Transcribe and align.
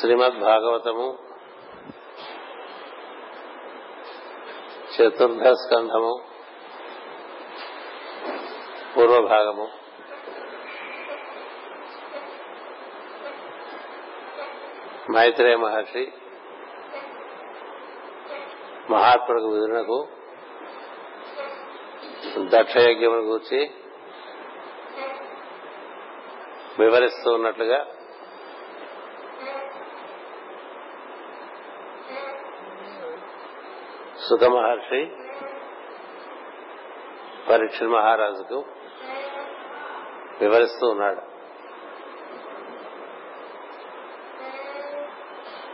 శ్రీమద్ 0.00 0.40
భాగవతము 0.40 1.18
చతుర్థ 4.94 5.48
స్కంధము 5.48 6.22
పూర్వభాగము. 8.96 9.68
మైత్రేయ 15.10 15.56
మహర్షి 15.56 16.12
మహాత్ములకు 18.90 19.46
విధునకు 19.46 20.06
దక్షయజ్ఞమును 22.38 23.22
గూర్చి 23.22 23.70
వివరిస్తూ 26.78 27.32
ఉన్నట్లుగా 27.32 27.93
సుఖ 34.28 34.42
మహర్షి 34.42 35.00
పరీక్ష 37.50 37.82
మహారాజుకు 37.82 38.64
వివరిస్తూ 40.40 40.86
ఉన్నాడు. 40.88 41.22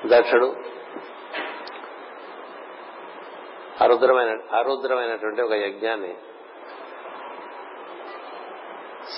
దక్షుడు 0.07 0.49
అరుద్రమైన 3.81 4.31
అరుద్రమైనటువంటి 4.53 5.43
ఒక 5.43 5.53
యజ్ఞాన్ని 5.53 6.15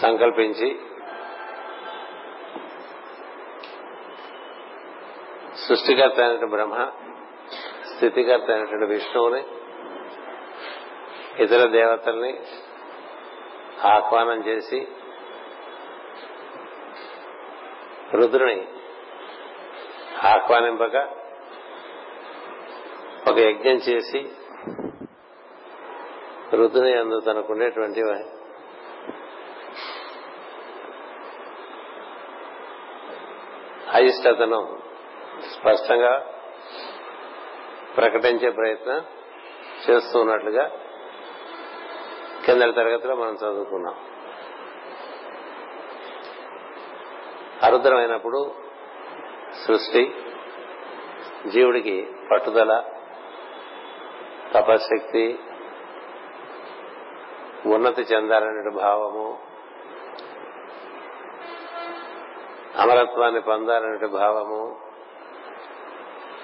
సంకల్పించి 0.00 0.68
సృష్టికర్త 5.68 6.20
అయిన 6.20 6.44
బ్రహ్మ 6.44 6.76
స్థితికర్త 8.02 8.50
అయినటువంటి 8.50 8.84
విష్ణువుని 8.84 9.42
ఇతర 11.42 11.66
దేవతల్ని 11.66 12.38
ఆహ్వానం 13.84 14.40
చేసి 14.46 14.86
రుద్రుని 18.12 18.66
ఆహ్వానింపక 20.24 20.96
ఒక 23.28 23.38
యజ్ఞం 23.38 23.76
చేసి 23.76 24.20
రుద్రుని 26.52 26.98
అందు 26.98 27.20
తనకుండేటువంటి 27.20 28.02
అయిష్టతను 33.92 34.78
స్పష్టంగా 35.54 36.31
ప్రకటించే 37.96 38.50
ప్రయత్నం 38.50 39.04
చేస్తున్నట్లుగా 39.90 40.68
కింద 42.46 42.60
కిందటి 42.60 42.72
తరగతిలో 42.72 43.14
మనం 43.14 43.34
చదువుకున్నాం. 43.34 43.94
అరుద్రమైనప్పుడు 47.62 48.54
సృష్టి 49.66 50.14
జీవుడికి 51.46 52.10
పట్టుదల 52.30 52.82
తపశక్తి 54.54 55.38
ఉన్నతి 57.66 58.02
చెందాలనే 58.02 58.70
భావము 58.74 59.38
అమరత్వాన్ని 62.78 63.40
పొందాలనే 63.40 64.06
భావము 64.06 64.91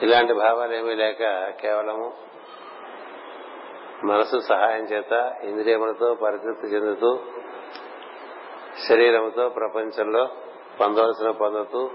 ఇలాంటి 0.03 0.33
భావాలు 0.33 0.75
ఏమీ 0.75 0.95
లేక 0.95 1.19
కేవలము 1.61 2.13
మనసు 4.05 4.41
సహాయం 4.41 4.85
చేత 4.85 5.35
ఇంద్రియములతో 5.45 6.15
పరితృప్తి 6.15 6.67
చెందుతూ 6.67 7.19
శరీరముతో 8.89 9.49
ప్రపంచంలో 9.49 10.29
పొందవలసిన 10.81 11.31
పొందుతూ 11.31 11.91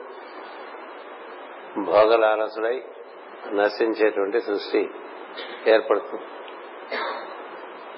భోగలాలసుడై 1.85 2.83
నశించేటువంటి 3.53 4.39
సృష్టి 4.39 4.89
ఏర్పడుతుంది. 5.67 6.23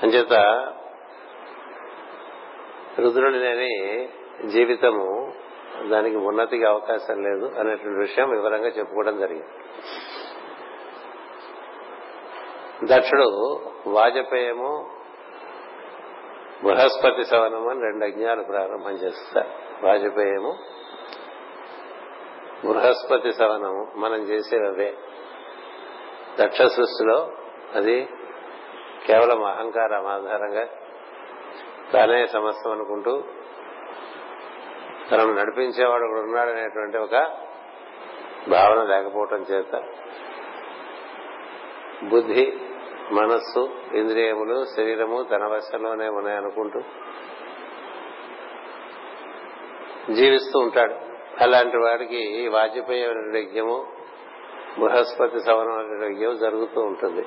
అంచేత 0.04 0.34
రుద్రుడినని 3.00 3.56
లేని 3.56 4.10
జీవితము 4.48 5.34
దానికి 5.84 6.16
ఉన్నతికి 6.16 6.66
అవకాశం 6.66 7.24
లేదు 7.24 7.46
అనేటువంటి 7.60 8.00
విషయం 8.00 8.30
వివరంగా 8.30 8.68
చెప్పుకోవడం 8.68 9.20
జరిగింది. 9.20 9.48
దక్షుడు 12.84 13.60
వాజపేయము 13.88 14.90
బృహస్పతి 16.64 17.24
సవనము 17.24 17.70
అని 17.70 17.82
రెండు 17.82 18.06
యజ్ఞాలు 18.06 18.44
ప్రారంభం 18.44 18.92
చేస్తారు. 18.92 19.48
వాజపేయము 19.86 20.56
బృహస్పతి 22.66 23.32
సవనము 23.32 23.92
మనం 23.96 24.22
చేసేవి. 24.22 24.68
అవే 24.68 24.98
దక్ష 26.40 26.62
సృష్టిలో 26.62 27.32
అది 27.76 28.10
కేవలం 29.08 29.44
అహంకారం 29.44 30.06
ఆధారంగా 30.08 30.68
తానే 31.94 32.28
సమస్తం 32.28 32.72
అనుకుంటూ 32.72 33.24
తనను 35.12 35.34
నడిపించేవాడు 35.34 36.04
ఒకడు 36.06 36.20
ఉన్నాడనేటువంటి 36.20 36.98
ఒక 36.98 37.16
భావన 38.50 38.84
లేకపోవటం 38.84 39.38
చేత 39.38 39.84
బుద్ధి 42.10 42.54
మనస్సు 43.12 43.70
ఇంద్రియములు 43.94 44.66
శరీరము 44.76 45.24
తన 45.24 45.46
వశంలోనే 45.46 46.08
ఉన్నాయనుకుంటూ 46.08 46.82
జీవిస్తూ 50.14 50.60
ఉంటాడు. 50.60 50.96
అలాంటి 51.44 51.78
వాడికి 51.78 52.48
వాజ్పేయి 52.48 53.40
యజ్ఞము 53.40 53.88
బృహస్పతి 54.80 55.40
సవనం 55.40 56.06
యజ్ఞం 56.06 56.38
జరుగుతూ 56.38 56.82
ఉంటుంది. 56.82 57.22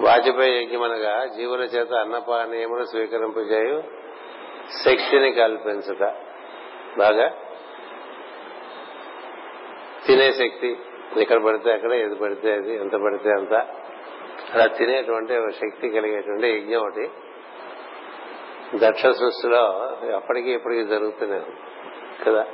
వాజ్పేయి 0.00 0.64
యజ్ఞం 0.64 0.82
అనగా 0.82 1.24
జీవుల 1.24 1.60
చేత 1.60 1.92
అన్నపానీయములు 1.92 2.84
స్వీకరింపజేయు 2.84 3.82
శక్తిని 4.84 5.32
కల్పించుట. 5.32 6.14
బాగా 6.98 7.32
తినే 10.06 10.32
శక్తి 10.32 10.78
ఎక్కడ 11.16 11.44
పడితే 11.44 11.72
అక్కడ 11.72 11.92
ఏది 11.92 12.14
పడితే 12.14 12.52
అది 12.52 12.76
ఎంత 12.76 12.92
పడితే 12.92 13.30
అంత. 13.30 13.54
అలా 14.54 14.66
తినేటువంటి 14.66 15.52
శక్తి 15.52 15.90
కలిగేటువంటి 15.90 16.48
యజ్ఞం 16.48 16.80
ఒకటి. 16.80 17.10
దక్ష 18.74 19.02
సృష్టిలో 19.02 19.64
అప్పటికి 20.16 20.50
ఇప్పటికి 20.50 20.84
జరుగుతూనే 20.84 21.40
కదా? 22.26 22.46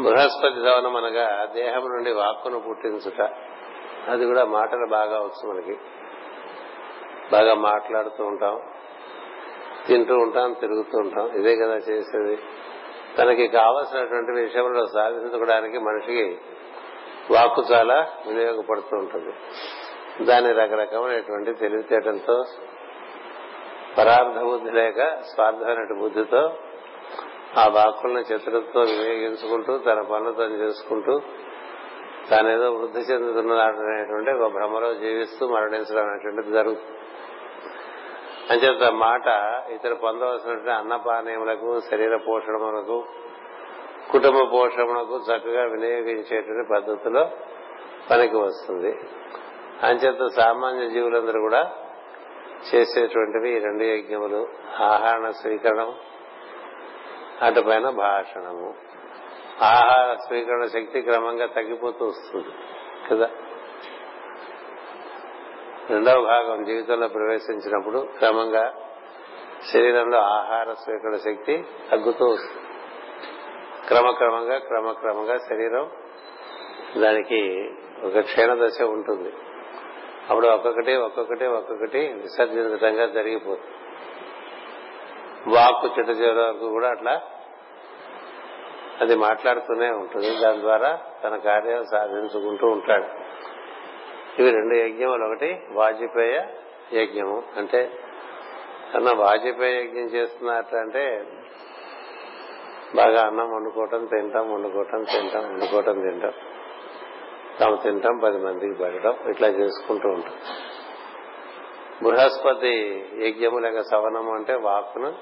బృహస్పతి 0.00 0.54
సవనం 0.54 0.96
అనగా 0.96 1.44
దేహం 1.44 1.80
నుండి 1.80 2.12
వాక్కును 2.12 2.60
పుట్టించుట. 2.60 3.30
అది 4.08 4.26
కూడా 4.26 4.44
మాటలు 4.44 4.86
బాగా 4.86 5.20
వచ్చు 5.20 5.52
మనకి. 5.52 5.76
బాగా 7.32 7.54
మాట్లాడుతూ 7.54 8.24
ఉంటాం. 8.24 8.60
తింటూ 9.88 10.18
ఉంటాం 10.18 10.52
తిరుగుతూ 10.52 10.98
ఉంటాం. 10.98 11.30
ఇదే 11.38 11.56
కదా 11.56 11.74
చేసేది. 11.74 12.38
తనకి 13.18 13.48
కావలసినటువంటి 13.48 14.32
విషయంలో 14.32 14.86
సాధించుకోవడానికి 14.86 15.78
మనిషికి 15.78 16.38
వాక్కు 17.30 17.62
చాలా 17.72 18.08
వినియోగపడుతూ 18.26 18.96
ఉంటుంది. 18.96 19.34
దాని 20.24 20.52
రకరకమైనటువంటి 20.52 21.52
తెలివితేటలతో 21.52 22.44
పరార్థ 23.98 24.38
బుద్ధి 24.38 24.70
లేక 24.70 25.20
స్వార్థమైన 25.20 25.98
బుద్ధితో 26.00 26.52
ఆ 27.56 27.68
వాక్కులను 27.68 28.18
చిత్రంతో 28.18 28.80
వినియోగించుకుంటూ 28.80 29.78
తన 29.78 30.00
పనులు 30.00 30.32
తను 30.32 30.54
చేసుకుంటూ 30.54 31.20
తానేదో 32.30 32.72
వృద్ధి 32.72 33.00
చెందుతున్నాడనేటువంటి 33.00 34.30
ఒక 34.30 34.52
భ్రమలో 34.52 34.94
జీవిస్తూ 34.94 35.48
మరణించడం 35.48 36.06
అనేటువంటిది 36.08 36.52
జరుగుతుంది 36.54 36.98
అంచేత 38.50 38.92
మాట 38.92 39.26
ఇతర 39.70 39.92
పొందవలసినటువంటి 39.92 40.70
అన్నపానీయములకు 40.70 41.80
శరీర 41.80 42.16
పోషణములకు 42.16 43.04
కుటుంబ 44.12 44.52
పోషణకు 44.52 45.16
చక్కగా 45.16 45.64
వినియోగించేటువంటి 45.64 46.68
పద్ధతిలో 46.72 47.30
పనికి 48.10 48.36
వస్తుంది. 48.36 48.98
అంచేత 49.82 50.26
సామాన్య 50.36 50.90
జీవులందరూ 50.90 51.40
కూడా 51.40 51.72
చేసేటువంటివి 52.74 53.56
ఈ 53.56 53.58
రెండు 53.58 53.84
యజ్ఞములు. 53.84 54.48
ఆహార 54.82 55.30
స్వీకరణం 55.30 55.94
అటుపైన 57.42 57.90
భాషణము. 57.90 58.74
ఆహార 59.62 60.14
స్వీకరణ 60.14 60.64
శక్తి 60.64 61.02
క్రమంగా 61.02 61.46
తగ్గిపోతూ 61.46 62.06
వస్తుంది. 62.06 62.48
కదా? 63.10 63.30
రెండవ 65.90 66.22
భాగం 66.22 66.64
జీవితంలో 66.64 67.08
ప్రవేశించినప్పుడు 67.08 68.08
క్రమంగా 68.18 68.74
శరీరంలో 69.72 70.18
ఆహార 70.18 70.72
స్వీకరణ 70.72 71.16
శక్తి 71.16 71.64
తగ్గుతూ 71.92 72.26
వస్తుంది. 72.26 72.62
క్రమక్రమంగా 73.88 74.58
క్రమక్రమంగా 74.58 75.36
శరీరం 75.36 75.90
దానికి 77.02 77.70
ఒక 78.04 78.18
క్షీణ 78.18 78.66
దశ 78.66 78.82
ఉంటుంది. 78.82 79.32
అప్పుడు 80.30 80.46
ఒక్కొక్కటి 80.46 80.96
ఒక్కొక్కటి 80.96 81.46
ఒక్కొక్కటి 81.46 81.98
విసర్జించడంగా 81.98 83.06
జరిగిపోతుంది. 83.06 83.76
వాక్కు 85.56 85.86
చిట్ట 85.86 86.10
చివరి 86.10 86.38
వరకు 86.38 86.70
కూడా 86.70 86.88
అట్లా 86.88 87.20
అది 89.00 89.16
మాట్లాడుతూనే 89.16 89.90
ఉంటుంది. 89.90 90.40
దాని 90.40 90.60
ద్వారా 90.60 90.98
తన 91.24 91.36
కార్యం 91.36 91.84
సాధించుకుంటూ 91.92 92.66
ఉంటాడు. 92.66 93.04
ఇవి 94.38 94.50
రెండు 94.50 94.74
యజ్ఞములు. 94.74 95.24
ఒకటి 95.24 95.62
వాజపేయ 95.72 96.42
యజ్ఞము. 96.92 97.42
అంటే 97.56 97.98
అన్న 98.94 99.12
వాజపేయ 99.16 99.80
యజ్ఞం 99.80 100.04
చేస్తున్నట్టు 100.04 100.76
అంటే 100.76 101.26
బాగా 102.94 103.26
అన్నం 103.26 103.54
వండుకోవటం 103.54 104.04
తింటాం 104.04 104.54
వండుకోవటం 104.54 105.02
తింటాం 105.02 105.48
వండుకోవటం 105.48 106.00
తింటాం. 106.00 106.32
తాము 107.60 107.76
తింటాం 107.76 108.18
పది 108.18 108.38
మందికి 108.38 108.74
పెట్టడం. 108.74 109.16
ఇట్లా 109.30 109.48
చేసుకుంటూ 109.48 110.08
ఉంటాం. 110.08 110.34
బృహస్పతి 112.02 113.06
యజ్ఞము 113.18 113.58
లేక 113.58 113.80
సవనము 113.80 114.34
అంటే 114.34 114.54
వాక్కును 114.54 115.14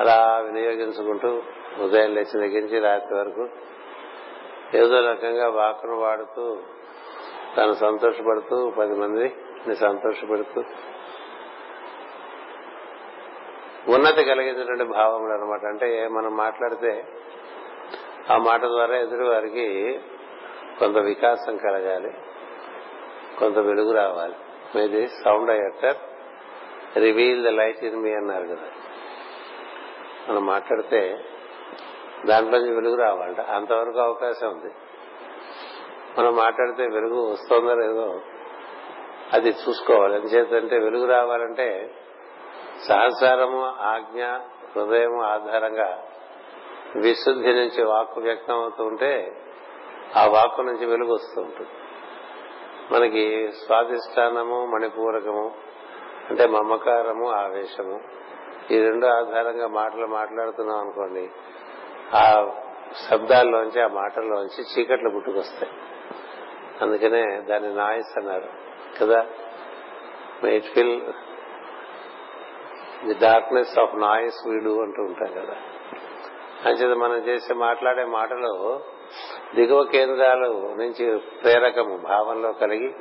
అలా 0.00 0.42
వినియోగించుకుంటూ 0.44 1.42
ఉదయం 1.84 2.14
లేచిన 2.14 2.40
దగ్గర 2.40 2.60
నుంచి 2.60 2.80
రాత్రి 2.80 3.18
వరకు 3.18 3.48
ఏదో 4.76 5.00
రకంగా 5.00 5.48
వాక్కును 5.48 5.96
వాడుతూ 5.96 6.58
తాను 7.56 7.72
సంతోషపడుతూ 7.72 8.70
పది 8.70 8.92
మందిని 8.92 9.76
సంతోషపెడుతూ 9.76 10.62
ఉన్నతి 13.88 14.24
కలిగించినటువంటి 14.24 14.84
భావములు 14.84 15.32
అనమాట 15.32 15.64
అంటే 15.64 16.08
మనం 16.08 16.36
మాట్లాడితే 16.36 17.04
ఆ 18.30 18.36
మాట 18.36 18.60
ద్వారా 18.60 18.96
ఎదురు 18.96 19.24
వారికి 19.24 20.00
కొంత 20.78 20.96
వికాసం 20.96 21.56
కలగాలి 21.56 22.14
కొంత 23.38 23.58
వెలుగు 23.58 23.92
రావాలి. 23.92 24.34
మీది 24.76 25.08
sound 25.08 25.50
అయ్యటర్ 25.50 25.96
reveal 26.98 27.44
the 27.44 27.48
light 27.48 27.84
in 27.84 27.96
me 27.96 28.12
అన్నారు 28.12 28.42
కదా. 28.42 28.68
మనం 30.28 30.46
మాట్లాడితే 30.46 31.24
దాంట్లో 32.26 32.58
వెలుగు 32.58 32.96
రావాలంట. 32.96 33.40
అంతవరకు 33.40 33.98
అవకాశం 33.98 34.48
ఉంది. 34.48 34.74
మనం 36.18 36.36
మాట్లాడితే 36.36 36.82
వెలుగు 36.82 37.32
వస్తుందో 37.32 37.74
లేదో 37.74 38.20
అది 39.32 39.48
చూసుకోవాలి. 39.48 40.14
ఎందుచేతంటే 40.14 40.78
వెలుగు 40.78 41.06
రావాలంటే 41.06 41.94
సహస్రము 42.88 43.66
ఆజ్ఞ 43.66 44.24
హృదయము 44.76 45.22
ఆధారంగా 45.22 46.02
విశుద్ధి 46.96 47.52
నుంచి 47.52 47.84
వాక్కు 47.84 48.20
వ్యక్తం 48.20 48.54
అవుతూ 48.54 48.84
ఉంటే 48.84 49.42
ఆ 50.16 50.26
వాక్కు 50.26 50.62
నుంచి 50.62 50.86
వెలుగు 50.86 51.14
వస్తూ 51.14 51.42
ఉంటుంది. 51.42 51.70
మనకి 52.92 53.52
స్వాధిష్టానము 53.52 54.66
మణిపూరకము 54.66 55.54
అంటే 56.30 56.46
మమకారము 56.46 57.30
ఆవేశము 57.30 58.00
ఈ 58.70 58.80
రెండు 58.80 59.06
ఆధారంగా 59.06 59.66
మాటలు 59.66 60.06
మాట్లాడుతున్నాం 60.06 60.78
అనుకోండి 60.78 61.30
ఆ 62.14 62.50
శబ్దాల్లోంచి 63.10 63.82
ఆ 63.82 63.88
మాటల్లోంచి 63.88 64.64
చీకట్లు 64.64 65.10
పుట్టుకొస్తాయి. 65.10 65.72
అందుకనే 66.82 67.40
దాన్ని 67.40 67.74
నాయిస్ 67.74 68.18
అన్నారు. 68.18 68.48
కదా? 69.00 69.26
It 70.48 70.64
fill 70.64 71.00
the 73.06 73.14
darkness 73.14 73.78
of 73.78 73.94
noise 73.94 74.48
వీడు 74.48 74.82
అంటూ 74.82 75.02
ఉంటాం 75.02 75.44
కదా. 75.44 75.56
అంచేత 76.66 76.96
మనం 76.96 77.16
చేసే 77.16 77.54
మాట్లాడే 77.54 78.04
మాటలు 78.04 78.80
దిగువ 79.54 79.84
కేంద్రాలు 79.84 80.74
నుంచి 80.78 81.18
ప్రేరకము 81.18 81.96
భావంలో 81.96 82.52
కలిగి 82.52 82.94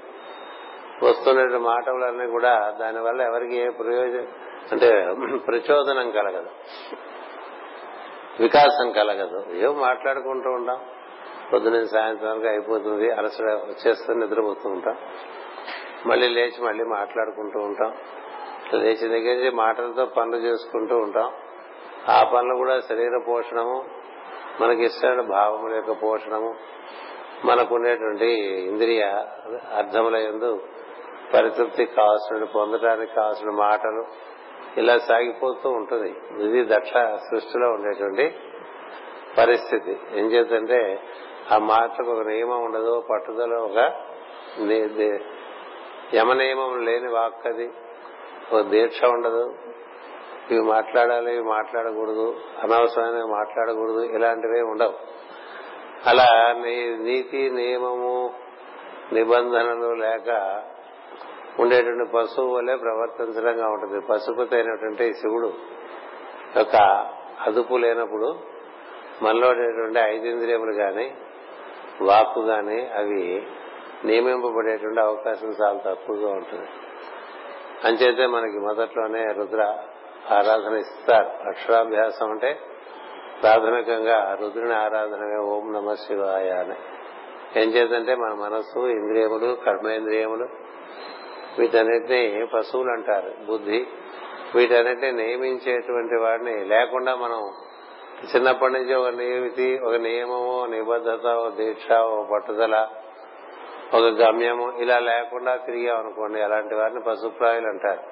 వస్తున్న 1.04 1.58
మాటలన్నీ 1.58 2.28
కూడా 2.28 2.78
దానివల్ల 2.80 3.22
ఎవరికి 3.22 3.56
ఏ 3.58 3.70
ప్రయోజనం 3.70 4.28
అంటే 4.72 5.16
ప్రచోదనం 5.38 6.12
కలగదు. 6.12 6.50
వికాసం 8.40 8.92
కలగదు. 8.92 9.46
ఏం 9.52 9.80
మాట్లాడుకుంటూ 9.80 10.50
ఉంటాం 10.50 10.80
పొద్దున 11.54 11.84
సాయంత్రం 11.84 12.32
వరకు 12.32 12.48
అయిపోతుంది 12.48 13.12
అలసట 13.12 13.44
వచ్చేస్తుంది 13.44 14.26
నిద్రపోతూ 14.26 14.70
ఉంటాం. 14.70 14.98
మళ్ళీ 16.06 16.28
లేచి 16.28 16.66
మళ్ళీ 16.66 16.84
మాట్లాడుకుంటూ 16.84 17.60
ఉంటాం. 17.60 17.94
లేచి 18.74 19.08
దగ్గర 19.08 19.36
నుంచి 19.36 19.50
మాటలతో 19.50 20.06
పనులు 20.06 20.36
చేసుకుంటూ 20.36 20.98
ఉంటాం. 20.98 21.34
ఆ 22.10 22.24
పనులు 22.24 22.56
కూడా 22.56 22.80
శరీర 22.80 23.18
పోషణము 23.28 23.86
మనకి 24.62 24.84
ఇష్టమైన 24.84 25.22
భావముల 25.22 25.76
యొక్క 25.76 25.92
పోషణము 25.92 26.56
మనకునేటువంటి 27.46 28.28
ఇంద్రియ 28.44 29.04
అర్థముల 29.76 30.16
ఎందు 30.16 30.64
పరితృప్తి 31.34 31.86
కావాల్సిన 31.86 32.44
పొందడానికి 32.44 33.16
కావాల్సిన 33.16 33.50
మాటలు 33.50 34.06
ఇలా 34.78 34.98
సాగిపోతూ 34.98 35.70
ఉంటుంది. 35.70 36.10
ఇది 36.44 36.76
దక్ష 36.76 36.94
సృష్టిలో 37.16 37.70
ఉండేటువంటి 37.70 38.36
పరిస్థితి. 39.38 40.00
ఏం 40.14 40.26
చేద్దంటే 40.26 41.00
ఆ 41.52 41.58
మాటలకు 41.58 42.12
ఒక 42.12 42.28
నియమం 42.28 42.64
ఉండదు 42.64 43.04
పట్టుదల 43.10 43.54
ఒక 43.54 43.94
యమ 46.16 46.34
నియమం 46.34 46.86
లేని 46.86 47.12
వాక్కది. 47.12 47.70
ఒక 48.54 48.62
దీక్ష 48.62 49.04
ఉండదు. 49.04 49.56
ఇవి 50.52 50.62
మాట్లాడాలి 50.62 51.34
ఇవి 51.34 51.44
మాట్లాడకూడదు. 51.44 52.36
అనవసరమైన 52.64 53.24
మాట్లాడకూడదు. 53.24 54.00
ఇలాంటివే 54.00 54.62
ఉండవు. 54.62 54.94
అలా 56.06 56.54
నీ 56.54 56.98
నీతి 56.98 57.50
నియమము 57.50 58.34
నిబంధనలు 59.14 59.94
లేక 59.94 60.62
ఉండేటువంటి 61.60 62.12
పశువు 62.12 62.56
వల్లే 62.56 62.76
ప్రవర్తించడంగా 62.76 63.68
ఉంటుంది. 63.68 64.02
పశుపతి 64.02 64.56
అయినటువంటి 64.56 65.14
శివుడు 65.14 65.54
యొక్క 66.58 66.76
అదుపు 67.42 67.76
లేనప్పుడు 67.76 68.40
మనలో 69.22 69.48
ఉండేటువంటి 69.48 70.00
ఐదింద్రియములు 70.00 70.74
కానీ 70.74 71.16
వాక్కు 72.02 72.40
గాని 72.40 72.90
అవి 72.90 73.48
నియమింపబడేటువంటి 74.06 75.00
అవకాశం 75.00 75.48
చాలా 75.48 75.80
తక్కువగా 75.86 76.30
ఉంటుంది. 76.30 76.68
అంచేతే 77.84 78.26
మనకి 78.26 78.60
మొదట్లోనే 78.60 79.26
రుద్ర 79.32 79.78
ఆరాధన 80.32 80.78
ఇస్తారు. 80.78 81.48
అక్షరాభ్యాసం 81.48 82.32
అంటే 82.32 82.60
ప్రాథమికంగా 83.42 84.38
రుద్రుని 84.42 84.74
ఆరాధనమే 84.74 85.38
ఓం 85.38 85.74
నమ 85.74 85.94
శివాయ 85.94 86.50
అని. 86.50 86.76
ఏం 87.62 87.70
చేద్దంటే 87.70 88.16
మన 88.16 88.34
మనస్సు 88.34 88.80
ఇంద్రియములు 88.80 89.58
కర్మేంద్రియములు 89.66 90.48
వీటన్నిటిని 91.60 92.46
పశువులు 92.46 92.92
అంటారు 92.92 93.32
బుద్ధి 93.46 93.88
వీటన్నిటిని 94.56 95.12
నియమించేటువంటి 95.12 96.16
వాడిని 96.16 96.66
లేకుండా 96.66 97.16
మనం 97.16 97.52
చిన్నప్పటి 98.26 98.74
నుంచి 98.74 98.96
ఒక 98.96 99.08
నియమితి 99.08 99.80
ఒక 99.80 99.96
నియమము 99.96 100.66
నిబద్ధత 100.66 101.26
ఒక 101.26 101.54
దీక్ష 101.54 101.92
ఒక 101.92 102.30
పట్టుదల 102.34 102.88
ఒక 103.94 104.04
గమ్యము. 104.04 104.78
ఇలా 104.78 105.00
లేకుండా 105.00 105.56
తిరిగామనుకోండి 105.56 106.42
అలాంటి 106.42 106.76
వారిని 106.76 107.02
పశుప్రాయులు 107.08 107.68
అంటారు. 107.68 108.04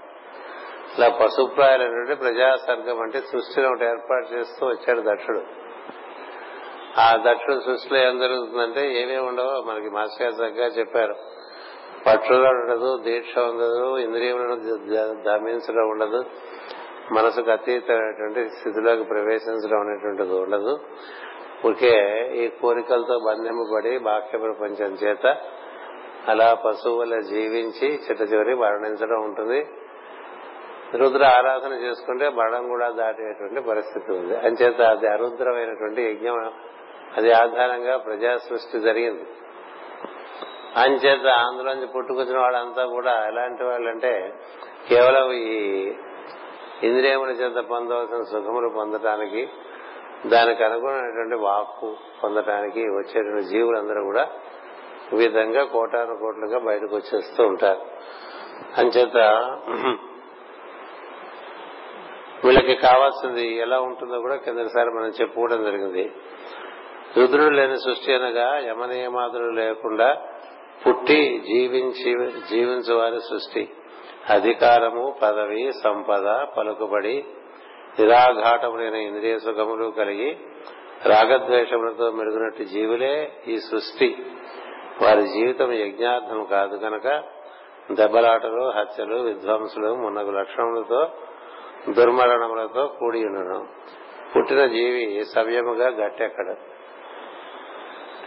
ఇలా 0.98 1.10
పశుప్రాయులు 1.10 1.84
అంటే 1.84 2.16
ప్రజాసర్గం 2.16 3.02
అంటే 3.02 3.20
సృష్టిని 3.20 3.68
ఒకటి 3.68 3.86
ఏర్పాటు 3.86 4.34
చేస్తూ 4.34 4.68
వచ్చాడు 4.68 5.02
దక్షుడు. 5.02 5.42
ఆ 7.00 7.24
దక్షుడు 7.28 7.60
సృష్టిలో 7.60 8.00
ఏం 8.00 8.20
జరుగుతుందంటే 8.20 9.02
ఏమేమి 9.02 9.28
ఉండవో 9.28 9.62
మనకి 9.62 9.90
మాస్టర్ 9.90 10.28
గారు 10.28 10.46
చక్కగా 10.46 10.68
చెప్పారు. 10.68 11.16
పట్టుదల 12.08 12.48
ఉండదు 12.48 12.98
దీక్ష 12.98 13.38
ఉండదు 13.38 13.98
ఇంద్రియములను 13.98 14.56
దమించడం 15.24 15.90
ఉండదు. 15.90 16.24
మనసుకు 17.12 17.52
అతీతమైనటువంటి 17.52 18.50
స్థితిలోకి 18.50 19.04
ప్రవేశించడం 19.04 19.80
అనేటువంటిది 19.80 20.34
ఉండదు. 20.34 20.80
ఊరికే 21.66 22.28
ఈ 22.36 22.48
కోరికలతో 22.48 23.20
బంధింపబడి 23.20 23.98
బాహ్య 23.98 24.38
ప్రపంచం 24.38 24.94
చేత 24.94 25.38
అలా 26.28 26.54
పశువుల 26.54 27.20
జీవించి 27.20 27.88
చిట్ట 27.88 28.34
చివరి 28.34 28.56
మరణించడం 28.56 29.22
ఉంటుంది. 29.24 29.68
రుద్ర 30.98 31.26
ఆరాధన 31.26 31.72
చేసుకుంటే 31.72 32.30
మరణం 32.30 32.68
కూడా 32.68 32.90
దాటేటువంటి 32.90 33.62
పరిస్థితి 33.62 34.12
ఉంది. 34.12 34.36
అంచేత 34.36 34.82
అది 34.82 35.08
అరుద్రమైనటువంటి 35.08 36.02
యజ్ఞం 36.02 36.52
అది 37.18 37.32
ఆధారంగా 37.32 37.98
ప్రజా 37.98 38.38
సృష్టి 38.38 38.80
జరిగింది. 38.80 39.26
అంచేత 40.78 41.28
ఆంధ్రలోంచి 41.28 41.86
పుట్టుకొచ్చిన 41.86 42.38
వాళ్ళంతా 42.40 42.86
కూడా 42.86 43.28
ఎలాంటి 43.28 43.64
వాళ్ళంటే 43.64 44.34
కేవలం 44.90 45.32
ఈ 45.32 45.94
ఇంద్రియముల 46.84 47.30
చేత 47.30 47.64
పొందవలసిన 47.64 48.22
సుఖములు 48.24 48.70
పొందటానికి 48.70 49.50
దానికి 50.26 50.64
అనుగుణమైనటువంటి 50.64 51.36
వాక్కు 51.36 51.96
పొందటానికి 52.24 52.80
వచ్చేటువంటి 52.80 53.46
జీవులందరూ 53.46 54.04
కూడా 54.04 54.30
ఈ 55.14 55.16
విధంగా 55.16 55.64
కోటాను 55.64 56.14
కోట్లుగా 56.20 56.60
బయటకు 56.60 56.96
వచ్చేస్తూ 56.96 57.44
ఉంటారు. 57.44 57.82
అంచేత 58.78 59.18
వీళ్ళకి 62.46 62.76
కావాల్సింది 62.76 63.56
ఎలా 63.56 63.80
ఉంటుందో 63.80 64.20
కూడా 64.20 64.36
కిందసారి 64.36 64.90
మనం 64.90 65.12
చెప్పుకోవడం 65.22 65.64
జరిగింది. 65.64 66.12
రుద్రుడు 67.18 67.56
లేని 67.56 67.76
సృష్టి 67.76 68.14
అనగా 68.14 68.58
యమనియమాదులు 68.58 69.50
లేకుండా 69.52 70.08
పుట్టి 70.88 71.44
జీవించి 71.48 72.12
జీవించు 72.50 72.94
వారి 72.94 73.20
సృష్టి. 73.20 73.64
అధికారము 74.30 75.16
పదవి 75.22 75.72
సంపద 75.84 76.48
పలుకుబడి 76.58 77.26
నిరాఘాటములైన 78.00 78.96
ఇంద్రియ 78.96 79.40
సుఖములు 79.40 79.90
కలిగి 79.90 80.38
రాగద్వేషములతో 81.06 82.12
మెరుగునట్టు 82.12 82.64
జీవులే 82.64 83.32
ఈ 83.48 83.58
సృష్టి. 83.58 84.26
వారి 85.02 85.28
జీవితం 85.28 85.74
యజ్ఞార్థం 85.74 86.44
కాదు 86.44 86.78
కనుక 86.78 87.24
దెబ్బలాటలు 87.92 88.70
హత్యలు 88.70 89.16
విధ్వంసులు 89.16 89.96
మున్నగు 89.96 90.32
లక్షణములతో 90.32 91.12
దుర్మరణములతో 91.90 92.88
కూడి 92.88 93.26
ఉండను 93.26 93.68
పుట్టిన 94.36 94.66
జీవి 94.66 95.24
సవ్యముగా 95.36 95.88
గట్టెక్కడు? 95.88 96.56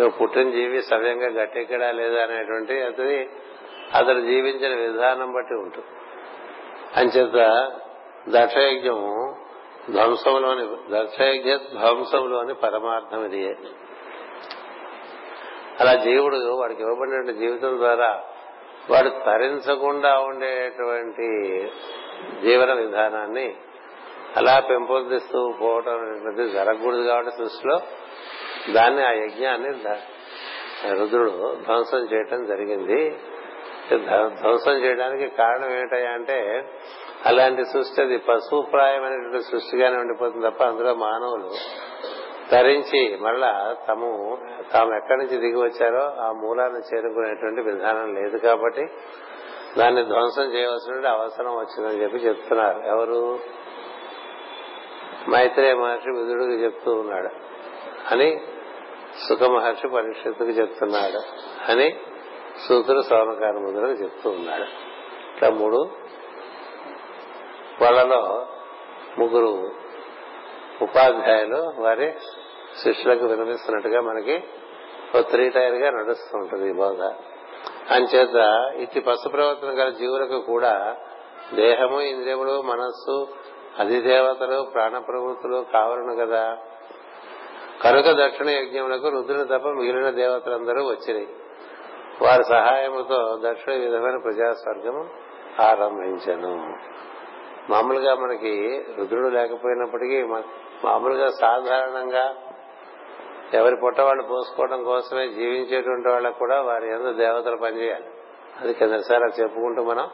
పుట్టిన 0.09 0.51
జీవి 0.51 0.83
సవ్యంగా 0.83 1.43
గట్టెక్కడా 1.43 1.93
లేదా 1.93 2.23
అనేటువంటి 2.23 2.83
అది 2.83 3.29
అతడు 3.95 4.21
జీవించిన 4.21 4.93
విధానం 4.93 5.33
బట్టి 5.33 5.55
ఉంటుంది. 5.55 5.87
అంచేత 6.97 7.71
దక్షయజ్ఞము 8.29 9.37
ధ్వంసంలోని 9.91 10.67
దక్షయజ్ఞ 10.91 11.55
ధ్వంసంలోని 11.55 12.55
పరమార్థం 12.55 13.25
ఇది. 13.25 13.57
అలా 15.81 15.95
జీవుడు 15.95 16.37
వాడికి 16.37 16.83
ఇవ్వబడిన 16.83 17.39
జీవితం 17.39 17.79
ద్వారా 17.79 18.25
వాడు 18.91 19.09
తరించకుండా 19.09 20.19
ఉండేటువంటి 20.19 21.29
జీవన 22.43 22.73
విధానాన్ని 22.73 23.57
అలా 24.37 24.61
పెంపొందిస్తూ 24.61 25.55
పోవటం 25.61 25.93
అనేది 25.93 26.51
జరగకూడదు 26.51 27.03
కాబట్టి 27.03 27.31
సృష్టిలో 27.31 27.81
దాన్ని 28.73 29.07
ఆ 29.07 29.11
యజ్ఞాన్ని 29.11 29.69
రుద్రుడు 30.93 31.57
ధ్వంసం 31.65 31.99
చేయటం 31.99 32.47
జరిగింది. 32.47 33.19
ధ్వంసం 34.41 34.73
చేయడానికి 34.73 35.37
కారణం 35.37 35.73
ఏమిటయ్యా 35.73 36.11
అంటే 36.11 36.69
అలాంటి 37.27 37.65
సృష్టి 37.65 38.03
అది 38.03 38.19
పశుప్రాయమైనటువంటి 38.19 39.43
సృష్టిగానే 39.43 39.97
ఉండిపోతుంది 39.97 40.51
తప్ప 40.51 40.65
అందులో 40.65 40.95
మానవులు 40.95 41.51
తరించి 42.51 43.19
మళ్ళా 43.21 43.77
తము 43.89 44.39
తాము 44.73 44.97
ఎక్కడి 44.97 45.19
నుంచి 45.19 45.37
దిగి 45.37 45.57
వచ్చారో 45.57 46.23
ఆ 46.23 46.33
మూలాన్ని 46.33 46.79
చేరుకునేటువంటి 46.79 47.61
విధానం 47.61 48.15
లేదు 48.15 48.37
కాబట్టి 48.37 48.87
దాన్ని 49.79 50.05
ధ్వంసం 50.05 50.43
చేయవలసిన 50.43 51.09
అవసరం 51.09 51.57
వచ్చిందని 51.57 52.03
చెప్పి 52.03 52.17
చెప్తున్నారు. 52.17 52.83
ఎవరు? 52.87 53.39
మైత్రేయ 55.31 55.75
మహర్షి 55.75 56.11
విధుడికి 56.11 56.65
చెప్తూ 56.65 56.93
ఉన్నాడు. 56.93 57.29
అని 58.11 58.41
సుఖ 59.29 59.43
మహర్షి 59.43 59.89
పరీక్షత్తుకు 59.89 60.51
చెప్తున్నాడు. 60.51 61.19
అని 61.73 62.01
సూత్రుడు 62.59 63.03
సోమకార 63.03 63.51
ముద్రలు 63.51 63.93
చెప్తూ 63.93 64.31
ఉన్నాడు 64.31 64.63
ఇట్లా 65.35 65.51
మూడు. 65.51 65.91
వాళ్ళలో 67.83 68.47
ముగ్గురు 69.19 69.71
ఉపాధ్యాయులు 70.83 71.73
వారి 71.79 72.15
శిష్యులకు 72.83 73.27
వినిపిస్తున్నట్టుగా 73.27 74.01
మనకి 74.01 74.45
ఓ 75.19 75.21
త్రీ 75.21 75.51
టైర్గా 75.51 75.91
నడుస్తూ 75.91 76.39
ఉంటుంది 76.39 76.71
ఈ 76.71 76.73
బోధ. 76.73 77.03
అంచేత 77.93 78.71
ఇట్టి 78.77 79.01
పశు 79.01 79.29
ప్రవర్తన 79.29 79.69
గల 79.69 79.89
జీవులకు 79.89 80.41
కూడా 80.41 80.97
దేహము 81.55 82.01
ఇంద్రియములు 82.01 82.63
మనస్సు 82.63 83.29
అధిదేవతలు 83.79 84.71
ప్రాణ 84.75 84.99
ప్రవృత్తులు 84.99 85.67
కావలను 85.73 86.17
కదా. 86.17 86.59
కనుక 87.83 88.07
దక్షిణ 88.07 88.49
యజ్ఞములకు 88.51 89.09
రుద్రుని 89.09 89.45
తప్ప 89.45 89.69
మిగిలిన 89.69 90.11
దేవతలందరూ 90.11 90.89
వచ్చినాయి 90.89 91.29
వారి 92.23 92.45
సహాయముతో 92.45 93.39
దక్షిణ 93.45 93.73
విధమైన 93.73 94.17
ప్రజాస్వర్గము 94.17 95.09
ఆరంభించను. 95.63 96.79
మామూలుగా 97.71 98.15
మనకి 98.15 98.85
రుద్రుడు 98.99 99.29
లేకపోయినప్పటికీ 99.29 100.23
మామూలుగా 100.85 101.29
సాధారణంగా 101.41 102.35
ఎవరి 103.55 103.77
పుట్ట 103.85 104.01
వాళ్ళు 104.01 104.23
పోసుకోవడం 104.23 104.85
కోసమే 104.85 105.29
జీవించేటువంటి 105.29 106.09
వాళ్ళకు 106.09 106.39
కూడా 106.39 106.63
వారి 106.63 106.91
ఎందు 106.91 107.13
దేవతలు 107.13 107.57
పనిచేయాలి. 107.57 108.05
అది 108.61 108.75
కిందసారి 108.75 109.43
చెప్పుకుంటూ 109.43 109.83
మనం 109.83 110.09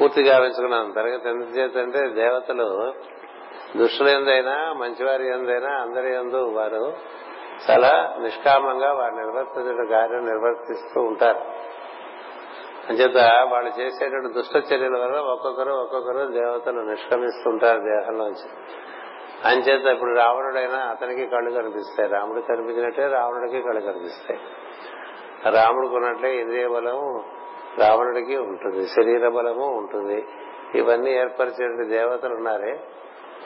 పూర్తిగా 0.00 0.36
గావించుకున్నాం 0.36 0.90
తరగతి 0.90 1.28
ఎందుకు 1.28 1.50
చేతంటే 1.50 2.08
దేవతలు 2.08 2.92
దుష్టుల 3.76 4.08
ఎందైనా 4.08 4.72
మంచివారి 4.72 5.28
ఎందైనా 5.28 5.70
అందరి 5.70 6.14
ఎందు 6.14 6.36
వారు 6.36 6.96
చాలా 7.70 8.16
నిష్కామంగా 8.20 8.92
వారు 8.92 9.14
నిర్వర్తించడం 9.14 9.86
కార్యం 9.86 10.26
నిర్వర్తిస్తూ 10.26 11.00
ఉంటారు. 11.00 11.40
అంచేత 12.88 13.48
వాళ్ళు 13.52 13.80
చేసేటువంటి 13.80 14.32
దుష్ట 14.32 14.56
చర్యల 14.56 14.96
వల్ల 14.96 15.16
ఒక్కొక్కరు 15.16 15.72
ఒక్కొక్కరు 15.72 16.26
దేవతలు 16.26 16.80
నిష్క్రమిస్తుంటారు 16.80 17.78
దేహంలోంచి. 17.78 18.48
అంచేత 19.44 19.86
ఇప్పుడు 19.86 20.18
రావణుడైనా 20.18 20.78
అతనికి 20.78 21.26
కళ్ళు 21.26 21.50
కనిపిస్తాయి. 21.50 22.08
రాముడు 22.08 22.40
కనిపించినట్టే 22.40 23.06
రావణుడికి 23.06 23.62
కళ్ళు 23.62 23.80
కనిపిస్తాయి. 23.80 24.40
రాముడికి 25.54 25.94
ఉన్నట్లే 25.94 26.36
ఇంద్రియ 26.36 26.68
బలం 26.68 27.24
రావణుడికి 27.78 28.36
ఉంటుంది. 28.36 28.86
శరీర 28.86 29.28
బలము 29.28 29.66
ఉంటుంది. 29.66 30.28
ఇవన్నీ 30.74 31.10
ఏర్పరిచేటువంటి 31.10 31.88
దేవతలు 31.88 32.34
ఉన్నారే 32.34 32.80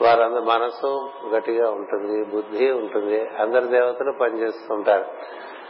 వారందరూ 0.01 0.41
మనసు 0.41 1.09
గట్టిగా 1.35 1.71
ఉంటుంది 1.71 2.23
బుద్ధి 2.23 2.71
ఉంటుంది 2.71 3.27
అందరి 3.27 3.67
దేవతలు 3.67 4.11
పనిచేస్తుంటారు. 4.11 5.05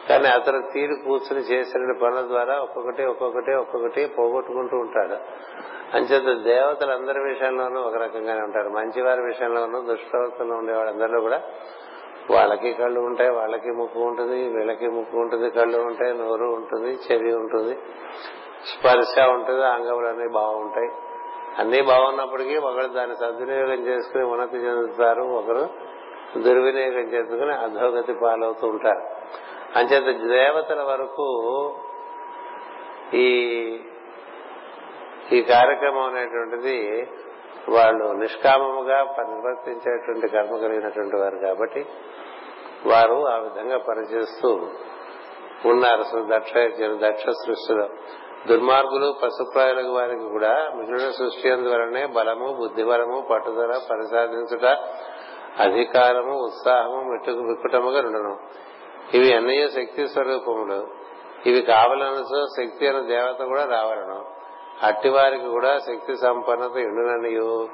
కానీ 0.10 0.28
అతను 0.28 0.62
తీరు 0.74 0.94
కూర్చుని 1.08 1.42
చేసిన 1.42 1.98
పనుల 2.02 2.22
ద్వారా 2.22 2.60
ఒక్కొక్కటి 2.60 3.04
ఒక్కొక్కటి 3.06 3.54
ఒక్కొక్కటి 3.54 4.06
పోగొట్టుకుంటూ 4.06 4.78
ఉంటాడు. 4.78 5.18
అంచేత 5.98 6.44
దేవతలు 6.44 6.92
అందరి 6.92 7.20
విషయంలోనూ 7.20 7.82
ఒక 7.82 7.96
రకంగానే 7.96 8.42
ఉంటారు. 8.42 8.70
మంచివారి 8.70 9.22
విషయంలోనూ 9.22 9.82
దుష్టవతలో 9.82 10.56
ఉండేవాళ్ళందరిలో 10.56 11.22
కూడా 11.22 11.42
వాళ్ళకి 12.32 12.74
కళ్ళు 12.74 13.00
ఉంటాయి 13.00 13.30
వాళ్ళకి 13.30 13.72
ముక్కు 13.72 14.00
ఉంటుంది 14.00 14.50
వీళ్ళకి 14.50 14.88
ముక్కు 14.88 15.18
ఉంటుంది 15.18 15.50
కళ్ళు 15.50 15.78
ఉంటాయి 15.78 16.14
నోరు 16.18 16.46
ఉంటుంది 16.46 16.92
చెవి 16.92 17.34
ఉంటుంది 17.34 17.78
స్పర్శ 18.66 19.20
ఉంటుంది 19.20 19.66
అంగములన్నీ 19.66 20.28
బాగుంటాయి. 20.34 20.90
అన్ని 21.60 21.82
బాగున్నప్పటికీ 21.82 22.58
ఒకరు 22.58 22.88
దాన్ని 22.88 23.16
సద్వినియోగం 23.16 23.88
చేసుకుని 23.88 24.24
ఉన్నతి 24.24 24.58
చెందుతారు 24.58 25.22
ఒకరు 25.22 25.70
దుర్వినియోగం 26.40 27.08
చేసుకుని 27.14 27.54
అధోగతి 27.54 28.14
పాలవుతూ 28.14 28.68
ఉంటారు. 28.68 29.04
అంచేత 29.78 30.18
దేవతల 30.28 30.82
వరకు 30.82 31.28
ఈ 33.14 33.28
ఈ 35.32 35.42
కార్యక్రమం 35.42 36.04
అనేటువంటిది 36.04 37.08
వాళ్ళు 37.70 38.06
నిష్కామముగా 38.06 39.04
నిర్వర్తించేటువంటి 39.04 40.28
కర్మ 40.28 40.58
కలిగినటువంటి 40.58 41.16
వారు 41.16 41.38
కాబట్టి 41.38 41.86
వారు 42.86 43.28
ఆ 43.28 43.38
విధంగా 43.38 43.78
పనిచేస్తూ 43.78 44.50
ఉన్నారు. 45.66 46.00
అసలు 46.00 46.26
దక్ష 46.36 46.54
దక్ష 47.08 47.26
సృష్టిలో. 47.30 47.90
దుర్మార్గులు 48.48 49.16
పశుప్రాయులకు 49.24 49.92
వారికి 49.92 50.28
కూడా 50.30 50.72
మిగిలిన 50.76 51.12
సృష్టి 51.12 51.52
అందువలనే 51.52 52.06
బలము 52.06 52.54
బుద్ధిబలము 52.54 53.28
పట్టుదల 53.32 53.82
పరిసాధించుట 53.92 54.66
అధికారము 55.62 56.34
ఉత్సాహము 56.44 57.02
మిట్టుకు 57.12 57.40
విక్కుటముగా 57.40 58.00
ఉండను 58.00 58.38
ఇవి 59.14 59.34
అన్నయ్య 59.34 59.68
శక్తి 59.68 60.08
స్వరూపములు. 60.08 60.88
ఇవి 61.46 61.62
కావాలనసో 61.62 62.46
శక్తి 62.46 62.88
అనే 62.88 63.02
దేవత 63.02 63.42
కూడా 63.46 63.66
రావాలను. 63.66 64.26
అట్టి 64.84 65.10
వారికి 65.10 65.48
కూడా 65.48 65.78
శక్తి 65.78 66.16
సంపన్నత 66.18 66.78
ఎండుననియు 66.78 67.68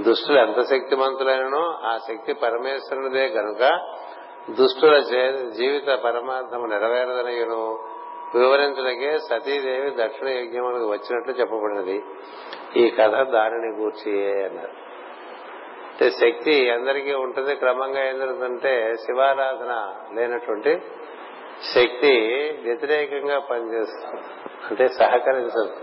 దుష్టులు 0.00 0.38
ఎంత 0.38 0.60
శక్తిమంతులైనను 0.60 1.62
ఆ 1.84 1.98
శక్తి 2.08 2.32
పరమేశ్వరునిదే 2.32 3.26
గనుక 3.26 3.80
దుష్టుల 4.50 4.98
జీవిత 5.48 5.98
పరమార్థము 6.04 6.66
నెరవేరదనయును. 6.66 7.78
వివరించడకే 8.34 9.18
సతీదేవి 9.18 9.90
దక్షిణ 9.90 10.28
యజ్ఞములకు 10.28 10.90
వచ్చినట్లు 10.90 11.32
చెప్పబడినది. 11.32 12.02
ఈ 12.76 12.90
కథ 12.90 13.10
దానిని 13.10 13.76
గూర్చి 13.76 14.44
అన్నారు. 14.44 14.90
అంటే 15.90 16.10
శక్తి 16.10 16.70
అందరికీ 16.70 17.14
ఉంటుంది 17.14 17.56
క్రమంగా 17.56 18.08
ఏం 18.08 18.18
జరుగుతుందంటే 18.18 18.94
శివారాధన 18.96 19.94
లేనటువంటి 20.14 20.82
శక్తి 21.74 22.12
వ్యతిరేకంగా 22.62 23.38
పనిచేస్తుంది. 23.38 24.22
అంటే 24.70 24.88
సహకరించదు. 24.88 25.76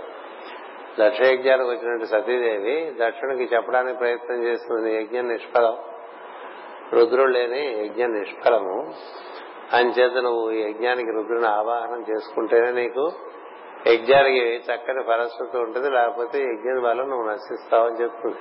దక్ష 1.00 1.22
యజ్ఞానికి 1.22 1.70
వచ్చినట్టు 1.70 2.06
సతీదేవి 2.06 2.96
దక్షిణకి 3.01 3.44
చెప్పడానికి 3.44 3.98
ప్రయత్నం 3.98 4.44
చేస్తుంది 4.44 4.96
యజ్ఞం 4.96 5.27
నిష్ఫలం. 5.27 5.77
రుద్రుడు 6.94 7.32
లేని 7.32 7.86
యజ్ఞం 7.86 8.13
నిష్ఫలము. 8.13 8.94
అంచేత 9.74 10.12
నువ్వు 10.12 10.51
యజ్ఞానికి 10.51 11.12
రుద్రుని 11.12 11.47
ఆవాహనం 11.47 12.05
చేసుకుంటేనే 12.09 12.71
నీకు 12.71 13.12
యజ్ఞానికి 13.88 14.55
చక్కని 14.55 15.03
ఫలశ్రుతి 15.03 15.57
ఉంటుంది. 15.57 15.89
లేకపోతే 15.89 16.39
యజ్ఞం 16.39 16.83
వల్ల 16.83 17.03
నువ్వు 17.03 17.29
నశిస్తావని 17.29 18.03
చెప్తుంది. 18.03 18.36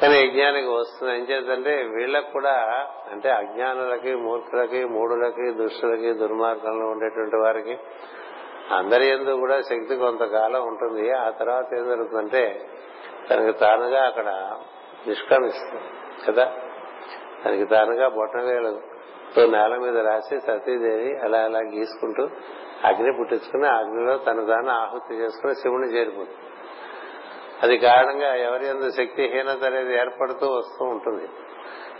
కానీ 0.00 0.20
యజ్ఞానికి 0.20 0.66
వస్తుంది. 0.66 1.14
ఏం 1.14 1.20
చేద్దంటే 1.20 1.82
వీళ్ళకు 1.82 2.32
కూడా 2.32 2.86
అంటే 3.12 3.30
అజ్ఞానులకి 3.30 4.14
మూర్ఖులకి 4.14 4.84
మూడులకి 4.84 5.52
దుష్టులకి 5.52 6.12
దుర్మార్గంలో 6.12 6.86
ఉండేటువంటి 6.86 7.36
వారికి 7.36 7.78
అందరి 8.74 9.06
ఎందు 9.06 9.30
కూడా 9.30 9.60
శక్తి 9.60 9.96
కొంతకాలం 9.96 10.66
ఉంటుంది. 10.66 11.12
ఆ 11.12 11.30
తర్వాత 11.30 11.74
ఏం 11.78 11.84
జరుగుతుందంటే 11.84 12.68
తనకి 13.30 13.58
తానుగా 13.58 14.06
అక్కడ 14.06 14.56
నిష్క్రమిస్తుంది. 15.06 15.82
కదా? 16.26 16.52
తనకి 17.44 17.64
తానుగా 17.64 18.08
తో 19.36 19.46
నేల 19.46 19.76
మీద 19.76 19.98
రాసి 19.98 20.40
సతీదేవి 20.40 21.16
అలా 21.16 21.38
అలా 21.38 21.58
గీసుకుంటూ 21.58 22.28
అగ్ని 22.84 23.12
పుట్టించుకుని 23.18 23.68
అగ్నిలో 23.68 24.16
తన 24.16 24.44
తాను 24.44 24.70
ఆహుతి 24.70 25.14
చేసుకుని 25.14 25.54
శివుని 25.54 25.86
చేరిపోతుంది. 25.86 26.36
అది 27.62 27.78
కారణంగా 27.78 28.34
ఎవరి 28.34 28.66
ఎందు 28.66 28.90
శక్తిహీనత 28.90 29.64
అనేది 29.64 29.94
ఏర్పడుతూ 29.94 30.46
వస్తూ 30.46 30.84
ఉంటుంది. 30.84 31.28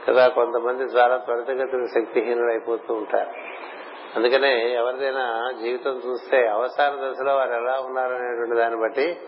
కదా 0.08 0.28
కొంతమంది 0.28 0.82
చాలా 0.82 1.16
త్వరితగతిన 1.16 1.84
శక్తిహీనులు 1.84 2.50
అయిపోతూ 2.50 2.94
ఉంటారు. 2.94 3.30
అందుకనే 4.16 4.72
ఎవరిదైనా 4.72 5.52
జీవితం 5.62 5.90
చూస్తే 5.90 6.46
అవసాన 6.46 6.90
దశలో 6.90 7.36
వారు 7.36 7.50
ఎలా 7.50 7.82
ఉన్నారనేటువంటి 7.86 8.56
దాన్ని 8.56 8.80
బట్టి 8.80 9.20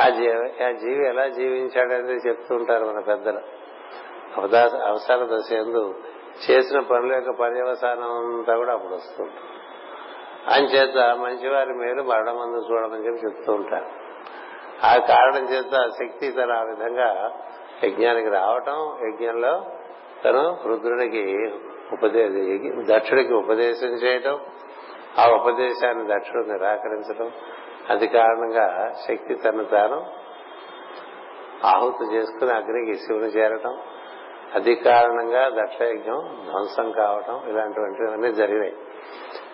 ఆ 0.00 0.08
జీవి 0.08 0.64
ఆ 0.64 0.70
జీవి 0.70 1.08
ఎలా 1.08 1.28
జీవించాడనేది 1.28 2.28
చెప్తూ 2.28 2.54
ఉంటారు 2.54 2.84
మన 2.84 3.00
పెద్దలు. 3.00 3.40
అవసాన 4.84 5.36
దశ 5.36 5.52
ఎందు 5.52 5.94
చేసిన 6.44 6.80
పనుల 6.80 7.12
యొక్క 7.14 7.30
పర్యవసానం 7.30 8.36
అంతా 8.36 8.56
కూడా 8.56 8.72
అప్పుడు 8.72 8.94
వస్తుంది. 8.94 9.32
చేత 10.76 10.96
మంచివారి 10.96 11.72
మేలు 11.72 12.02
మరణమందు 12.02 12.58
చూడమని 12.70 13.06
చెప్పి 13.06 13.26
చెప్తూ 13.26 13.52
ఉంటారు. 13.52 13.88
ఆ 14.86 14.96
కారణం 15.06 15.48
చేత 15.48 15.90
శక్తి 15.90 16.32
తన 16.32 16.52
ఆ 16.52 16.62
విధంగా 16.62 17.32
యజ్ఞానికి 17.84 18.28
రావటం 18.28 18.98
యజ్ఞంలో 19.08 19.64
తను 20.24 20.58
రుద్రుడికి 20.66 21.52
ఉపదేశ 21.92 22.30
దక్షుడికి 22.88 23.34
ఉపదేశం 23.34 23.86
చేయటం 23.86 24.40
ఆ 25.18 25.28
ఉపదేశాన్ని 25.28 26.14
దక్షుడు 26.14 26.46
నిరాకరించడం 26.46 27.32
అది 27.90 28.06
కారణంగా 28.06 28.92
శక్తి 29.08 29.34
తను 29.34 29.64
తాను 29.64 30.06
ఆహుతి 31.64 32.14
చేసుకుని 32.14 32.50
అగ్నికి 32.50 32.94
శివుని 32.94 33.26
చేరటం 33.26 33.78
అది 34.54 34.74
కారణంగా 34.74 35.48
దక్షయజ్ఞం 35.48 36.44
ధ్వంసం 36.50 36.92
కావటం 36.92 37.40
ఇలాంటివన్నీ 37.48 38.32
జరిగినాయి 38.32 38.76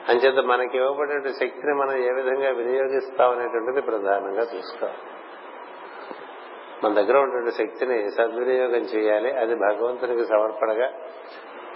అంచేత 0.09 0.45
మనకి 0.45 0.77
ఇవ్వబడిన 0.77 1.21
శక్తిని 1.27 1.75
మనం 1.75 1.97
ఏ 1.97 2.11
విధంగా 2.11 2.51
వినియోగిస్తాం 2.51 3.31
అనేటువంటిది 3.31 3.81
ప్రధానంగా 3.81 4.41
చూసుకోవాలి. 4.41 4.99
మన 6.85 6.95
దగ్గర 6.95 7.19
ఉన్నటువంటి 7.19 7.51
శక్తిని 7.51 8.11
సద్వినియోగం 8.11 8.81
చేయాలి. 8.81 9.39
అది 9.39 9.55
భగవంతునికి 9.55 10.25
సమర్పణగా 10.25 10.93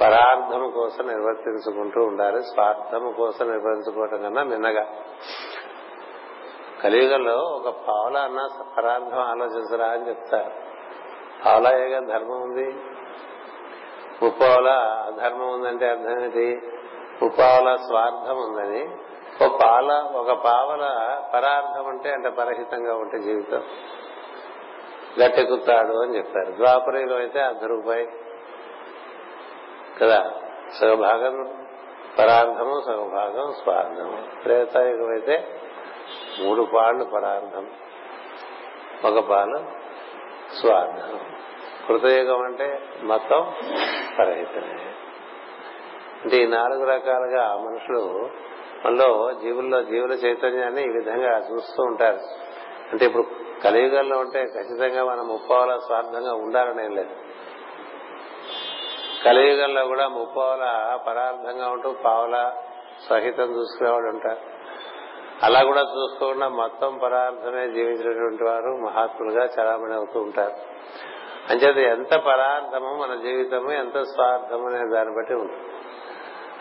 పరార్థము 0.01 0.71
కోసం 0.71 1.07
నిర్వర్తించుకుంటూ 1.07 2.01
ఉండాలి. 2.01 2.43
స్వార్థము 2.43 3.13
కోసం 3.13 3.51
నిర్వర్తించుకోవటం 3.51 4.23
కన్నా 4.23 4.43
నిన్నగా 4.43 4.87
కలియుగంలో 6.83 7.35
ఒక 7.35 7.75
పావుల 7.89 8.17
అన్న 8.17 8.49
పరార్థం 8.79 9.19
ఆలోచించరా 9.19 9.87
అని 9.87 10.09
చెప్తారు. 10.09 10.53
పావులాయేగా 11.45 12.01
ధర్మం 12.01 12.41
ఉంది? 12.43 12.96
ముప్పావుల 14.23 14.69
అధర్మం 15.07 15.53
ఉందంటే 15.53 15.89
అర్థం 15.89 16.25
ఏంటి? 16.25 16.63
ముప్పావుల 17.23 17.77
స్వార్థం 17.77 18.37
ఉందని. 18.37 18.89
ఒక 19.45 19.61
పాల 19.65 20.11
ఒక 20.15 20.33
పావల 20.33 20.87
పరార్థం 21.35 21.87
అంటే 21.87 22.11
అంటే 22.11 22.29
పరహితంగా 22.29 22.95
ఉంటే 22.95 23.19
జీవితం. 23.19 23.63
గట్టెక్కుతాడు 25.23 26.03
అని 26.03 26.17
చెప్పారు. 26.17 26.53
ద్వాపరిలో 26.53 27.17
అయితే 27.17 27.41
అర్ధ 27.41 27.65
రూపాయి 27.65 28.09
కదా? 30.01 30.31
సగభాగం 30.81 31.67
పరార్థము 32.19 32.83
సగభాగం 32.87 33.53
స్వార్థము. 33.63 34.43
త్రేతాయుగం 34.43 35.11
అయితే 35.11 35.61
మూడు 36.43 36.63
పాళ్ళు 36.63 37.05
పరార్థం. 37.05 37.71
ఒక 39.05 39.25
పాలు 39.25 39.59
స్వార్థం. 40.61 41.36
కృతయుగం 41.89 42.43
అంటే 42.43 42.83
మొత్తం 43.03 43.53
పరహితమే. 44.19 44.95
అంటే 46.25 46.37
ఈ 46.37 46.47
నాలుగు 46.47 46.85
రకాలుగా 46.85 47.57
మనుషులు 47.57 48.31
మనలో 48.85 49.33
జీవుల్లో 49.43 49.83
జీవుల 49.83 50.13
చైతన్యాన్ని 50.13 50.85
ఈ 50.85 50.89
విధంగా 50.89 51.39
చూస్తూ 51.39 51.83
ఉంటారు. 51.83 52.19
అంటే 52.93 53.07
ఇప్పుడు 53.07 53.27
కలియుగంలో 53.65 54.19
ఉంటే 54.19 54.43
ఖచ్చితంగా 54.43 55.05
మనం 55.05 55.29
ముప్పావల 55.29 55.77
స్వార్థంగా 55.77 56.35
ఉండాలనేం 56.35 56.91
లేదు. 56.91 57.11
కలియుగంలో 59.25 59.87
కూడా 59.87 60.09
ముప్పావల 60.09 60.99
పరార్థంగా 61.07 61.69
ఉంటూ 61.69 61.93
పావల 62.05 62.53
సహితం 63.09 63.57
చూసుకునేవాడు 63.57 64.07
ఉంటారు. 64.07 64.57
అలా 65.43 65.63
కూడా 65.63 65.81
చూసుకోకుండా 65.81 66.49
మొత్తం 66.49 66.99
పరార్థమే 66.99 67.69
జీవించినటువంటి 67.69 68.45
వారు 68.45 68.77
మహాత్ములుగా 68.87 69.45
చలామణి 69.45 69.95
అవుతూ 69.95 70.21
ఉంటారు. 70.21 70.77
అంచేత 71.51 71.77
ఎంత 71.77 72.17
పరార్థము 72.17 72.95
మన 72.95 73.15
జీవితము 73.15 73.73
ఎంత 73.73 73.99
స్వార్థము 73.99 74.67
అనే 74.67 74.91
దాన్ని 74.93 75.17
బట్టి 75.17 75.35
ఉంది 75.35 75.53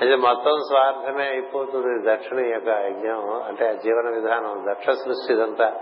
అంటే 0.02 0.16
మొత్తం 0.16 0.58
స్వార్థమే 0.58 1.24
అయిపోతుంది 1.24 2.14
దక్షిణ 2.14 2.40
యొక్క 2.40 2.68
యజ్ఞం 2.68 3.44
అంటే 3.44 3.80
జీవన 3.84 4.10
విధానం 4.10 4.66
దక్ష 4.72 4.90
సృష్టి 4.90 5.34
ఇదంతా. 5.34 5.80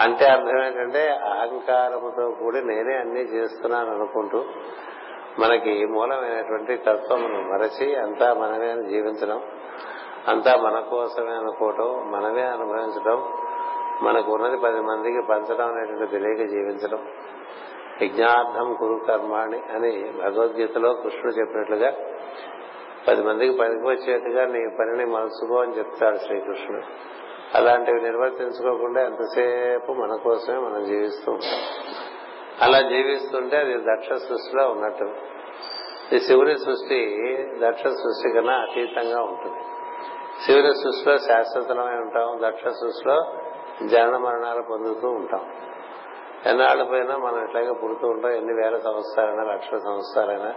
అంటే 0.00 0.26
అర్థం 0.26 0.64
ఏంటంటే 0.66 1.08
అహంకారముతో 1.08 2.30
కూడి 2.30 2.64
నేనే 2.64 2.94
అన్ని 2.94 3.20
చేస్తున్నాను 3.20 3.90
అనుకుంటూ 3.90 4.44
మనకి 5.38 5.86
మూలమైనటువంటి 5.86 6.76
తత్వమును 6.76 7.42
మరచి 7.52 7.96
అంతా 7.96 8.34
మనమే 8.34 8.66
జీవించడం 8.66 9.42
అంతా 10.28 10.56
మన 10.56 10.80
కోసమే 10.80 11.30
అనుకోవటం 11.30 12.10
మనమే 12.10 12.42
అనుభవించడం 12.42 13.32
మనకు 14.02 14.32
ఉన్నది 14.32 14.56
పది 14.56 14.80
మందికి 14.80 15.22
పంచడం 15.30 15.66
అనేటువంటి 15.66 16.06
తెలియక 16.06 16.48
జీవించడం. 16.50 17.06
యజ్ఞార్థం 18.02 18.76
కురు 18.78 19.00
కర్మాణి 19.08 19.58
అని 19.58 20.12
భగవద్గీతలో 20.18 20.92
కృష్ణుడు 20.92 21.30
చెప్పినట్లుగా 21.30 21.92
పది 23.08 23.22
మందికి 23.22 23.58
పనికొచ్చేట్టుగా 23.58 24.44
నీ 24.44 24.76
పనిని 24.80 25.04
మనసుకో 25.04 25.60
అని 25.60 25.78
చెప్తాడు 25.78 26.16
శ్రీకృష్ణుడు. 26.16 26.84
అలాంటివి 27.54 28.00
నిర్వర్తించుకోకుండా 28.00 29.02
ఎంతసేపు 29.02 29.92
మన 29.92 30.16
కోసమే 30.16 30.58
మనం 30.58 30.84
జీవిస్తూ 30.84 31.32
ఉంటాం. 31.32 31.60
అలా 32.62 32.80
జీవిస్తుంటే 32.80 33.56
అది 33.56 33.74
దక్ష 33.74 34.08
సృష్టిలో 34.08 34.70
ఉన్నట్టు. 34.70 35.14
ఈ 36.14 36.18
శివుని 36.18 36.58
సృష్టి 36.58 37.16
దక్ష 37.58 37.82
సృష్టి 37.82 38.32
కన్నా 38.32 38.52
అతీతంగా 38.52 39.22
ఉంటుంది. 39.22 39.64
శివుని 40.46 40.74
సృష్టిలో 40.74 41.18
శాశ్వతమై 41.18 41.92
ఉంటాం. 41.92 42.38
దక్ష 42.42 42.62
సృష్టిలో 42.64 43.32
జనన 43.86 44.16
మరణాలు 44.16 44.62
పొందుతూ 44.70 45.08
ఉంటాం. 45.08 45.54
ఎన్నాళ్ళు 46.46 46.84
పోయినా 46.84 47.16
మనం 47.16 47.44
ఇట్లాగే 47.44 47.72
పుడుతూ 47.72 48.08
ఉంటాం 48.08 48.32
ఎన్ని 48.32 48.52
వేల 48.52 48.78
సంవత్సరాలైనా 48.78 49.42
లక్షల 49.42 49.78
సంవత్సరాలైనా 49.78 50.54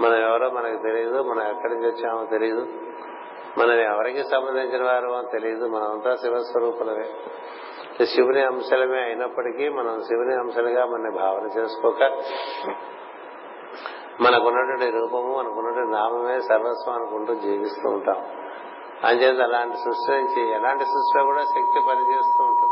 మనం 0.00 0.14
ఎవరో 0.14 0.50
మనకు 0.50 0.82
తెలియదు 0.82 1.22
మనం 1.22 1.48
ఎక్కడి 1.48 1.74
నుంచి 1.74 1.86
వచ్చామో 1.86 2.24
తెలియదు 2.24 2.66
మనం 3.58 3.72
ఎవరికి 3.72 4.22
సంబంధించిన 4.22 4.84
వారో 4.84 5.22
తెలియదు 5.32 5.66
మనమంతా 5.66 6.14
శివస్వరూపులమే. 6.14 7.06
శివుని 8.06 8.42
అంశాలమే 8.42 9.02
అయినప్పటికీ 9.02 9.68
మనం 9.68 10.02
శివుని 10.02 10.34
అంశాలుగా 10.34 10.86
మన 10.86 11.10
భావన 11.10 11.58
చేసుకోక 11.58 12.02
మనకున్నటువంటి 14.20 14.98
రూపము 14.98 15.38
మనకున్నటువంటి 15.38 15.90
నామమే 15.90 16.40
సర్వస్వం 16.40 16.94
అనుకుంటూ 16.94 17.34
జీవిస్తూ 17.34 17.90
ఉంటాం. 17.90 18.26
అంచేత 19.04 19.40
అలాంటి 19.40 19.76
సృష్టి 19.76 20.12
నుంచి 20.12 20.54
ఎలాంటి 20.54 20.84
సృష్టిలో 20.84 21.24
కూడా 21.24 21.42
శక్తి 21.42 21.80
పనిచేస్తూ 21.88 22.44
ఉంటుంది. 22.44 22.65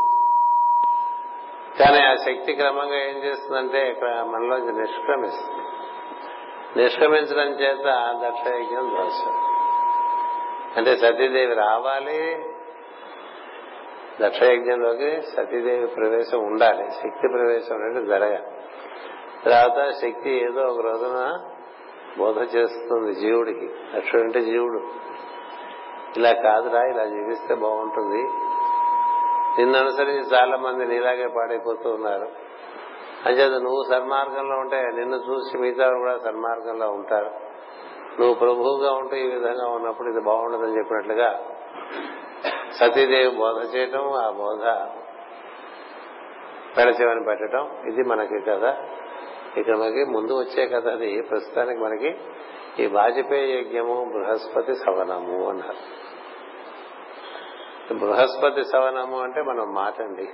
కానీ 1.79 2.03
ఆ 2.03 2.15
శక్తి 2.15 2.53
క్రమంగా 2.53 2.95
ఏం 2.95 3.17
చేస్తుందంటే 3.23 3.89
ఇక్కడ 3.89 4.07
మనలోంచి 4.07 4.81
నిష్క్రమిస్తుంది. 4.81 5.65
నిష్క్రమించడం 6.83 7.51
చేత 7.51 7.85
దక్షయజ్ఞం 8.25 8.89
దోషం 8.89 9.33
అంటే 10.77 10.97
సతీదేవి 10.97 11.53
రావాలి 11.53 12.45
దక్షయజ్ఞంలోకి 14.21 15.21
సతీదేవి 15.21 15.87
ప్రవేశం 15.87 16.39
ఉండాలి 16.39 16.91
శక్తి 16.91 17.27
ప్రవేశం 17.27 17.75
అనేది 17.75 18.05
జరగాలి. 18.05 18.47
తర్వాత 19.45 19.91
శక్తి 19.91 20.29
ఏదో 20.29 20.61
ఒక 20.61 20.81
రోజున 20.81 21.39
బోధ 22.17 22.55
చేస్తుంది 22.55 23.13
జీవుడికి. 23.13 23.69
దక్షుడు 23.95 24.21
అంటే 24.21 24.41
జీవుడు. 24.41 24.81
ఇలా 26.17 26.31
కాదురా 26.31 26.81
ఇలా 26.81 27.05
జీవిస్తే 27.05 27.55
బాగుంటుంది. 27.55 28.21
నిన్ను 29.57 29.79
అనుసరించి 29.79 30.35
చాలా 30.35 30.57
మంది 30.57 30.85
నీలాగే 30.85 31.27
పాడైపోతూ 31.27 31.89
ఉన్నారు. 31.89 32.27
అంచేత 33.25 33.61
నువ్వు 33.61 33.83
సన్మార్గంలో 33.89 34.55
ఉంటే 34.55 34.81
నిన్ను 34.81 35.15
చూసి 35.15 35.57
మిగతా 35.57 35.89
కూడా 35.89 36.17
సన్మార్గంలో 36.17 36.89
ఉంటారు. 36.89 37.31
నువ్వు 38.19 38.33
ప్రభువుగా 38.33 38.91
ఉంటూ 38.91 39.15
ఈ 39.15 39.27
విధంగా 39.27 39.67
ఉన్నప్పుడు 39.67 40.09
ఇది 40.09 40.21
బాగుండదని 40.21 40.77
చెప్పినట్లుగా 40.77 41.43
సతీదేవి 42.79 43.29
బోధ 43.29 43.75
చేయటం 43.75 44.13
ఆ 44.13 44.29
బోధ 44.29 44.63
పెడచెవని 46.77 47.23
పెట్టడం 47.23 47.77
ఇది 47.87 48.03
మనకి 48.03 48.39
కథ. 48.39 48.75
ఇక్కడ 49.57 49.77
మనకి 49.77 50.05
ముందు 50.05 50.39
వచ్చే 50.39 50.67
కథ 50.67 50.87
అది. 50.87 51.21
ప్రస్తుతానికి 51.21 51.81
మనకి 51.81 52.17
ఈ 52.83 52.87
వాజపేయి 52.87 53.59
యజ్ఞము 53.59 54.05
బృహస్పతి 54.13 54.75
సవనము 54.75 55.49
అన్నారు. 55.49 56.05
బృహస్పతి 57.93 58.63
సవనము 58.63 59.21
అంటే 59.21 59.41
మనం 59.41 59.73
మాటండి. 59.73 60.25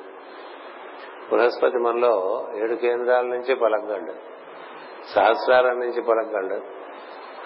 బృహస్పతి 1.31 1.77
మనలో 1.77 2.47
ఏడు 2.55 2.75
కేంద్రాల 2.75 3.25
నుంచి 3.25 3.55
పలకగలడు. 3.55 4.13
సహస్రాల 5.15 5.71
నుంచి 5.71 6.01
పలకగలడు. 6.01 6.55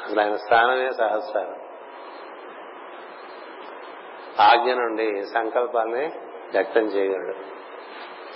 అసలు 0.04 0.22
ఆయన 0.22 0.36
స్థానమే 0.36 0.92
సహస్రారం. 0.92 1.56
ఆజ్ఞ 4.40 4.74
నుండి 4.74 5.24
సంకల్పాన్ని 5.24 6.06
వ్యక్తం 6.52 6.82
చేయగలడు. 6.82 7.56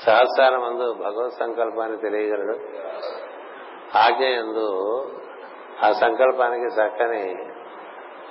సహస్రారం 0.06 0.64
అందు 0.64 0.94
భగవత్ 0.94 1.34
సంకల్పాన్ని 1.34 1.98
తెలియగలడు. 1.98 2.60
ఆజ్ఞ 3.98 4.24
ఎందు 4.24 5.02
ఆ 5.84 5.92
సంకల్పానికి 5.92 6.66
చక్కని 6.66 7.36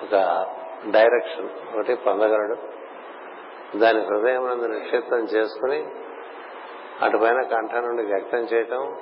ఒక 0.03 0.47
డైరెక్షన్ 0.91 1.49
ఒకటి 1.75 1.95
పొందగలడు. 1.95 2.78
దాని 3.77 4.05
హృదయం 4.05 4.49
నందు 4.49 4.65
నిక్షిప్తం 4.65 5.19
చేసుకుని 5.19 5.87
అటుపైన 7.03 7.43
కంఠ 7.43 7.75
నుండి 7.75 8.03
వ్యక్తం 8.03 8.39
చేయటం 8.39 8.97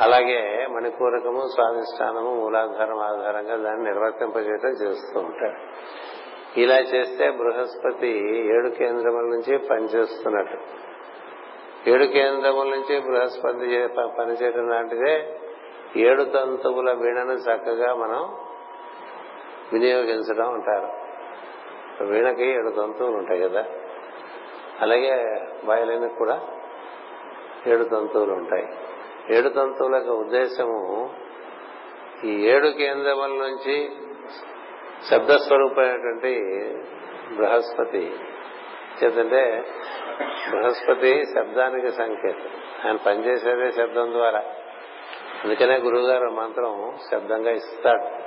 అలాగే 0.00 0.66
మణిపూరకము 0.70 1.40
స్వాధిష్టానము 1.40 2.34
మూలాధారం 2.34 2.98
ఆధారంగా 2.98 3.56
దాన్ని 3.56 3.84
నిర్వర్తింపజేయటం 3.84 4.68
చేస్తూ 4.68 5.20
ఉంటాడు. 5.20 5.60
ఇలా 6.60 6.78
చేస్తే 6.78 7.30
బృహస్పతి 7.30 8.08
ఏడు 8.56 8.68
కేంద్రముల 8.68 9.22
నుంచి 9.22 9.58
పనిచేస్తున్నట్టు. 9.58 10.58
ఏడు 11.90 12.04
కేంద్రముల 12.04 12.68
నుంచి 12.68 13.00
బృహస్పతి 13.00 13.88
పనిచేయడం 14.18 14.68
లాంటిదే 14.68 15.40
ఏడు 15.96 16.22
తంతువుల 16.22 16.92
వీణను 16.92 17.32
చక్కగా 17.32 17.94
మనం 17.94 18.34
వినియోగించడం 19.72 20.54
అంటారు. 20.54 21.03
వీణకి 22.00 22.46
ఏడు 22.46 22.70
తంతువులు 22.70 23.16
ఉంటాయి 23.16 23.40
కదా. 23.40 23.64
అలాగే 24.80 25.40
వయలిన్కి 25.64 26.14
కూడా 26.14 26.40
ఏడు 27.66 27.84
తంతువులు 27.84 28.32
ఉంటాయి. 28.32 28.68
ఏడు 29.36 29.48
తంతువుల 29.48 29.94
యొక్క 29.94 30.10
ఉద్దేశము 30.10 31.10
ఈ 32.24 32.48
ఏడు 32.48 32.68
కేంద్రముల 32.68 33.26
నుంచి 33.26 33.90
శబ్దస్వరూపమైనటువంటి 35.10 36.40
బృహస్పతి. 37.36 38.16
చేతంటే 39.04 39.64
బృహస్పతి 40.50 41.24
శబ్దానికి 41.24 41.92
సంకేతం. 41.92 42.50
ఆయన 42.86 42.96
పనిచేసేదే 42.96 43.70
శబ్దం 43.70 44.12
ద్వారా. 44.12 44.38
అందుకనే 45.44 45.76
గురువుగారు 45.78 46.30
మంత్రం 46.30 46.94
శబ్దంగా 47.12 47.50
ఇస్తాడు. 47.50 48.24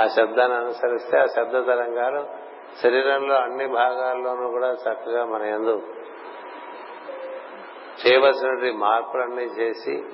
ఆ 0.00 0.06
శబ్దాన్ని 0.06 0.58
అనుసరిస్తే 0.58 1.18
ఆ 1.18 1.24
శబ్ద 1.24 1.52
తరంగాలు 1.52 2.41
శరీరంలో 2.80 3.34
అన్ని 3.34 3.66
భాగాల్లోనూ 3.66 4.50
కూడా 4.50 4.72
చక్కగా 4.72 5.24
మన 5.24 5.42
ఎందు 5.42 5.82
చేయవలసినటువంటి 8.02 8.70
మార్పులన్నీ 8.72 9.42
చేసి 9.42 10.04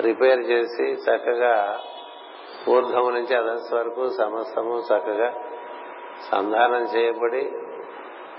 రిపేర్ 0.00 0.40
చేసి 0.40 0.82
చక్కగా 0.82 1.80
ఊర్ధము 2.68 3.10
నుంచి 3.10 3.34
అధస్సు 3.34 3.74
వరకు 3.74 4.08
సమస్తము 4.08 4.78
చక్కగా 4.78 5.32
సంధానం 6.32 6.82
చేయబడి 6.82 7.52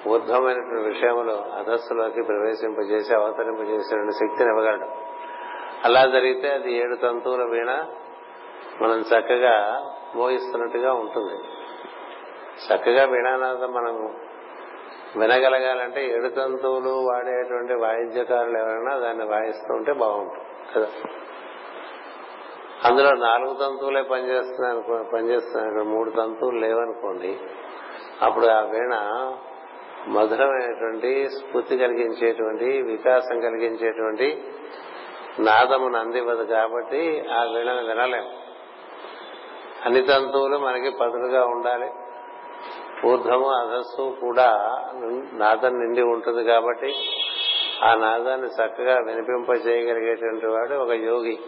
ఊర్ధమైనటువంటి 0.08 0.90
విషయంలో 0.90 1.34
అధస్సులోకి 1.34 2.22
ప్రవేశింపజేసి 2.22 3.14
అవతరింపజేసేటువంటి 3.14 4.14
శక్తిని 4.14 4.50
ఇవ్వగలడు. 4.50 4.88
అలా 5.84 6.06
జరిగితే 6.06 6.50
అది 6.50 6.74
ఏడు 6.78 6.96
తంతువుల 6.96 7.44
వీణ 7.44 7.86
మనం 8.82 9.00
చక్కగా 9.00 9.56
మోగిస్తున్నట్టుగా 10.16 10.94
ఉంటుంది. 10.94 11.38
చక్కగా 12.60 13.06
వీణానాదం 13.06 13.74
మనం 13.74 13.96
వినగలగాలంటే 15.18 16.08
ఏడు 16.08 16.28
తంతువులు 16.28 16.90
వాడేటువంటి 16.90 17.74
వాయిద్యకారులు 17.74 18.58
ఎవరైనా 18.58 18.98
దాన్ని 18.98 19.26
వాయిస్తూ 19.26 19.74
ఉంటే 19.74 19.94
బాగుంటుంది 19.94 20.48
కదా? 20.74 20.88
అందులో 22.86 23.12
నాలుగు 23.16 23.54
తంతువులే 23.54 24.02
పనిచేస్తున్నాయి 24.02 24.76
అనుకో 24.76 25.10
పనిచేస్తున్నాయి 25.14 25.86
మూడు 25.86 26.10
తంతువులు 26.10 26.60
లేవనుకోండి 26.60 27.40
అప్పుడు 28.22 28.46
ఆ 28.46 28.60
వీణ 28.60 28.94
మధురమైనటువంటి 30.08 31.30
స్ఫూర్తి 31.30 31.78
కలిగించేటువంటి 31.78 32.82
వికాసం 32.82 33.40
కలిగించేటువంటి 33.40 34.28
నాదమును 35.40 35.98
అందివ్వదు 35.98 36.44
కాబట్టి 36.44 37.24
ఆ 37.32 37.44
వీణను 37.44 37.88
వినలేము. 37.88 38.32
అన్ని 39.86 40.02
తంతువులు 40.02 40.58
మనకి 40.58 40.90
పదులుగా 40.90 41.46
ఉండాలి. 41.46 41.90
ఊర్ధము 43.06 43.48
అధస్సు 43.48 44.16
కూడా 44.22 44.48
నాదం 45.34 45.80
నిండి 45.80 46.02
ఉంటుంది 46.02 46.44
కాబట్టి 46.44 46.96
ఆ 47.84 47.96
నాదాన్ని 47.96 48.48
చక్కగా 48.48 48.96
వినిపింప 49.00 49.68
చేయగలిగేటువంటి 49.68 50.46
వాడు 50.46 50.74
ఒక 50.76 50.90
యోగి. 50.90 51.40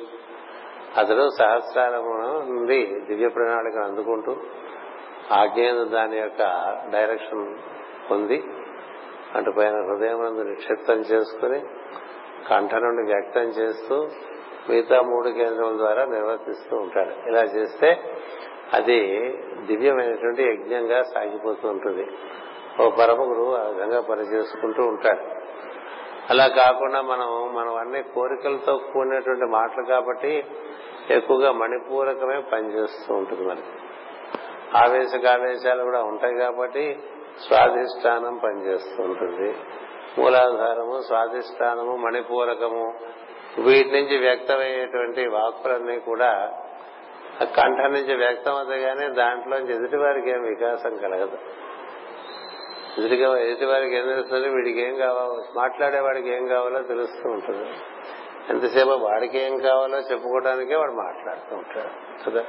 అతడు 0.98 1.30
సహస్రాలము 1.40 2.14
నుండి 2.54 3.00
దివ్య 3.08 3.28
ప్రణాళికను 3.28 3.84
అందుకుంటూ 3.84 4.36
ఆజ్ఞేయ 5.32 5.86
దాని 5.86 6.18
యొక్క 6.18 6.42
డైరెక్షన్ 6.92 7.58
పొంది 8.12 8.44
అటుపైన 9.36 9.76
హృదయం 9.88 10.26
నందు 10.26 10.42
నిక్షిప్తం 10.42 10.94
చేసుకుని 10.94 11.60
కంఠ 12.50 12.76
నుండి 12.76 13.14
వ్యక్తం 13.14 13.42
చేస్తూ 13.42 14.08
మిగతా 14.70 15.02
మూడు 15.02 15.30
కేంద్రం 15.30 15.78
ద్వారా 15.78 16.06
నిర్వర్తిస్తూ 16.06 16.78
ఉంటాడు. 16.78 17.30
ఇలా 17.30 17.42
చేస్తే 17.42 17.90
అది 18.74 19.00
దివ్యమైనటువంటి 19.66 20.44
యజ్ఞంగా 20.44 21.04
సాగిపోతూ 21.04 21.70
ఉంటుంది. 21.70 22.08
ఓ 22.84 22.90
పరమ 22.90 23.22
గురువు 23.22 23.56
ఆ 23.56 23.64
విధంగా 23.64 24.02
పనిచేసుకుంటూ 24.02 24.84
ఉంటాడు. 24.84 25.20
అలా 26.30 26.48
కాకుండా 26.48 27.02
మనం 27.02 27.56
మనం 27.56 27.76
అన్ని 27.76 28.04
కోరికలతో 28.04 28.78
కూడినటువంటి 28.94 29.46
మాటలు 29.46 29.86
కాబట్టి 29.86 30.46
ఎక్కువగా 31.12 31.52
మణిపూరకమే 31.52 32.42
పనిచేస్తూ 32.42 33.14
ఉంటుంది 33.14 33.48
మనకి 33.48 33.74
ఆవేశకావేశాలు 34.78 35.84
కూడా 35.84 36.04
ఉంటాయి 36.04 36.36
కాబట్టి 36.36 37.00
స్వాధిష్టానం 37.48 38.38
పనిచేస్తూ 38.38 39.04
ఉంటుంది. 39.04 39.56
మూలాధారము 40.18 41.02
స్వాధిష్టానము 41.02 41.96
మణిపూరకము 41.96 42.94
వీటి 43.62 43.92
నుంచి 43.92 44.18
వ్యక్తమయ్యేటువంటి 44.18 45.28
వాక్కులన్నీ 45.28 46.00
కూడా 46.00 46.62
ఆ 47.42 47.44
కంఠం 47.44 47.94
నుంచి 47.94 48.16
వ్యక్తం 48.16 48.56
అవుతాయి 48.56 48.82
కానీ 48.82 49.08
దాంట్లో 49.08 49.58
ఎదుటి 49.58 49.98
వారికి 49.98 50.30
ఏం 50.30 50.44
వికాసం 50.44 50.98
కలగదు. 50.98 51.38
ఎదుటిగా 52.98 53.38
ఎదుటి 53.38 53.66
వారికి 53.66 53.96
ఏం 53.96 54.08
తెలుస్తుంది? 54.08 54.50
వీడికి 54.50 54.82
ఏం 54.82 54.96
కావాలో 54.96 55.44
మాట్లాడేవాడికి 55.56 56.30
ఏం 56.30 56.48
కావాలో 56.48 56.82
తెలుస్తూ 56.82 57.30
ఉంటుంది. 57.30 57.70
ఎంతసేపు 58.50 58.90
వాడికి 58.90 59.40
ఏం 59.40 59.58
కావాలో 59.58 60.00
చెప్పుకోవడానికే 60.00 60.76
వాడు 60.76 60.92
మాట్లాడుతూ 60.92 61.56
ఉంటాడు. 61.56 62.30
కదా? 62.30 62.46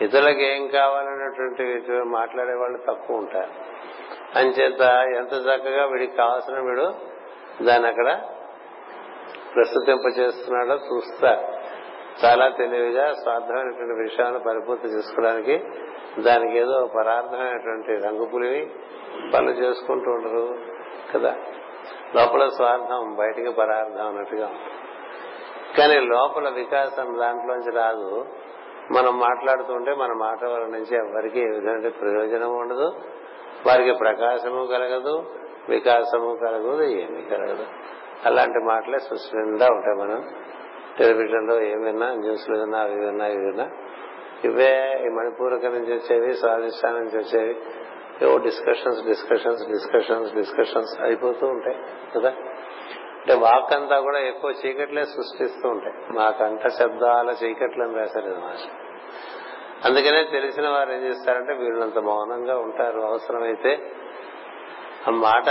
ఇతరులకు 0.00 0.40
ఏం 0.40 0.68
కావాలనేటువంటి 0.68 1.92
మాట్లాడే 1.92 2.54
వాళ్ళు 2.54 2.78
తక్కువ 2.78 3.16
ఉంటారు. 3.16 3.50
అంచేత 4.38 4.80
ఎంత 5.16 5.32
చక్కగా 5.32 5.86
వీడికి 5.86 6.16
కావాల్సిన 6.16 6.60
వీడు 6.60 6.94
దాన్ని 7.64 7.88
అక్కడ 7.88 8.20
ప్రస్తుతింప 9.54 10.18
చేస్తున్నాడో 10.18 10.74
చూస్తారు. 10.74 11.57
చాలా 12.24 12.48
తెలివిగా 12.48 13.12
స్వార్థమైనటువంటి 13.12 14.02
విషయాలను 14.02 14.38
పరిపూర్తి 14.38 14.88
చేసుకోవడానికి 14.88 15.64
దానికి 16.22 16.58
ఏదో 16.58 16.88
పరార్థమైనటువంటి 16.96 18.06
రంగు 18.06 18.26
పులివి 18.26 18.70
పనులు 19.34 19.50
చేసుకుంటూ 19.50 20.10
ఉండరు 20.10 20.58
కదా? 21.14 21.36
లోపల 22.16 22.48
స్వార్థం 22.48 23.16
బయటికి 23.18 23.50
పరార్థం 23.50 24.06
అన్నట్టుగా 24.06 24.50
కానీ 25.78 26.00
లోపల 26.00 26.48
వికాసం 26.48 27.18
దాంట్లోంచి 27.18 27.70
రాదు. 27.76 28.24
మనం 28.92 29.18
మాట్లాడుతుంటే 29.18 29.94
మన 29.94 30.12
మాట 30.12 30.44
వల్ల 30.44 30.66
నుంచి 30.66 30.96
ఎవరికి 30.96 31.40
ఏ 31.40 31.48
విధమైన 31.48 31.88
ప్రయోజనం 31.88 32.56
ఉండదు. 32.56 32.92
వారికి 33.66 33.92
ప్రకాశము 33.92 34.66
కలగదు 34.66 35.22
వికాసము 35.68 36.36
కలగదు 36.46 36.82
ఏమీ 36.82 37.22
కలగదు. 37.22 37.66
అలాంటి 38.26 38.58
మాటలే 38.58 38.98
సృష్టి 38.98 39.36
ఉంటాయి 39.36 39.96
మనం. 39.96 40.24
టెలివిజన్లో 40.98 41.60
ఏం 41.60 41.88
ఏమైనా 41.88 42.14
న్యూస్లు 42.14 42.58
విన్నా 42.58 42.78
అవి 42.78 43.06
విన్నా 43.06 43.26
ఇవి 43.26 43.44
విన్నా 43.44 43.70
ఇవే 44.44 45.02
ఈ 45.06 45.08
మణిపూరక 45.08 45.64
నుంచి 45.66 45.94
వచ్చేవి 45.94 46.34
స్వాధిష్టానం 46.34 46.96
నుంచి 46.96 47.18
వచ్చేవి. 47.18 47.56
ఏవో 48.22 48.38
డిస్కషన్స్ 48.38 49.06
డిస్కషన్స్ 49.06 49.66
డిస్కషన్స్ 49.66 50.34
డిస్కషన్స్ 50.34 51.00
అయిపోతూ 51.00 51.46
ఉంటాయి 51.46 51.76
కదా? 52.14 52.28
అంటే 53.18 53.34
వాక్ 53.34 53.72
అంతా 53.72 54.00
కూడా 54.00 54.18
ఎక్కువ 54.18 54.54
చీకట్లే 54.66 55.04
సృష్టిస్తూ 55.04 55.68
ఉంటాయి. 55.68 55.94
మా 56.12 56.30
కంఠ 56.30 56.68
శబ్దాల 56.68 57.34
చీకట్లను 57.44 57.94
రాశారు 57.94 58.26
మాష 58.26 58.66
అందుకనే 59.84 60.24
తెలిసిన 60.24 60.68
వారు 60.68 60.92
ఏం 60.92 61.00
చేస్తారంటే 61.00 61.52
వీళ్ళంత 61.52 61.98
మౌనంగా 61.98 62.58
ఉంటారు 62.58 63.00
అవసరమైతే. 63.00 63.92
ఆ 65.08 65.10
మాట 65.10 65.48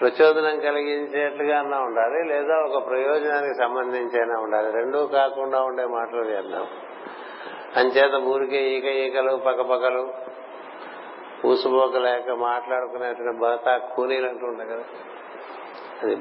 ప్రచోదనం 0.00 0.60
కలిగించేట్లుగా 0.60 1.58
అన్నా 1.58 1.78
ఉండాలి 1.80 2.24
లేదా 2.24 2.54
ఒక 2.54 2.86
ప్రయోజనానికి 2.86 3.54
సంబంధించి 3.54 4.20
అయినా 4.20 4.40
ఉండాలి. 4.40 4.72
రెండూ 4.72 5.06
కాకుండా 5.06 5.62
ఉండే 5.62 5.86
మాటలు 5.86 6.24
చేద్దాం 6.24 6.66
అంచేత 7.76 8.14
ఊరికే 8.14 8.56
ఈక 8.56 8.84
ఈకలు 8.84 9.36
పక్కపక్కలు 9.36 10.08
పూసుపోకలేక 11.44 12.30
మాట్లాడుకునేటువంటి 12.30 13.38
బాత 13.38 13.80
కూనీలు 13.94 14.28
అంటూ 14.28 14.46
ఉంటాయి 14.46 14.70
కదా. 14.70 14.84
అది 16.02 16.14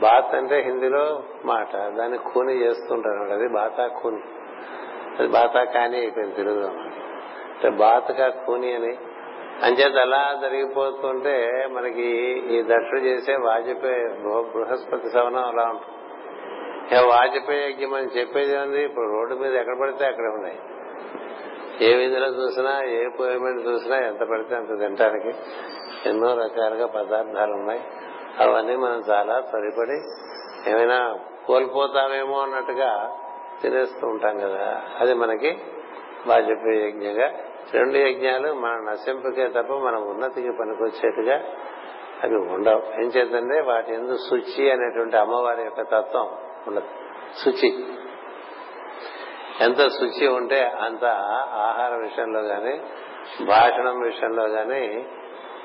బాత్ 0.00 0.34
అంటే 0.34 0.60
హిందీలో 0.60 1.22
మాట. 1.44 1.76
దాన్ని 1.76 2.18
కూని 2.18 2.52
చేస్తుంటారు 2.52 3.32
అది 3.32 3.48
బాతా 3.48 3.86
కూని. 3.86 4.20
అది 5.18 5.28
బాతా 5.28 5.64
కానీ 5.64 5.98
అయిపోయింది 5.98 6.36
తెలుగులో. 6.36 6.66
అంటే 6.66 7.70
బాతగా 7.70 8.28
కూని 8.28 8.74
అని 8.74 8.96
అంచేత 9.62 9.98
అలా 9.98 10.38
జరిగిపోతుంటే 10.42 11.68
మనకి 11.72 12.02
ఈ 12.56 12.62
దక్షుడు 12.62 13.00
చేసే 13.00 13.36
వాజపేయి 13.36 14.08
బృహస్పతి 14.54 15.10
సవనం 15.10 15.44
అలా 15.44 15.62
ఉంటుంది. 15.62 15.94
ఇక 16.94 17.04
వాజపేయి 17.04 17.72
యజ్ఞం 17.72 17.94
అని 17.94 18.06
చెప్పేది 18.06 18.56
ఉంది 18.56 18.84
ఇప్పుడు 18.84 19.04
రోడ్డు 19.04 19.34
మీద 19.34 19.54
ఎక్కడ 19.54 19.78
పడితే 19.80 20.04
అక్కడ 20.04 20.24
ఉన్నాయి. 20.24 20.58
ఏ 21.80 21.94
విధిలో 21.94 22.26
చూసినా 22.26 22.82
ఏ 22.82 23.08
పొయ్యి 23.08 23.38
చూసినా 23.48 23.96
ఎంత 23.96 24.20
పడితే 24.24 24.56
అంత 24.56 24.68
తినడానికి 24.68 25.34
ఎన్నో 26.08 26.34
రకాలుగా 26.34 26.86
పదార్థాలు 26.86 27.52
ఉన్నాయి. 27.52 27.80
అవన్నీ 28.40 28.76
మనం 28.76 29.02
చాలా 29.10 29.40
సరిపడి 29.40 30.00
ఏమైనా 30.70 31.18
కోల్పోతామేమో 31.46 32.40
అన్నట్టుగా 32.40 33.16
తినేస్తూ 33.62 34.06
ఉంటాం 34.06 34.38
కదా. 34.38 34.82
అది 35.00 35.14
మనకి 35.14 35.58
వాజపేయి 36.26 36.88
యజ్ఞంగా 36.88 37.32
రెండు 37.72 37.98
యజ్ఞాలు 37.98 38.52
మన 38.52 38.90
నశింపుకే 38.90 39.48
తప్ప 39.48 39.72
మన 39.72 39.96
ఉన్నతికి 39.96 40.52
పనికొచ్చేట్టుగా 40.60 41.44
అవి 42.22 42.36
ఉండవు. 42.36 42.82
ఏం 43.02 43.08
చేద్దంటే 43.08 43.60
వాటి 43.60 43.94
ఎందు 43.94 44.16
శుచి 44.16 44.70
అనేటువంటి 44.70 45.16
అమ్మవారి 45.16 45.62
యొక్క 45.62 45.82
తత్వం 45.82 46.28
ఉండదు 46.66 46.86
శుచి. 47.44 47.84
ఎంత 49.60 49.88
శుచి 49.88 50.26
ఉంటే 50.26 50.64
అంత 50.64 51.04
ఆహార 51.54 51.94
విషయంలో 51.94 52.40
గాని 52.40 52.80
భాషణం 53.44 54.00
విషయంలో 54.00 54.44
గాని 54.44 55.04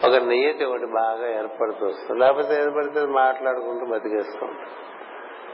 ఒక 0.06 0.16
నియతి 0.16 0.66
ఒకటి 0.66 0.86
బాగా 0.86 1.38
ఏర్పడుతూ 1.40 1.86
వస్తుంది. 1.86 2.20
లేకపోతే 2.20 2.62
ఏర్పడితే 2.62 3.06
మాట్లాడుకుంటూ 3.06 3.86
బతికేస్తాం 3.86 4.58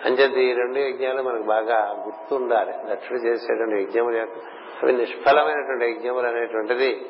అంచేది 0.05 0.43
ఈ 0.43 0.53
రెండు 0.53 0.79
యజ్ఞాలు 0.79 1.23
మనకు 1.23 1.43
బాగా 1.43 2.03
గుర్తుండాలి. 2.05 2.73
దక్షిణ 2.93 3.15
చేసేటువంటి 3.15 3.84
యజ్ఞములు 3.84 4.17
అవి 4.83 4.93
నిష్ఫలమైనటువంటి 4.93 5.85
యజ్ఞములు 5.91 6.27
అనేటువంటిది 6.27 7.09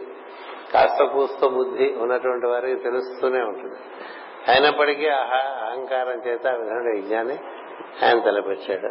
కాస్త 0.73 1.04
కూస్త 1.04 1.47
బుద్ధి 1.47 1.95
ఉన్నటువంటి 1.97 2.47
వారికి 2.47 2.84
తెలుస్తూనే 2.84 3.41
ఉంటుంది. 3.41 3.75
అయినప్పటికీ 4.47 5.08
అహంకారం 5.08 6.21
చేత 6.28 6.47
ఆ 6.47 6.51
విధమైన 6.51 6.97
యజ్ఞాన్ని 6.97 7.38
ఆయన 8.06 8.19
తలపెట్టాడు. 8.19 8.89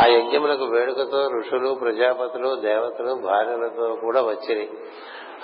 ఆ 0.00 0.06
యజ్ఞములకు 0.06 0.64
వేడుకతో 0.64 1.30
ఋషులు 1.38 1.74
ప్రజాపతులు 1.74 2.60
దేవతలు 2.60 3.14
భార్యలతో 3.14 3.96
కూడా 4.00 4.20
వచ్చిరి. 4.20 4.70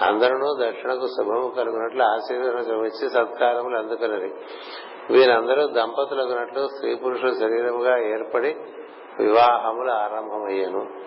అందరూ 0.00 0.56
దక్షిణకు 0.62 1.06
శుభము 1.06 1.52
కలుగునట్లు 1.56 2.02
ఆశీర్వదనకు 2.02 2.80
వచ్చి 2.80 3.08
సత్కారములు 3.10 3.78
అందుకున్నది 3.78 4.34
వీరందరూ 5.10 5.66
దంపతులకున్నట్లు 5.66 6.68
స్త్రీ 6.68 6.94
పురుషుల 6.94 7.32
శరీరముగా 7.32 7.98
ఏర్పడి 7.98 8.56
వివాహములు 9.18 9.90
ఆరంభమయ్యాను. 9.90 11.05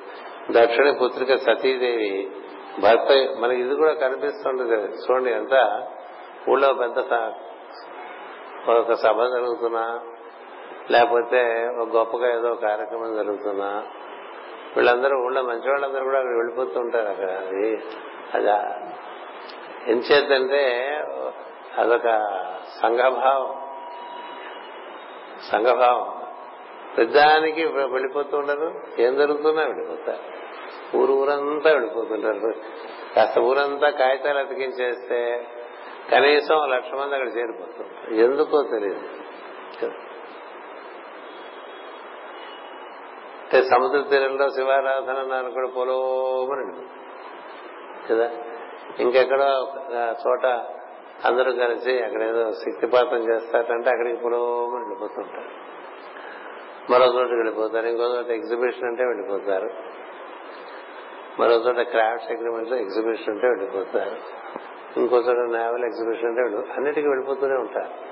దక్షిణ 0.52 0.92
పుత్రిక 0.92 1.36
సతీదేవి 1.36 2.32
భర్త 2.82 3.36
మనకి 3.40 3.60
ఇది 3.60 3.76
కూడా 3.76 3.94
కనిపిస్తుండదు. 3.94 4.74
చూడండి 4.74 5.32
ఎంత 5.32 5.88
ఊళ్ళో 6.50 6.74
పెద్ద 6.74 7.00
ఒక 8.70 8.94
సభ 8.94 9.24
జరుగుతున్నా 9.24 10.00
లేకపోతే 10.92 11.70
ఒక 11.80 11.96
గొప్పగా 11.96 12.40
ఏదో 12.40 12.56
కార్యక్రమం 12.56 13.16
జరుగుతున్నా 13.16 13.88
వీళ్ళందరూ 14.76 15.26
ఊళ్ళో 15.26 15.42
మంచి 15.42 15.70
వాళ్ళందరూ 15.70 16.04
కూడా 16.04 16.18
అక్కడ 16.18 16.36
వెళ్ళిపోతూ 16.36 16.80
ఉంటారు 16.80 17.10
అక్కడ. 17.10 17.30
అది 17.30 17.82
అది 18.34 18.50
ఎంచేతంటే 19.92 20.96
అదొక 21.78 22.08
సంఘభావం. 22.82 23.62
సంఘభావం. 25.52 26.22
పెద్దానికి 26.98 27.66
వెళ్ళిపోతూ 27.66 28.38
ఉండరు. 28.38 28.74
ఏం 29.00 29.16
జరుగుతున్నా 29.18 29.64
వెళ్ళిపోతారు. 29.64 30.39
ఊరు 30.96 31.14
ఊరంతా 31.14 31.72
వెళ్ళిపోతుంటారు. 31.72 32.54
కాస్త 33.16 33.40
ఊరంతా 33.40 33.90
కాగితాలు 33.90 34.40
అతికించేస్తే 34.40 35.48
కనీసం 36.12 36.70
లక్ష 36.70 36.94
మంది 36.94 37.16
అక్కడ 37.16 37.28
చేరిపోతుంటారు 37.28 38.14
ఎందుకో 38.14 38.64
తెలియదు. 38.64 39.00
అంటే 43.44 43.62
సముద్ర 43.62 44.02
తీరంలో 44.10 44.50
శివారాధన 44.50 45.14
అన్నారు 45.14 45.52
కూడా 45.52 45.68
పొలోమని 45.68 46.86
కదా? 48.08 48.32
ఇంకెక్కడో 49.00 49.74
చోట 50.12 50.46
అందరూ 51.26 51.52
కలిసి 51.52 52.04
అక్కడేదో 52.04 52.52
శక్తిపాతం 52.52 53.34
చేస్తారంటే 53.34 53.90
అక్కడికి 53.90 54.22
పొలోమని 54.24 54.84
వెళ్ళిపోతుంటారు. 54.84 55.70
మరో 56.92 57.06
చోట 57.06 57.30
వెళ్ళిపోతారు. 57.30 57.88
ఇంకో 57.88 58.04
చోట 58.04 58.26
ఎగ్జిబిషన్ 58.26 58.84
అంటే 58.84 59.04
వెళ్ళిపోతారు. 59.04 59.70
మరో 61.40 61.56
చోట 61.56 61.76
క్రాఫ్ట్స్ 61.76 62.32
అగ్రిమెంట్స్ 62.32 62.74
ఎగ్జిబిషన్ 62.74 63.30
అంటే 63.30 63.48
వెళ్ళిపోతారు. 63.48 64.16
ఇంకో 65.00 65.18
చోట 65.18 65.50
నావల్ 65.50 65.84
ఎగ్జిబిషన్ 65.84 66.26
అంటే 66.26 66.74
అన్నిటికీ 66.74 67.08
వెళ్ళిపోతూనే 67.08 67.54
ఉంటారు. 67.54 68.10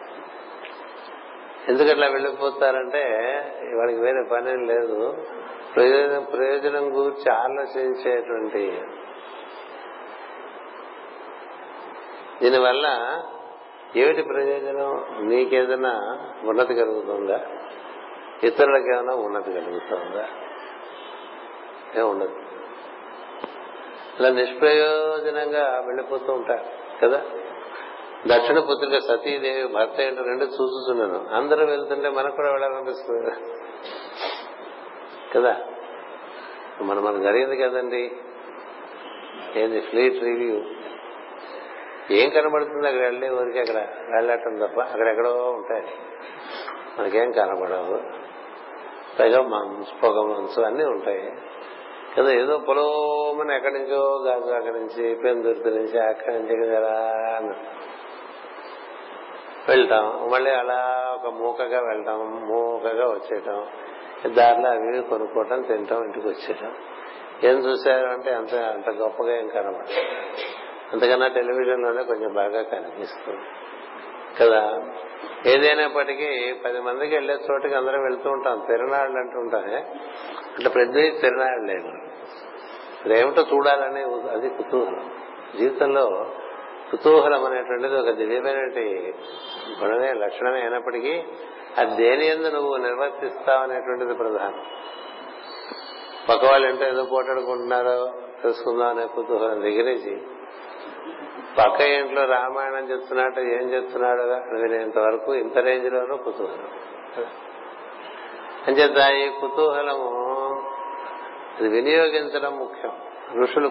ఎందుకట్లా 1.67 2.07
వెళ్ళిపోతారంటే 2.07 3.03
వాళ్ళకి 3.75 3.97
వేరే 3.97 4.23
పని 4.31 4.65
లేదు. 4.65 5.17
ప్రయోజనం 5.75 6.23
ప్రయోజనం 6.23 6.97
గురించి 6.97 7.31
ఆలోచించేటువంటి 7.31 8.81
దీనివల్ల 12.43 12.87
ఏమిటి 13.95 14.21
ప్రయోజనం? 14.21 15.05
నీకేదైనా 15.29 16.19
ఉన్నతి 16.43 16.75
కలుగుతుందా? 16.75 17.39
ఇతరులకు 18.43 18.87
ఏమైనా 18.87 19.13
ఉన్నతి 19.13 19.51
కలుగుతుందా? 19.51 20.27
ఏముండదు 21.95 22.35
ఇలా 24.19 24.29
నిష్ప్రయోజనంగా 24.29 25.83
వెళ్ళిపోతూ 25.85 26.33
ఉంటారు 26.33 26.65
కదా? 27.01 27.25
దక్షిణ 28.27 28.59
పుత్రిక 28.59 28.99
సతీదేవి 28.99 29.67
భర్త 29.67 30.01
ఏంటో 30.01 30.23
రెండు 30.23 30.43
చూస్తున్నాను 30.43 31.25
అందరూ 31.31 31.65
వెళ్తుంటే 31.65 32.09
మనకు 32.09 32.35
కూడా 32.35 32.51
వెళ్ళాలనిపిస్తుంది 32.51 33.31
కదా? 35.35 35.55
మన 36.81 36.99
మనం 36.99 37.23
జరిగింది 37.23 37.57
కదండి. 37.57 38.11
ఏంది 39.55 39.81
ఫ్లీట్ 39.81 40.23
రివ్యూ? 40.23 40.61
ఏం 42.11 42.29
కనబడుతుంది 42.29 42.87
అక్కడ 42.87 43.01
వెళ్ళే? 43.01 43.29
ఊరికి 43.29 43.59
అక్కడ 43.59 43.75
వెళ్ళటం 44.15 44.57
తప్ప 44.57 44.79
అక్కడెక్కడో 44.79 45.29
ఉంటాయి. 45.29 45.87
మనకేం 46.99 47.31
కనబడవు. 47.31 47.99
పైగా 49.19 49.41
మంచు 49.41 49.99
పొగ 49.99 50.21
మనసు 50.21 50.61
అన్నీ 50.61 50.83
ఉంటాయి. 50.85 51.33
కదా 52.19 52.31
ఏదో 52.31 52.57
పొలోమని 52.57 53.55
ఎక్కడి 53.55 53.73
నుంచో 53.73 54.23
గాజు 54.27 54.53
అక్కడి 54.53 54.79
నుంచి 54.79 55.15
పెందుర్తి 55.15 55.69
నుంచి 55.69 55.99
అక్కడి 55.99 56.39
నుంచి 56.39 56.75
కదా 56.75 57.13
వెళ్తాం. 59.69 60.29
మళ్ళీ 60.31 60.51
అలా 60.51 61.11
ఒక 61.15 61.33
మూకగా 61.33 61.79
వెళ్తాం. 61.79 62.47
మూకగా 62.47 63.05
వచ్చేయటం. 63.05 63.65
దారిలో 64.33 64.69
అవి 64.69 65.01
కొనుక్కోవటం 65.09 65.61
తింటాం 65.61 66.03
ఇంటికి 66.03 66.27
వచ్చేయటం. 66.27 66.73
ఏం 67.43 67.57
చూశారు 67.57 68.07
అంటే 68.07 68.33
అంత 68.33 68.55
అంత 68.55 68.89
గొప్పగా 68.89 69.37
ఏం 69.37 69.47
కనబడదు 69.47 69.93
అంతకన్నా 70.93 71.27
టెలివిజన్లోనే 71.27 72.03
కొంచెం 72.03 72.33
బాగా 72.33 72.61
కనిపిస్తుంది. 72.61 73.41
కదా? 74.39 74.81
ఏదైనప్పటికీ 75.45 76.53
పది 76.65 76.79
మందికి 76.79 77.15
వెళ్ళే 77.15 77.33
చోటుకి 77.33 77.75
అందరం 77.75 78.03
వెళ్తూ 78.03 78.29
ఉంటాం. 78.29 78.63
తిరునాళ్ళు 78.67 79.19
అంటూ 79.19 79.39
ఉంటామే 79.39 79.75
అంటే 80.57 80.69
పెద్ద 80.69 80.93
తిరునాళ్ళు 80.93 81.65
లేదు. 81.65 82.06
అదేమిటో 83.05 83.41
చూడాలనే 83.41 84.01
అది 84.31 84.49
కుతూహలం. 84.49 85.11
జీవితంలో 85.57 86.31
కుతూహలం 86.91 87.45
అనేటువంటిది 87.45 87.95
ఒక 87.95 88.09
దివ్యమైనటువంటి 88.09 89.13
గుణమే 89.81 90.13
లక్షణమే 90.13 90.61
అయినప్పటికీ 90.61 91.23
అది 91.77 91.95
దేని 91.95 92.27
ఎందు 92.27 92.47
నువ్వు 92.47 92.77
నిర్వర్తిస్తావు 92.77 93.63
అనేటువంటిది 93.63 94.13
ప్రధానం. 94.13 94.65
పక్క 96.29 96.45
వాళ్ళు 96.45 96.67
ఏంటో 96.67 96.85
ఏదో 96.85 97.03
పోటాడుకుంటున్నారో 97.03 98.13
తెలుసుకుందాం 98.41 98.87
అనే 98.87 99.07
కుతూహలం 99.07 99.61
దగ్గరేసి 99.61 100.17
పక్క 101.57 101.81
ఇంట్లో 101.81 102.25
రామాయణం 102.25 102.91
చెప్తున్నాడు 102.91 103.39
ఏం 103.39 103.73
చెప్తున్నాడు 103.73 104.21
వినేంత 104.61 104.97
వరకు 104.97 105.35
ఇంత 105.35 105.57
రేంజ్ 105.57 105.93
లోనూ 105.93 106.17
కుతూహలం. 106.17 106.71
అంచేత 108.67 108.97
ఈ 109.11 109.29
కుతూహలము 109.41 110.09
అది 111.59 111.69
వినియోగించడం 111.69 112.59
ముఖ్యం. 112.59 112.91
ఋషులు 113.43 113.67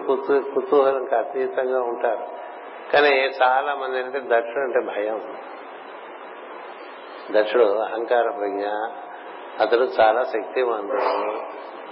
కుతూహలంకి 0.53 1.15
అతీతంగా 1.15 1.81
ఉంటారు. 1.81 2.27
కానీ 2.93 3.31
చాలా 3.43 3.75
మంది 3.75 3.99
అంటే 3.99 4.19
దక్షుడు 4.19 4.59
అంటే 4.59 4.79
భయం. 4.79 5.37
దక్షుడు 7.31 7.63
అహంకార 7.63 8.21
ప్రజ్ఞ. 8.21 8.65
అతడు 9.59 9.87
చాలా 9.99 10.23
శక్తివంతుడు. 10.23 11.01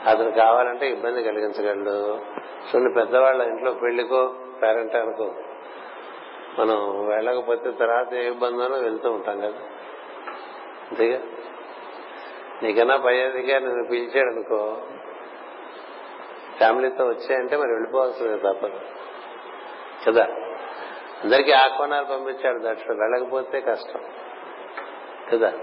అతను 0.10 0.32
కావాలంటే 0.32 0.90
ఇబ్బంది 0.90 1.24
కలిగించగలడు. 1.24 2.20
కొన్ని 2.72 2.94
పెద్దవాళ్ళ 2.94 3.42
ఇంట్లో 3.42 3.74
పెళ్ళికో 3.74 4.36
పేరెంట్ 4.64 4.96
అనుకో 4.96 5.32
మనం 6.60 7.08
వెళ్ళకపోతే 7.08 7.72
తర్వాత 7.72 8.14
ఏ 8.14 8.28
ఇబ్బందినో 8.28 8.78
వెళ్తూ 8.78 9.12
ఉంటాం 9.12 9.40
కదా. 9.40 9.58
అంతేగా? 10.90 11.22
నీకన్నా 12.64 12.98
పై 12.98 13.22
అధికారి 13.22 13.66
నేను 13.66 13.88
పిలిచాడు 13.92 14.32
అనుకో 14.32 14.78
ఫ్యామిలీతో 16.58 17.04
వచ్చాయంటే 17.04 17.58
మరి 17.58 17.72
వెళ్ళిపోవాల్సిందే 17.72 18.38
తప్పదు. 18.38 18.80
కదా? 20.08 20.28
అందరికీ 21.24 21.52
ఆహ్వానాలు 21.52 22.06
పంపించాడు 22.06 22.60
దక్షుడు 22.64 22.94
వెళ్ళకపోతే 22.94 23.62
కష్టం. 23.62 24.00
కదా? 25.34 25.54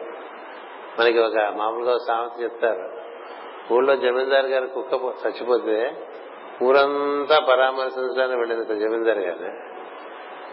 మనకి 0.99 1.19
ఒక 1.19 1.53
మామూలుగా 1.57 1.97
సామెత 2.09 2.43
చెప్తారు. 2.43 3.03
ఊళ్ళో 3.75 3.97
జమీందారు 3.97 4.47
గారు 4.47 4.67
కుక్క 4.67 4.93
చచ్చిపోతే 4.95 5.93
ఊరంతా 6.63 7.39
పరామర్శించడానికి 7.51 8.39
వెళ్ళింది 8.39 8.89
జమీందారు 8.89 9.19
గారు. 9.19 9.73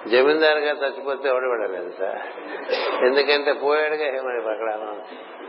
జమీందారు 0.10 0.60
గారు 0.60 0.78
చచ్చిపోతే 0.78 1.30
ఎవడు 1.30 1.45
వెళ్ళలేదు 1.45 1.91
సార్? 1.99 2.21
ఎందుకంటే 3.06 3.54
పోయాడుగా 3.54 4.23
మరి 4.23 4.52
అక్కడ 4.52 4.75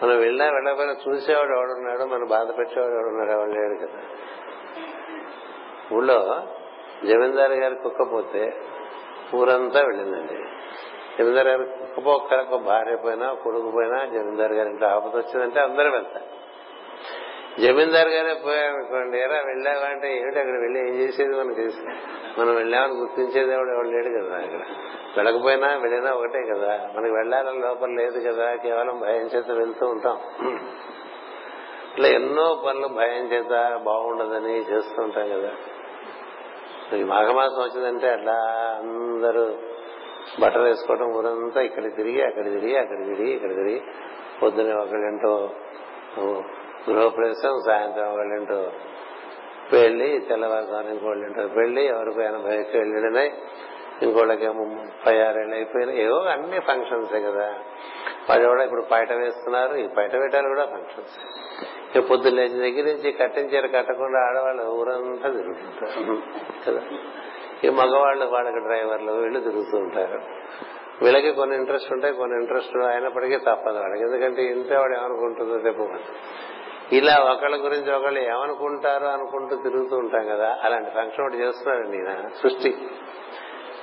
మనం 0.03 0.18
వెళ్ళినా 0.18 0.44
వెళ్ళకపోయినా 0.44 0.94
చూసేవాడు 1.09 1.53
ఎవడున్నాడు? 1.57 2.05
మనం 2.05 2.26
బాధ 2.26 2.59
పెట్టేవాడు 2.59 2.92
ఎవడున్నాడు? 2.92 3.31
ఎవడు 3.31 3.50
లేడు 3.50 3.87
కదా. 3.87 4.00
ఊళ్ళో 5.94 6.42
జమీందారు 7.05 7.53
గారు 7.53 7.74
కుక్క 7.74 8.12
పోతే 8.12 8.53
ఊరంతా 9.35 9.81
వెళ్ళిందండి. 9.81 10.35
జమీందారు 11.18 11.48
గారు 11.48 11.64
కుక్కపోక్కలకు 11.64 12.59
భార్య 12.59 12.96
పోయినా 12.96 13.33
కొడుకు 13.33 13.70
పోయినా 13.70 14.05
జమీందారు 14.05 14.53
గారి 14.53 14.68
ఇంట్లో 14.68 14.88
ఆపద 14.88 15.16
వచ్చిందంటే 15.16 15.61
అందరూ 15.61 15.90
వెళ్తారు. 15.90 16.40
జమీందారు 17.61 18.09
గారే 18.09 18.35
పోయామనుకోండి 18.35 19.18
ఎరా 19.18 19.37
వెళ్ళావా 19.37 19.87
అంటే 19.87 20.16
ఏమిటి 20.16 20.38
అక్కడ 20.38 20.55
వెళ్ళి 20.55 20.81
ఏం 20.81 20.94
చేసేది 20.94 21.37
మనకు 21.37 21.55
తెలుసు? 21.55 21.81
మనం 22.40 22.55
వెళ్ళామని 22.55 22.92
గుర్తించేది 22.92 23.53
ఎవడు? 23.53 23.70
ఎవడు 23.70 23.88
లేడు 23.88 24.24
కదా 24.24 24.37
అక్కడ. 24.37 24.61
వెళ్ళకపోయినా 25.16 25.76
వెళ్ళినా 25.76 26.12
ఒకటే 26.12 26.42
కదా. 26.55 26.88
మనకి 26.96 27.12
వెళ్ళాలని 27.12 27.61
లోపల 27.61 27.90
లేదు 27.90 28.33
కదా. 28.33 28.55
కేవలం 28.55 29.00
భయం 29.00 29.22
చేత 29.22 29.50
వెళ్తూ 29.50 29.87
ఉంటాం. 29.87 30.20
ఇట్లా 31.92 32.09
ఎన్నో 32.09 32.62
పనులు 32.66 32.88
భయం 32.88 33.33
చేత 33.33 33.76
బాగుండదని 33.76 34.59
చేస్తూ 34.59 35.03
ఉంటాం 35.03 35.29
కదా. 35.29 35.53
ఈ 36.96 37.05
మాఘమాసం 37.05 37.62
వచ్చిందంటే 37.62 38.11
అట్లా 38.11 38.33
అందరూ 38.83 39.55
బట్టలు 40.40 40.62
వేసుకోవడం 40.62 41.12
ఊరంతా 41.12 41.61
ఇక్కడ 41.61 41.96
తిరిగి 41.96 42.26
అక్కడ 42.26 42.44
తిరిగి 42.44 42.79
అక్కడ 42.79 42.96
తిరిగి 42.96 43.31
ఇక్కడ 43.31 43.48
తిరిగి. 43.48 43.83
పొద్దున 44.42 44.74
ఒకళ్ళంటో 44.74 45.50
గృహప్రవేశం 46.90 47.61
సాయంత్రం 47.66 48.12
ఒకళ్ళంటో 48.12 48.72
పెళ్ళి 49.72 50.20
తెల్లవారుజాము 50.29 50.88
ఇంకోళ్ళంటో 50.88 51.48
పెళ్ళి 51.48 51.87
ఎవరికి 51.87 52.22
ఎనభై 52.22 52.57
వెళ్ళినాయి. 52.57 53.33
ఇంకోళ్ళకేమో 54.03 54.64
ముప్పై 54.64 55.20
ఆరేళ్ళు 55.20 55.55
అయిపోయినాయి. 55.55 56.03
ఏవో 56.03 56.18
అన్ని 56.18 56.61
ఫంక్షన్సే 56.61 57.20
కదా. 57.20 57.55
వాళ్ళు 58.31 58.48
కూడా 58.48 58.64
ఇప్పుడు 58.64 58.83
పైట 58.83 59.12
వేస్తున్నారు. 59.12 59.74
ఈ 59.74 59.87
పైట 59.87 60.16
వేయటాలు 60.16 60.48
కూడా 60.48 60.64
ఫంక్షన్స్ 60.64 61.80
పొద్దున్న 61.98 62.38
లేచిన 62.38 62.59
దగ్గర 62.59 62.94
నుంచి 62.94 63.12
కట్టించారు 63.12 63.68
కట్టకుండా 63.68 64.26
ఆడవాళ్ళు 64.26 64.62
ఊరంతా 64.62 65.29
తిరుగుతుంటారు. 65.29 66.18
కదా? 66.66 66.83
ఈ 67.64 67.68
మగవాళ్ళు 67.68 68.26
వాళ్ళకి 68.26 68.59
డ్రైవర్లు 68.59 69.12
వీళ్ళు 69.12 69.40
తిరుగుతూ 69.40 69.79
ఉంటారు. 69.79 70.20
వీళ్ళకి 71.03 71.33
కొన్ని 71.33 71.57
ఇంట్రెస్ట్ 71.57 71.92
ఉంటాయి 71.92 72.14
కొన్ని 72.14 72.38
ఇంట్రెస్ట్ 72.38 72.76
అయినప్పటికీ 72.76 73.37
తప్పదు 73.37 73.79
వాళ్ళకి. 73.79 74.03
ఎందుకంటే 74.03 74.42
ఇంట్లో 74.42 74.81
వాడు 74.81 74.92
ఏమనుకుంటుందో 74.92 75.57
చెప్పమని 75.57 76.00
ఇలా 76.96 77.18
ఒకళ్ళ 77.33 77.64
గురించి 77.64 77.94
ఒకళ్ళు 77.94 78.20
ఏమనుకుంటారు 78.20 79.05
అనుకుంటూ 79.05 79.57
తిరుగుతూ 79.57 79.96
ఉంటాం 79.96 80.26
కదా. 80.29 80.59
అలాంటి 80.62 80.90
ఫంక్షన్ 80.90 81.24
ఒకటి 81.24 81.37
చేస్తున్నాడు 81.37 81.88
నేను 81.88 82.29
సృష్టి. 82.42 82.76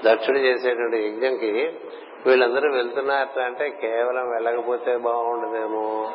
దక్షుడు 0.05 0.37
చేసేటువంటి 0.37 0.97
యజ్ఞంకి 0.97 1.79
వీళ్ళందరూ 2.25 2.73
వెళ్తున్నారట 2.73 3.39
అంటే 3.39 3.69
కేవలం 3.69 4.29
వెళ్ళకపోతే 4.29 4.97
బాగుండదేమో. 4.97 6.11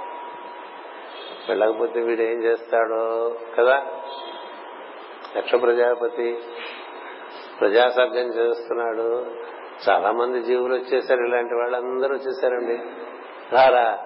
వెళ్ళకపోతే 1.49 2.01
వీడు 2.01 2.23
ఏం 2.23 2.45
చేస్తాడో 2.45 3.37
కదా? 3.59 3.87
దక్ష 5.39 5.55
ప్రజాపతి 5.55 6.39
ప్రజాసర్గం 7.61 8.35
చేస్తున్నాడు. 8.35 9.27
చాలా 9.89 10.13
మంది 10.13 10.43
జీవులు 10.43 10.75
వచ్చేసారు 10.75 11.23
ఇలాంటి 11.23 11.55
వాళ్ళందరూ 11.55 12.15
వచ్చేసారండి. 12.15 12.77
రారా 13.53 13.99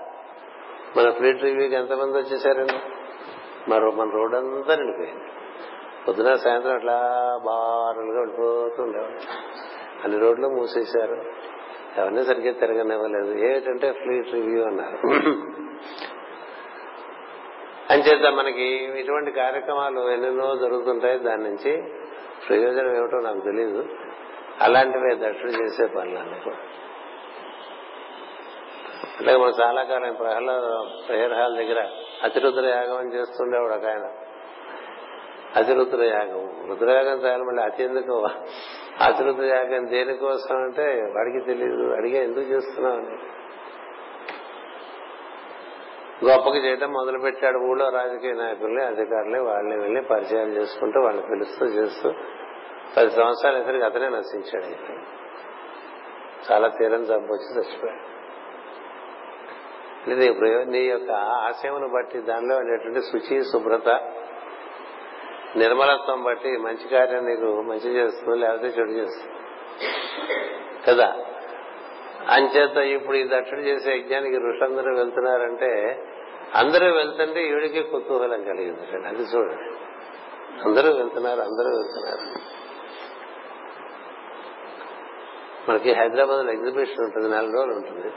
మన 0.96 1.11
ఫ్రీ 1.11 1.33
రివ్యూకి 1.33 1.75
ఎంతమంది 1.75 2.18
వచ్చేసారండి? 2.18 2.79
మరో 3.70 3.90
మన 3.90 4.11
రోడ్ 4.11 4.35
అంతా 4.35 4.75
నిండిపోయింది. 4.75 5.25
పొద్దున 6.09 6.35
సాయంత్రం 6.35 6.72
అట్లా 6.72 7.01
బారులుగా 7.44 8.18
వెళ్ళిపోతుండేవాడు 8.18 9.18
అన్ని 10.05 10.18
రోడ్లు 10.18 10.49
మూసేశారు. 10.49 11.25
ఎవరిని 11.99 12.25
సరిగ్గా 12.25 12.53
తిరగనివ్వలేదు. 12.53 13.38
ఏంటంటే 13.38 13.92
ఫ్లీట్ 13.92 14.35
రివ్యూ 14.35 14.64
అన్నారు. 14.64 15.22
అంచేత 17.90 18.33
మనకి 18.33 18.62
ఇటువంటి 19.01 19.31
కార్యక్రమాలు 19.31 20.11
ఎన్నెన్నో 20.11 20.57
జరుగుతుంటాయి. 20.57 21.18
దాని 21.18 21.42
నుంచి 21.42 21.83
ప్రయోజనం 22.49 22.96
ఏమిటో 22.96 23.20
నాకు 23.20 23.40
తెలియదు 23.40 23.88
అలాంటివే 24.61 25.14
దక్షుడు 25.14 25.51
చేసే 25.51 25.87
పనులన్నీ 25.87 26.40
కూడా. 26.44 26.57
అలాగే 29.20 29.37
మనం 29.37 29.53
చాలా 29.62 29.83
కాలం 29.83 30.14
ప్రహ్లాద 30.14 30.85
ప్రేయర్ 31.09 31.33
హాల్ 31.33 31.57
దగ్గర 31.57 31.88
అతిరుద్ర 32.22 32.66
యాగం 32.66 32.96
అని 32.96 33.14
చేస్తుండేవాడు 33.14 33.75
ఒక 33.75 33.87
ఆయన. 33.87 34.11
అతిరుద్ర 35.57 36.03
యాగం. 36.03 36.68
రుద్రయాగం 36.68 37.25
చేయాలి 37.25 37.42
మళ్ళీ 37.42 37.62
అతి 37.62 37.85
ఎందుకు? 37.85 38.29
అతిరుద్ర 39.01 39.44
యాగం 39.44 39.87
దేనికోసం 39.90 40.57
అంటే 40.57 40.83
వాడికి 41.16 41.46
తెలియదు 41.46 41.92
అడిగే 41.92 42.25
ఎందుకు 42.25 42.44
చేస్తున్నావు 42.44 42.96
అని. 42.96 43.18
గొప్పగా 46.23 46.57
చేయడం 46.57 46.93
మొదలు 46.93 47.19
పెట్టాడు 47.19 47.59
ఊళ్ళో 47.59 47.89
రాజకీయ 47.89 48.33
నాయకుల్ని 48.33 48.83
అధికారులే 48.85 49.39
వాళ్ళని 49.39 49.77
వెళ్ళి 49.81 50.03
పరిచయం 50.03 50.49
చేసుకుంటూ 50.49 51.01
వాళ్ళని 51.01 51.27
పిలుస్తూ 51.27 51.65
చేస్తూ 51.67 52.09
పది 52.97 53.11
సంవత్సరాలు 53.11 53.59
ఇద్దరికి 53.59 53.85
అతనే 53.85 54.09
నశించాడు 54.09 54.69
చాలా 56.51 56.69
తీరం 56.69 57.05
జబ్బు 57.05 57.33
వచ్చి 57.33 57.59
చచ్చిపోయాడు 57.59 58.05
నీ 60.09 60.29
నీ 60.65 60.85
యొక్క 60.85 61.11
ఆశయమును 61.43 61.89
బట్టి 61.89 62.19
దానిలో 62.21 62.57
ఉండేటువంటి 62.57 63.01
శుచి 63.01 63.45
శుభ్రత 63.45 63.89
నిర్మలత్వం 65.57 66.23
బట్టి 66.23 66.57
మంచి 66.59 66.89
కార్యం 66.89 67.25
నీకు 67.25 67.63
మంచి 67.63 67.97
చేస్తుంది 67.97 68.39
లేకపోతే 68.39 68.67
చెడు 68.67 68.91
చేస్తుంది 68.91 69.33
కదా? 70.87 71.15
అంచేత 72.29 72.77
ఇప్పుడు 72.77 73.17
ఈ 73.17 73.29
దక్షిణ 73.33 73.59
చేసే 73.59 73.97
యజ్ఞానికి 73.97 74.37
ఋషులందరూ 74.37 74.97
వెళ్తున్నారంటే 74.97 76.05
అందరూ 76.55 76.87
వెళ్తుంటే 76.87 77.49
ఈవిడికి 77.49 77.83
కుతూహలం 77.83 78.45
కలిగింది 78.45 79.09
అది 79.09 79.23
చూడండి. 79.23 79.77
అందరూ 80.69 80.93
వెళ్తున్నారు 80.93 81.41
అందరూ 81.41 81.69
వెళ్తున్నారు. 81.69 82.57
మనకి 85.71 85.93
హైదరాబాద్లో 85.93 86.53
ఎగ్జిబిషన్ 86.53 87.05
ఉంటుంది 87.05 87.29
నెల 87.29 87.45
రోజులు 87.45 87.73
ఉంటుంది. 87.73 88.12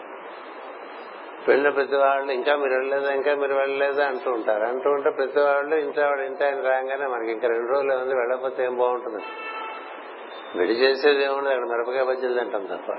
వెళ్ళిన 1.47 1.69
ప్రతి 1.69 1.95
వాళ్ళు 1.95 2.31
ఇంకా 2.31 2.55
మీరు 2.55 2.73
వెళ్ళలేదా? 2.73 3.13
ఇంకా 3.13 3.35
మీరు 3.35 3.53
వెళ్ళలేదా? 3.53 4.07
అంటూ 4.07 4.31
ఉంటారు. 4.31 4.63
అంటూ 4.63 4.89
ఉంటే 4.89 5.09
ప్రతి 5.09 5.39
వాళ్ళు 5.39 5.75
ఇంట్లో 5.75 6.05
వాడు 6.05 6.21
ఇంటి 6.21 6.43
ఆయన 6.43 6.61
రాగానే 6.61 7.07
మనకి 7.07 7.31
ఇంకా 7.31 7.47
రెండు 7.47 7.71
రోజులు 7.71 7.93
ఏముంది? 7.93 8.13
వెళ్ళకపోతే 8.13 8.63
ఏం 8.63 8.77
బాగుంటుంది? 8.77 9.23
విడి 10.59 10.73
చేసేది 10.73 11.23
ఏముండదు 11.23 11.49
అక్కడ 11.49 11.67
మిరపకాయ 11.67 12.03
బజ్జీలు 12.03 12.39
తింటాం 12.39 12.65
తప్ప. 12.65 12.91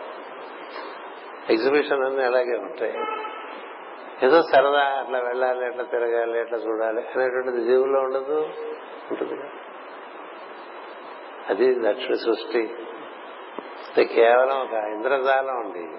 ఎగ్జిబిషన్ 1.49 2.05
అన్ని 2.05 2.25
అలాగే 2.25 2.57
ఉంటాయి. 2.57 2.95
ఏదో 4.27 4.43
సరదా 4.43 4.83
అట్లా 4.83 5.19
వెళ్ళాలి 5.19 5.67
ఎట్లా 5.67 5.85
తిరగాలి 5.85 6.41
ఎట్లా 6.41 6.59
చూడాలి 6.59 7.01
అనేటువంటిది 7.01 7.65
జీవుల్లో 7.65 8.01
ఉండదు 8.01 8.49
ఉంటుంది 9.11 9.35
అది 11.49 11.75
దక్షిణ 11.75 12.15
సృష్టి. 12.15 12.77
కేవలం 14.05 14.61
ఒక 14.61 14.73
ఇంద్రజాలం 14.73 15.55
ఉంది 15.55 15.99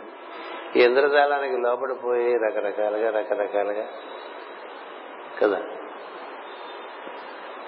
ఈ 0.80 0.84
ఇంద్రజాలానికి 0.84 1.58
లోపడిపోయి 1.58 2.38
రకరకాలుగా 2.38 3.20
రకరకాలుగా 3.20 3.88
కదా. 5.42 5.62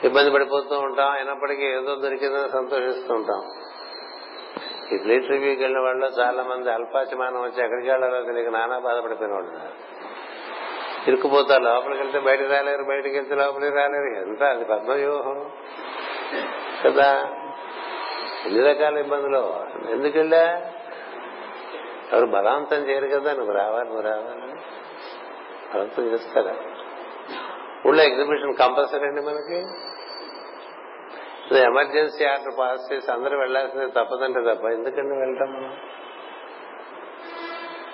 ఇబ్బంది 0.04 0.32
పడిపోతూ 0.32 0.80
ఉంటాం 0.80 1.12
అయినప్పటికీ 1.12 1.66
ఏదో 1.66 1.96
దొరికిందని 1.96 2.50
సంతోషిస్తూ 2.50 3.14
ఉంటాం. 3.14 3.62
ఇడ్లీ 4.84 4.98
ప్లేట్ 4.98 5.32
రివ్యూకి 5.32 5.64
వెళ్ళిన 5.64 5.84
వాళ్ళు 5.84 6.06
చాలా 6.06 6.44
మంది 6.44 6.72
అల్పాచమానం 6.72 7.42
వచ్చి 7.42 7.64
ఎక్కడికి 7.64 7.90
వెళ్ళాలో 7.90 8.22
తెలియక 8.22 8.50
నానా 8.50 8.80
బాధపడిపోయిన 8.80 9.34
వాళ్ళు 9.34 9.52
ఇరుక్కుపోతారు 11.08 11.64
లోపలికి 11.64 12.02
వెళ్తే 12.02 12.20
బయటకు 12.20 12.52
రాలేరు 12.52 12.84
బయటకు 12.84 13.14
వెళ్తే 13.14 13.36
లోపలికి 13.36 13.76
రాలేరు. 13.76 14.06
ఎంత 14.06 14.44
అది 14.44 14.66
పద్మవ్యూహం. 14.66 15.52
కదా? 16.86 17.30
ఎన్ని 18.46 18.64
రకాల 18.64 18.98
ఇబ్బందులు? 18.98 19.60
ఎందుకు 19.90 20.18
వెళ్ళా? 20.18 20.62
ఎవరు 22.14 22.26
బలవంతం 22.26 22.78
చేయరు 22.78 23.08
కదా 23.08 23.34
నువ్వు 23.34 23.54
రావాలి 23.54 23.86
నువ్వు 23.86 24.02
రావాలి. 24.02 24.54
బలవంతం 25.76 26.04
చేస్తారా? 26.04 26.56
ఊళ్ళో 27.88 28.04
ఎగ్జిబిషన్ 28.04 28.56
కంపల్సరీ 28.56 29.08
అండి 29.08 29.22
మనకి. 29.22 29.66
ఎమర్జెన్సీ 31.52 32.26
ఆర్డర్ 32.26 32.60
పాస్ 32.60 32.94
చేసి 32.94 33.12
అందరూ 33.12 33.39
వెళ్ళాల్సిందే 33.39 33.88
తప్పదంటే 33.88 34.54
తప్ప. 34.54 34.66
ఎందుకండి 34.66 35.18
వెళ్తాం 35.18 35.54
మనం? 35.54 35.74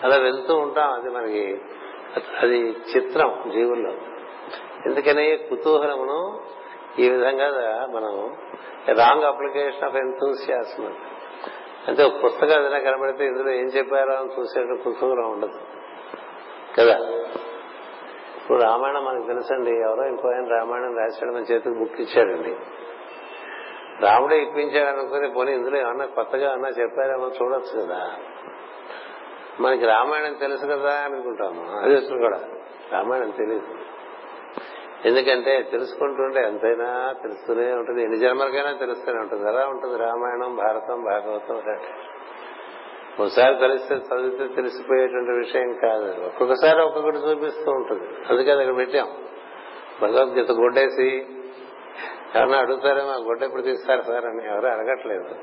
అలా 0.03 0.15
వెళ్తూ 0.15 0.55
ఉంటాం. 0.55 0.93
అది 0.93 1.09
మనకి 1.09 1.61
అది 2.39 2.77
చిత్రం 2.95 3.43
జీవుల్లో. 3.53 3.91
ఎందుకని 4.85 5.37
కుతూహలమును 5.37 6.39
ఈ 6.99 7.09
విధంగా 7.09 7.47
మనం 7.85 8.35
రాంగ్ 8.97 9.23
అప్లికేషన్ 9.23 9.83
ఆఫ్ 9.83 9.95
ఎంతూసియాసం 9.95 10.95
అంటే 11.87 12.03
ఒక 12.03 12.23
పుస్తకం 12.23 12.61
ఏదైనా 12.61 12.79
కనబడితే 12.79 13.25
ఇందులో 13.25 13.51
ఏం 13.51 13.65
చెప్పారో 13.65 14.13
అని 14.13 14.29
చూసేట 14.39 14.83
కుతూహలం 14.83 15.31
ఉండదు. 15.31 15.59
కదా? 16.79 16.97
ఇప్పుడు 18.37 18.63
రామాయణం 18.63 19.05
మనకు 19.05 19.27
తెలుసండి. 19.27 19.71
ఎవరో 19.71 20.07
ఇంకో 20.07 20.27
ఆయన 20.27 20.47
రామాయణం 20.47 20.97
రాశాడు 20.97 21.31
మన 21.31 21.41
చేతికి 21.41 21.79
బుక్ 21.79 22.01
ఇచ్చాడండి. 22.01 22.55
రాముడే 24.01 24.41
ఇప్పించాడనుకుని 24.41 25.31
పోనీ 25.31 25.51
ఇందులో 25.51 25.77
ఏమన్నా 25.77 26.05
కొత్తగా 26.05 26.51
అన్నా 26.51 26.69
చెప్పారేమో 26.69 27.27
చూడొచ్చు 27.27 27.81
కదా. 27.81 28.11
మనకి 29.59 29.85
రామాయణం 29.85 30.33
తెలుసు 30.33 30.65
కదా 30.65 30.91
అనుకుంటాము. 30.91 31.79
అది 31.79 32.07
కూడా. 32.07 32.39
రామాయణం 32.91 33.29
తెలియదు 33.29 33.67
ఎందుకంటే 35.05 35.61
తెలుసుకుంటుంటే 35.61 36.43
ఎంతైనా 36.43 37.15
తెలుస్తూనే 37.21 37.73
ఉంటుంది. 37.73 38.03
ఎన్ని 38.03 38.17
జన్మలకైనా 38.17 38.71
తెలుస్తూనే 38.71 39.19
ఉంటుంది. 39.19 39.49
ఎలా 39.49 39.67
ఉంటుంది 39.67 39.97
రామాయణం 39.97 40.55
భారతం 40.55 41.03
భాగవతం? 41.03 41.79
ఒకసారి 43.19 43.55
తెలిస్తే 43.55 43.95
చదివితే 43.95 44.55
తెలిసిపోయేటువంటి 44.55 45.31
విషయం 45.31 45.73
కాదు. 45.73 46.25
ఒక్కొక్కసారి 46.25 46.81
ఒక్కొక్కటి 46.81 47.17
చూపిస్తూ 47.17 47.71
ఉంటుంది. 47.71 48.03
అందుకే 48.29 48.51
అక్కడ 48.51 48.77
పెట్టాం. 48.77 49.07
భగవద్గీత 50.01 50.49
కొట్టేసి 50.49 51.25
ఎవరన్నా 52.35 52.57
అడుగుతారేమో 52.57 53.09
ఆ 53.09 53.15
గొడ్డ 53.15 53.43
ఎప్పుడు 53.43 53.61
తీస్తారు 53.61 54.01
సార్ 54.01 54.25
అని 54.25 54.45
ఎవరు 54.45 54.67
అడగట్లేదు. 54.67 55.35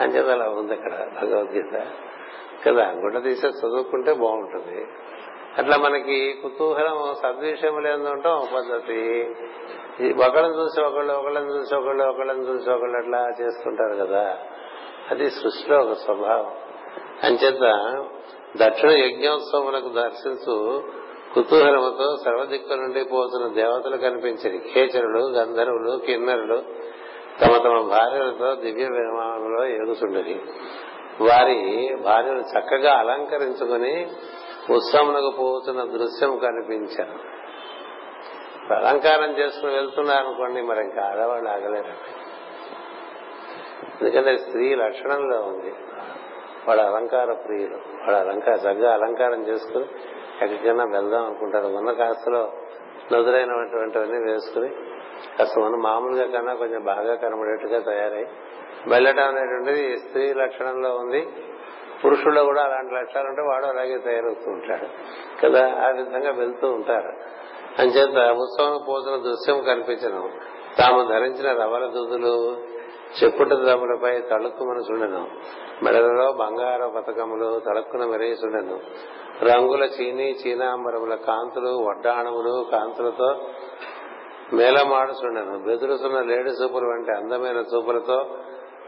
అంచేత 0.00 0.26
అలా 0.26 0.48
ఉంది 0.48 0.72
అక్కడ 0.72 0.92
భగవద్గీత. 0.92 1.86
కదా 2.66 2.92
గుడ్డ 2.92 3.22
తీసే 3.22 3.48
చదువుకుంటే 3.48 4.12
బాగుంటుంది. 4.12 4.86
అట్లా 5.58 5.76
మనకి 5.76 6.32
కుతూహలం 6.42 7.14
సద్విషయం 7.22 7.82
లేదంటాం 7.82 8.48
పద్ధతి. 8.56 9.30
ఒకళ్ళని 10.12 10.54
చూసి 10.54 10.80
ఒకళ్ళు 10.80 11.12
ఒకళ్ళని 11.12 11.50
చూసి 11.50 11.74
ఒకళ్ళు 11.74 12.04
ఒకళ్ళని 12.04 12.40
చూసి 12.40 12.70
ఒకళ్ళు 12.70 12.96
అట్లా 12.96 13.28
చేస్తుంటారు 13.40 14.06
కదా. 14.06 14.38
అది 15.10 15.30
సృష్టిలో 15.30 15.78
ఒక 15.78 15.92
స్వభావం. 15.92 16.52
అంచేత 17.22 17.60
దక్షిణ 18.56 18.90
యజ్ఞోత్సవములకు 18.90 19.88
దర్శించు 19.88 20.84
కుతూహలముతో 21.34 22.16
సర్వదిక్కు 22.24 22.74
నుండి 22.74 23.04
పోతున్న 23.04 23.54
దేవతలు 23.54 23.96
కనిపించని 23.96 24.58
కేచరులు 24.58 25.18
గంధర్వులు 25.18 26.00
కిన్నరులు 26.06 26.62
తమ 27.40 27.56
తమ 27.56 27.88
భార్యలతో 27.88 28.54
దివ్య 28.54 28.84
విమానంలో 28.84 29.64
ఎగుతుండని 29.66 30.40
వారి 31.20 31.88
భార్యను 32.02 32.40
చక్కగా 32.40 32.92
అలంకరించుకుని 32.92 34.10
ఉత్సవమునకు 34.70 35.30
పోతున్న 35.30 35.82
దృశ్యం 35.82 36.38
కనిపించారు. 36.38 37.40
అలంకారం 38.74 39.38
చేసుకుని 39.38 39.72
వెళ్తున్నారనుకోండి 39.72 40.62
మరి 40.62 40.80
ఇంకా 40.80 41.02
ఆడవాళ్ళు 41.02 41.50
ఆగలేరు. 41.50 42.20
ఎందుకంటే 44.00 44.36
స్త్రీ 44.36 44.74
లక్షణంలో 44.74 45.40
ఉంది. 45.40 45.74
వాళ్ళ 46.68 46.82
అలంకార 46.82 47.32
ప్రియులు 47.32 47.74
వాళ్ళ 47.74 48.16
అలంకార 48.16 48.54
చక్కగా 48.54 48.94
అలంకారం 48.94 49.46
చేసుకుని 49.48 49.84
ఎక్కడికైనా 50.42 50.84
వెళ్దాం 50.84 51.24
అనుకుంటారు. 51.24 51.66
ఉన్న 51.66 51.92
కాస్తలో 51.92 52.52
నదురైనటువంటివన్నీ 53.12 54.32
వేసుకుని 54.32 54.68
కాస్త 55.38 55.58
మన 55.58 55.76
మామూలుగా 55.76 56.38
కన్నా 56.38 56.54
కొంచెం 56.54 56.84
బాగా 56.84 57.14
కనబడేట్టుగా 57.14 57.80
తయారై 57.80 58.26
వెళ్ళటం 58.86 59.22
అనేటువంటిది 59.22 59.96
స్త్రీ 59.96 60.34
లక్షణంలో 60.34 60.96
ఉంది. 60.96 61.28
పురుషుల్లో 62.04 62.44
కూడా 62.44 62.62
అలాంటి 62.62 62.94
లక్షణాలు 62.94 63.28
ఉంటే 63.28 63.42
వాడు 63.42 63.66
అలాగే 63.66 63.98
తయారవుతూ 63.98 64.50
ఉంటాడు. 64.50 64.86
కదా? 65.42 65.86
ఆ 65.86 65.88
విధంగా 65.88 66.30
వెళ్తూ 66.30 66.68
ఉంటారు. 66.70 67.12
అంచేత 67.78 68.32
ఉత్సవం 68.32 68.80
పోతున్న 68.88 69.16
దృశ్యం 69.16 69.62
కనిపించను. 69.62 70.30
తాము 70.78 71.08
ధరించిన 71.08 71.62
రవల 71.62 71.86
దుద్దులు 71.86 72.56
చెప్పుట 73.18 73.48
దమ్ములపై 73.48 74.20
తళుక్కుమని 74.20 74.82
చూడను. 74.90 75.30
మెడలలో 75.84 76.32
బంగారు 76.32 76.92
పథకములు 76.96 77.60
తళుక్కున 77.68 78.04
మెరేసుండెను 78.04 78.80
రంగుల 79.44 79.82
చీని 79.84 80.30
చీనాంబరముల 80.32 81.14
కాంతులు 81.14 81.86
వడ్డాణములు 81.88 82.66
కాంతులతో 82.72 83.40
మేళమాడుచుండెను 84.52 85.58
బెదురుతున్న 85.58 86.20
లేడి 86.20 86.50
చూపులు 86.50 86.86
వంటి 86.86 87.12
అందమైన 87.12 87.56
చూపులతో 87.56 88.24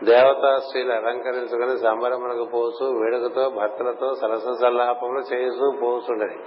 దేవతా 0.05 0.57
స్త్రీలు 0.59 0.93
అలంకరించుకుని 0.93 1.79
సంబరములకు 1.79 2.45
పోచు 2.45 2.87
వేడుకతో 2.87 3.51
భర్తలతో 3.51 4.15
సరస 4.15 4.63
సల్లాపములు 4.63 5.19
చేస్తూ 5.19 5.73
పోతుండేది 5.83 6.39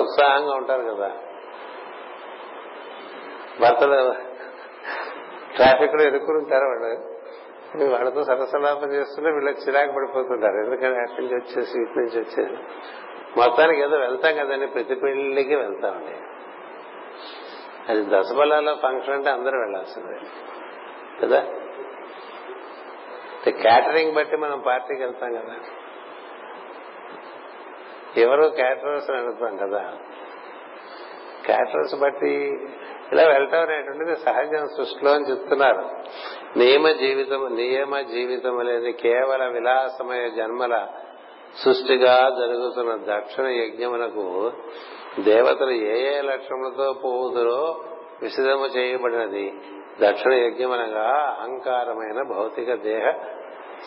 ఉత్సాహంగా 0.00 0.54
ఉంటారు 0.54 0.82
కదా. 0.82 1.10
భర్తలు 3.60 4.31
ట్రాఫిక్లో 5.56 6.02
ఎదుర్కొంటారు 6.02 6.64
వాళ్ళు? 6.64 7.12
వాళ్ళతో 7.92 8.24
సరసలాపం 8.24 8.92
చేస్తుంటే 8.92 9.30
వీళ్ళకి 9.30 9.60
చిరాకు 9.60 9.92
పడిపోతుంటారు. 9.92 10.56
ఎందుకంటే 10.56 10.98
అటు 10.98 11.20
నుంచి 11.20 11.34
వచ్చేసి 11.34 11.82
ఇటు 11.82 11.98
నుంచి 11.98 12.20
వచ్చేసి 12.20 12.62
మొత్తానికి 13.36 13.80
ఏదో 13.80 13.96
వెళ్తాం 13.96 14.36
కదండి. 14.36 14.66
ప్రతి 14.66 14.94
పెళ్ళికి 14.94 15.54
వెళ్తామండి 15.54 16.16
అది 17.88 18.06
దశబలాలో 18.10 18.74
ఫంక్షన్ 18.74 19.14
అంటే 19.14 19.30
అందరూ 19.30 19.60
వెళ్ళాల్సిందే 19.60 20.18
కదా? 21.22 21.46
క్యాటరింగ్ 23.50 24.14
బట్టి 24.14 24.36
మనం 24.36 24.60
పార్టీకి 24.60 25.02
వెళ్తాం 25.02 25.32
కదా. 25.32 25.54
ఎవరు 28.16 28.48
క్యాటరర్స్ 28.48 29.10
అని 29.10 29.20
అడుగుతాం 29.20 29.56
కదా. 29.56 29.96
క్యాటరర్స్ 31.46 31.94
బట్టి 31.94 32.52
ఇలా 33.12 33.22
వెళ్ళటం 33.22 33.60
అనేటువంటిది 33.60 34.16
సహజం 34.16 34.66
సృష్టిలో 34.66 35.10
అని 35.12 35.30
చెప్తున్నారు. 35.30 35.90
నియమ 36.56 36.88
జీవితం 36.88 37.56
నియమ 37.56 38.00
జీవితం 38.00 38.58
అనేది 38.58 38.92
కేవల 38.92 39.46
విలాసమయ 39.46 40.30
జన్మల 40.30 40.86
సృష్టిగా 41.64 42.14
జరుగుతున్న 42.38 43.16
దక్షిణ 43.16 43.46
యజ్ఞమునకు 43.46 44.52
దేవతలు 45.22 45.70
ఏ 45.70 46.16
ఏ 46.16 46.20
లక్ష్యములతో 46.20 46.92
పోవుదురో 47.04 47.80
విశదము 48.22 48.66
చేయబడినది. 48.66 49.54
దక్షిణ 50.00 50.32
యజ్ఞమనగా 50.32 51.36
అహంకారమైన 51.40 52.22
భౌతిక 52.36 52.74
దేహ 52.74 53.12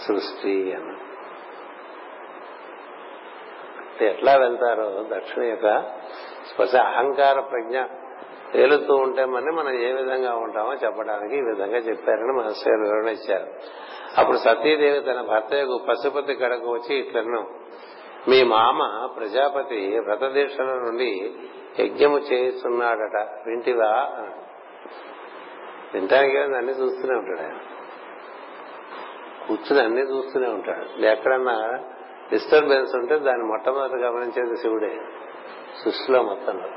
సృష్టి 0.07 0.73
అన్న. 0.73 0.95
ఎట్లా 4.01 4.35
వెళ్తారో 4.35 5.05
దక్షిణ 5.15 5.43
యొక్క 5.43 5.67
స్పర్శ 6.49 6.75
అహంకార 6.75 7.39
ప్రజ్ఞ 7.39 7.77
తేలుతూ 8.55 8.95
ఉంటే 8.95 9.25
మనం 9.25 9.55
మనం 9.55 9.71
ఏ 9.71 9.91
విధంగా 9.91 10.35
ఉంటామో 10.35 10.73
చెప్పడానికి 10.73 11.35
ఈ 11.35 11.41
విధంగా 11.41 11.77
చెప్పారని 11.77 12.31
మహర్షి 12.31 12.69
వివరణ 12.69 13.07
ఇచ్చారు. 13.07 13.53
అప్పుడు 14.17 14.37
సతీదేవి 14.37 14.99
తన 14.99 15.21
భర్త 15.21 15.53
యొక్క 15.53 15.85
పశుపతి 15.89 16.33
కడకు 16.33 16.71
వచ్చి 16.71 16.95
ఇట్లను 16.95 17.59
మీ 18.29 18.43
మామ 18.43 19.09
ప్రజాపతి 19.17 19.99
వ్రతదీక్షల 19.99 20.63
నుండి 20.63 21.35
యజ్ఞము 21.79 22.17
చేస్తున్నాడట 22.17 23.17
వింటివా? 23.45 24.09
వింటానికి 25.93 26.37
అన్ని 26.37 26.71
చూస్తూనే 26.71 27.15
ఉంటాడు? 27.15 27.39
ఆయన 27.39 27.57
కూర్చుని 29.47 29.81
అన్ని 29.81 30.01
చూస్తూనే 30.01 30.47
ఉంటాడు. 30.47 31.05
ఎక్కడన్నా 31.05 31.79
డిస్టర్బెన్స్ 32.31 32.95
ఉంటే 32.95 33.19
దాన్ని 33.19 33.47
మొట్టమొదటి 33.47 33.95
గమనించేది 33.95 34.55
శివుడే 34.55 34.99
సృష్టిలో 35.83 36.23
మొత్తంలో. 36.23 36.67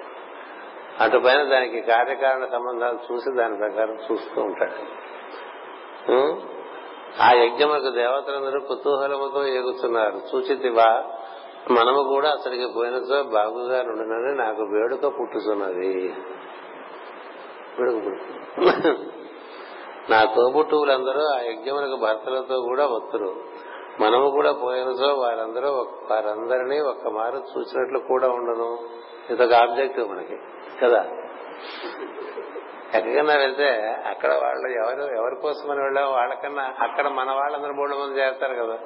అటుపైన 1.00 1.42
దానికి 1.42 1.80
కార్యకారణ 1.80 2.44
సంబంధాలు 2.52 2.98
చూసి 3.12 3.36
దాని 3.36 3.56
ప్రకారం 3.56 3.94
చూస్తూ 3.94 4.42
ఉంటాడు. 4.42 4.78
ఆ 7.22 7.32
యజ్ఞములకు 7.32 7.90
దేవతలందరూ 7.90 8.60
కుతూహలముతో 8.60 9.44
ఎగుతున్నారు. 9.44 10.20
సూచితివా 10.32 11.04
మనము 11.70 12.02
కూడా 12.02 12.28
అతడికి 12.30 12.66
పోయినసో 12.76 13.22
బాగుగా 13.22 13.80
ఉండునని 13.80 14.34
నాకు 14.34 14.62
వేడుక 14.62 15.20
పుట్టుతున్నది 15.20 16.14
నా 20.10 20.24
తోబుట్టువులందరూ 20.24 21.20
ఆ 21.20 21.40
యజ్ఞములకు 21.40 21.96
భర్తలతో 21.96 22.60
కూడా 22.60 22.86
వత్తురు. 22.86 23.34
మనము 24.00 24.30
కూడా 24.30 24.52
పోయినసో 24.52 25.14
వారందరూ 25.14 25.68
వారందరినీ 26.10 26.80
ఒక్క 26.80 27.08
మారు 27.08 27.36
చూసినట్లు 27.36 27.98
కూడా 27.98 28.28
ఉండను. 28.28 28.78
ఇదొక 29.30 29.52
ఆబ్జెక్టివ్ 29.52 30.10
మనకి. 30.10 30.38
కదా. 30.84 31.06
ఎక్కడికన్నా 32.94 33.34
వెళ్తే 33.34 33.96
అక్కడ 34.06 34.32
వాళ్ళు 34.32 34.68
ఎవరు 34.68 35.16
ఎవరి 35.16 35.36
కోసమని 35.36 35.82
వెళ్ళామో 35.82 36.10
వాళ్ళకన్నా 36.10 36.74
అక్కడ 36.80 37.08
మన 37.08 37.30
వాళ్ళందరూ 37.30 37.72
మూడు 37.72 37.94
మంది 37.94 38.20
చేస్తారు 38.20 38.54
కదా. 38.54 38.78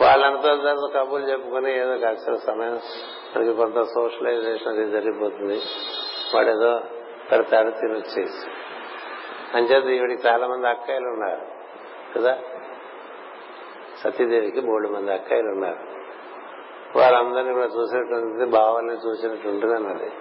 వాళ్ళంతా 0.00 1.00
కబుర్లు 1.00 1.28
చెప్పుకుని 1.28 1.78
ఏదో 1.78 1.98
కాస్త 1.98 2.34
సమయం 2.34 2.80
మనకి 3.36 3.54
కొంత 3.54 3.82
సోషలైజేషన్ 3.82 4.68
అది 4.68 4.90
జరిగిపోతుంది. 4.90 5.60
వాడు 6.34 6.48
ఏదో 6.50 6.80
పెడతాడు 7.32 7.70
తినొచ్చేసి 7.70 8.50
అంచేత 9.54 9.84
ఈవిడికి 9.84 10.28
చాలా 10.28 10.46
మంది 10.46 10.68
అక్కాయిలు 10.68 11.06
ఉన్నారు 11.06 11.40
కదా. 12.18 12.38
సతీదేవికి 13.98 14.60
మూడు 14.60 14.88
మంది 14.88 15.12
అక్కాయిలు 15.12 15.48
ఉన్నారు. 15.48 15.78
వాళ్ళందరినీ 16.98 17.52
కూడా 17.52 17.66
చూసినట్టుంది 17.66 18.46
భావాలని 18.46 19.08
చూసినట్టు 19.08 19.48
ఉంటుంది 19.48 19.74
అన్నది 19.74 20.12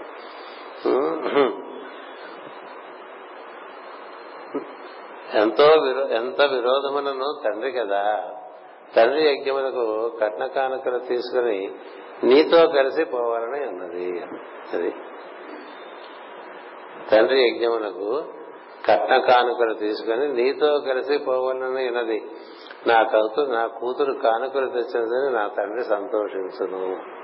ఎంతో 5.34 5.63
విరో 5.63 6.07
ఎంత 6.07 6.41
విరోధమునను 6.41 7.41
తండ్రి 7.45 7.71
కదా. 7.71 8.31
తండ్రి 8.95 9.31
యజ్ఞములకు 9.31 10.17
కట్న 10.21 10.45
కానుకలు 10.45 10.99
తీసుకుని 10.99 11.75
నీతో 12.23 12.67
కలిసి 12.67 13.03
పోవాలని 13.03 13.63
అన్నది. 13.63 14.23
అది. 14.73 14.95
తండ్రి 17.11 17.47
యజ్ఞమునకు 17.47 18.23
కట్న 18.86 19.17
కానుకలు 19.17 19.73
తీసుకుని 19.73 20.34
నీతో 20.34 20.79
కలిసి 20.79 21.17
పోవాలని 21.17 21.88
అన్నది. 21.88 22.31
నా 22.88 23.03
కూతురు 23.03 23.51
నా 23.51 23.67
కూతురు 23.67 24.13
కానుకలు 24.13 24.69
తెచ్చినదని 24.69 25.34
నా 25.34 25.47
తండ్రి 25.47 25.84
సంతోషించును. 25.84 27.22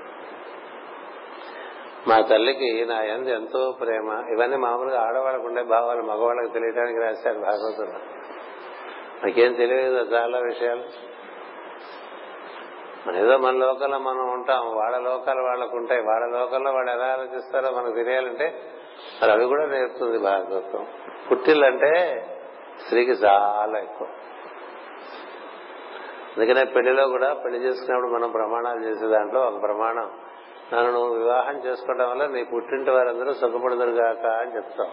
మా 2.08 2.20
తల్లికి 2.20 2.86
నా 2.88 3.02
ఎందు 3.02 3.28
ఎంతో 3.28 3.76
ప్రేమ. 3.80 4.24
ఇవన్నీ 4.32 4.56
మామూలుగా 4.56 5.00
ఆడవాళ్ళకు 5.00 5.46
ఉండే 5.46 5.62
భావాలు 5.62 6.02
మగవాళ్ళకి 6.02 6.52
తెలియడానికి 6.52 7.00
రాశారు 7.00 7.38
భాగవతంలో 7.38 8.00
నాకేం 9.24 9.52
తెలియదు 9.52 9.96
చాలా 9.96 10.38
విషయాలు. 10.38 10.82
మన 13.08 13.16
ఏదో 13.16 13.36
మన 13.36 13.54
లోకల్లో 13.54 13.98
మనం 13.98 14.32
ఉంటాం 14.32 14.76
వాళ్ళ 14.76 14.98
లోకాలు 14.98 15.40
వాళ్ళకు 15.40 15.76
ఉంటాయి. 15.76 16.00
వాళ్ళ 16.00 16.38
లోకల్లో 16.38 16.72
వాళ్ళు 16.72 16.92
ఎలా 16.92 17.06
ఆలోచిస్తారో 17.06 17.70
మనకు 17.70 17.94
తెలియాలంటే 17.94 18.62
మరి 19.22 19.32
అవి 19.32 19.44
కూడా 19.44 19.66
నేర్పుతుంది 19.66 20.18
భాగవతం. 20.18 20.86
పుట్టిల్లంటే 21.30 22.24
స్త్రీకి 22.84 23.10
చాలా 23.10 23.78
ఎక్కువ. 23.78 24.08
అందుకనే 26.36 26.64
పెళ్ళిలో 26.64 27.08
కూడా 27.08 27.34
పెళ్ళి 27.34 27.60
చేసుకున్నప్పుడు 27.60 28.10
మనం 28.10 28.30
ప్రమాణాలు 28.30 28.80
చేసే 28.80 29.06
దాంట్లో 29.06 29.40
ఒక 29.40 29.62
ప్రమాణం 29.62 30.19
నన్ను 30.72 30.90
నువ్వు 30.92 31.14
వివాహం 31.14 31.56
చేసుకోవడం 31.56 32.10
వల్ల 32.10 32.26
నీ 32.26 32.42
పుట్టింటి 32.44 32.90
వారందరూ 32.90 33.32
సుఖపడదురు 33.32 33.90
గాక 33.96 34.26
అని 34.40 34.56
చెప్తాం 34.56 34.90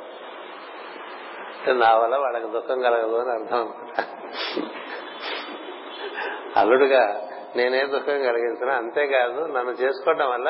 నా 1.80 1.98
వల్ల 1.98 2.16
వాళ్ళకి 2.16 2.48
దుఃఖం 2.48 2.82
కలగదు 2.82 3.16
అని 3.16 3.32
అర్థం 3.32 3.66
అల్లుడుగా 6.58 7.04
నేనే 7.56 7.86
దుఃఖం 7.86 8.24
కలిగించినా 8.24 8.74
అంతేకాదు 8.76 9.42
నన్ను 9.48 9.72
చేసుకోవడం 9.74 10.30
వల్ల 10.30 10.50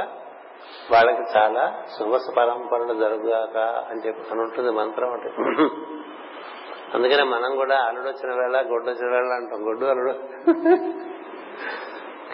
వాళ్ళకి 0.91 1.37
చాలా 1.37 1.63
శుభ 1.97 2.15
పరంపరలు 2.37 2.93
జరుగుగాక 2.99 3.57
అని 3.89 4.07
చెప్పి 4.07 4.31
అని 4.31 4.41
ఉంటుంది 4.41 4.71
మంత్రం 4.71 5.11
అంటే 5.11 5.29
అందుకనే 6.93 7.23
మనం 7.23 7.55
కూడా 7.55 7.77
అల్లుడు 7.83 8.07
వచ్చిన 8.07 8.31
వేళ 8.33 8.57
గొడ్డు 8.71 8.89
వచ్చిన 8.91 9.09
వేళ 9.11 9.31
అంటాం. 9.33 9.67
గొడ్డు 9.67 9.85
అల్లుడు. 9.85 10.13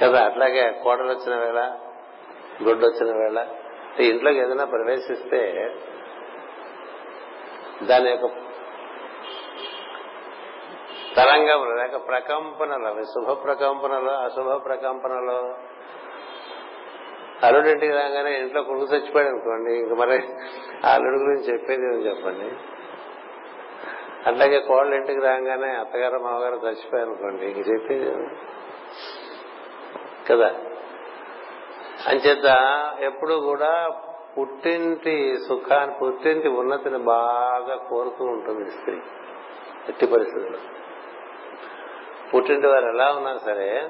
కదా 0.01 0.25
అట్లాగే 0.25 0.71
కోడలు 0.83 1.09
వచ్చిన 1.09 1.35
వేళ 1.35 1.59
గుడ్డు 2.63 2.85
వచ్చిన 2.85 3.17
వేళ 3.17 3.47
ఇంట్లోకి 3.99 4.39
ఏదైనా 4.39 4.65
ప్రవేశిస్తే 4.65 5.71
దాని 7.83 8.09
యొక్క 8.09 8.25
తరంగములు 11.15 11.75
లేక 11.75 12.07
ప్రకంపనలు 12.07 12.87
అవి. 12.87 13.03
శుభ 13.03 13.43
ప్రకంపనలు 13.43 14.09
అశుభ 14.09 14.65
ప్రకంపనలు. 14.65 15.55
అల్లుడింటికి 17.45 17.93
రాగానే 17.93 18.39
ఇంట్లో 18.39 18.63
కొడుకు 18.63 18.93
చచ్చిపోయాడు 18.93 19.29
అనుకోండి 19.29 19.73
ఇంక 19.73 19.93
మరి 19.93 20.17
ఆ 20.85 20.95
గురించి 20.95 21.53
చెప్పేది 21.53 21.85
ఏమని 21.85 22.07
చెప్పండి? 22.09 22.55
అట్లాగే 24.29 24.59
కోళ్ళ 24.59 24.93
ఇంటికి 24.93 25.19
రాగానే 25.19 25.75
అత్తగారు 25.75 26.19
మామగారు 26.19 26.55
చచ్చిపోయారు 26.55 27.09
అనుకోండి 27.09 27.45
ఇంక 27.45 27.57
చెప్పేది 27.57 28.11
కదా? 30.29 30.55
అంచేత 32.07 32.57
ఎప్పుడు 32.99 33.33
కూడా 33.33 33.91
పుట్టింటి 34.37 35.37
సుఖాన్ని 35.47 35.95
పుట్టింటి 36.01 36.47
ఉన్నతిని 36.47 36.97
బాగా 36.97 37.75
కోరుతూ 37.75 38.25
ఉంటుంది 38.25 38.71
స్త్రీ 38.71 38.99
ఎట్టి 39.89 40.05
పరిస్థితుల్లో. 40.07 40.59
పుట్టింటి 42.33 42.67
వారు 42.67 42.85
ఎలా 42.85 43.11
ఉన్నా 43.11 43.37
సరే 43.37 43.89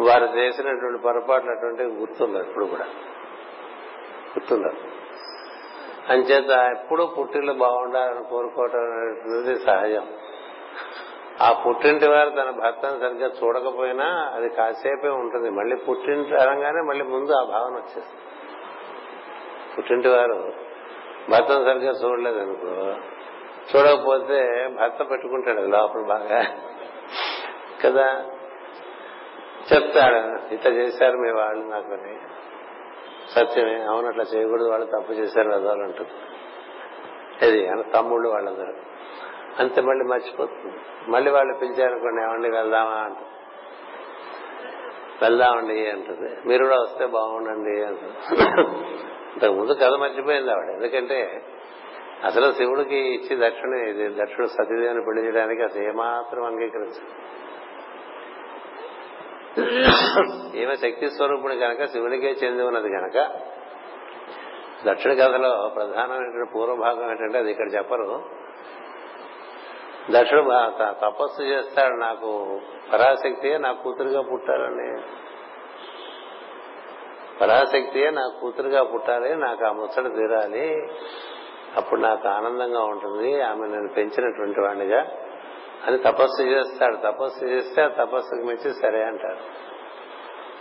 వారు 0.00 0.24
చేసినటువంటి 0.24 1.02
పొరపాట్లు 1.02 1.50
అటువంటి 1.50 1.82
గుర్తుండదు 1.82 2.42
ఎప్పుడు 2.42 2.64
కూడా. 2.64 2.84
గుర్తుండదు 4.38 4.76
అంచేత 6.12 6.50
ఎప్పుడూ 6.50 7.06
పుట్టిల్లు 7.06 7.52
బాగుండాలని 7.52 8.24
కోరుకోవటం 8.24 8.78
అనేది 8.78 9.54
సహజం. 9.54 10.08
ఆ 11.42 11.52
పుట్టింటి 11.52 12.06
వారు 12.06 12.30
తన 12.30 12.50
భర్తను 12.50 13.00
సరిగ్గా 13.00 13.30
చూడకపోయినా 13.44 14.30
అది 14.34 14.48
కాసేపే 14.48 15.08
ఉంటుంది. 15.08 15.50
మళ్ళీ 15.50 15.76
పుట్టింటి 15.76 16.34
అనగానే 16.34 16.80
మళ్ళీ 16.80 17.04
ముందు 17.04 17.32
ఆ 17.32 17.44
భావన 17.44 17.72
వచ్చేస్తుంది. 17.72 18.22
పుట్టింటి 19.78 20.08
వారు 20.08 20.52
భర్తను 21.30 21.64
సరిగ్గా 21.64 21.92
చూడలేదు 21.92 22.38
అనుకో 22.38 22.66
చూడకపోతే 23.76 24.68
భర్త 24.80 25.10
పెట్టుకుంటాడు 25.10 25.60
లోపల 25.60 26.00
బాగా. 26.00 26.44
కదా? 27.84 28.24
చెప్తాడు 29.74 30.54
ఇట్లా 30.54 30.72
చేశారు 30.72 31.16
మీ 31.16 31.30
వాళ్ళు 31.30 31.66
నాకు 31.66 31.98
సత్యమే 33.30 33.82
అవును 33.82 34.08
అట్లా 34.08 34.24
చేయకూడదు 34.24 34.70
వాళ్ళు 34.70 34.86
తప్పు 34.86 35.12
చేశారు 35.12 35.48
వెదవాళ్ళు 35.48 35.84
అంటుంది. 35.84 36.10
ఇది 37.46 37.82
తమ్ముళ్ళు 37.92 38.28
వాళ్ళందరూ. 38.28 38.93
అంతే 39.58 39.80
మళ్ళీ 39.80 40.04
మర్చిపోతుంది. 40.04 40.76
మళ్ళీ 41.10 41.30
వాళ్ళు 41.30 41.54
పిలిచారనుకోండి 41.54 42.22
ఏమండి 42.22 42.50
వెళ్దామా 42.50 42.92
అంట. 42.92 43.16
వెళ్దామండి 45.22 45.90
అంటుంది. 45.90 46.48
మీరు 46.48 46.64
కూడా 46.64 46.80
వస్తే 46.80 47.06
బాగుండండి 47.06 47.84
అంటుంది. 47.84 48.16
ఇంతకుముందు 49.32 49.72
కథ 49.72 49.92
మర్చిపోయింది 50.00 50.50
ఆవిడ. 50.50 50.68
ఎందుకంటే 50.68 51.42
అసలు 52.24 52.52
శివుడికి 52.52 52.96
ఇచ్చి 52.96 53.48
దక్షిణ 53.48 53.74
ఇది 53.74 54.08
దక్షిణ 54.08 54.44
సతీదేవిని 54.44 55.02
పెళ్ళి 55.06 55.24
చేయడానికి 55.24 55.62
అసలు 55.62 55.82
ఏమాత్రం 55.82 56.44
అంగీకరించదు 56.44 57.34
ఈమె 60.56 60.76
శక్తి 60.76 61.08
స్వరూపుడు 61.08 61.54
కనుక 61.54 61.84
శివునికే 61.84 62.28
చెంది 62.28 62.62
ఉన్నది 62.62 62.88
కనుక 62.88 63.30
దక్షిణ 64.86 65.12
కథలో 65.12 65.72
ప్రధానమైన 65.74 66.46
పూర్వభాగం 66.54 67.10
ఏంటంటే 67.10 67.38
అది 67.38 67.50
ఇక్కడ 67.50 67.74
చెప్పరు. 67.74 68.43
దక్షుడు 70.10 70.44
తపస్సు 71.00 71.42
చేస్తాడు 71.42 71.94
నాకు 71.94 72.60
పరాశక్తియే 72.92 73.58
నా 73.58 73.72
కూతురుగా 73.72 74.22
పుట్టాలని. 74.22 75.02
పరాశక్తియే 77.40 78.10
నా 78.10 78.28
కూతురుగా 78.40 78.82
పుట్టాలి 78.82 79.36
నాకు 79.36 79.64
ఆ 79.64 79.72
ముచ్చట 79.72 80.06
తీరాలి. 80.06 80.82
అప్పుడు 81.76 82.00
నాకు 82.00 82.28
ఆనందంగా 82.28 82.82
ఉంటుంది 82.82 83.40
ఆమె 83.40 83.66
నేను 83.66 83.88
పెంచినటువంటి 83.88 84.60
వాడినిగా 84.60 85.06
అని 85.86 85.98
తపస్సు 85.98 86.42
చేస్తాడు 86.42 86.96
తపస్సు 86.96 87.44
చేస్తే 87.44 87.82
ఆ 87.82 87.88
తపస్సుకు 87.88 88.46
మెచ్చి 88.46 88.70
సరే 88.70 89.02
అంటాడు. 89.02 89.74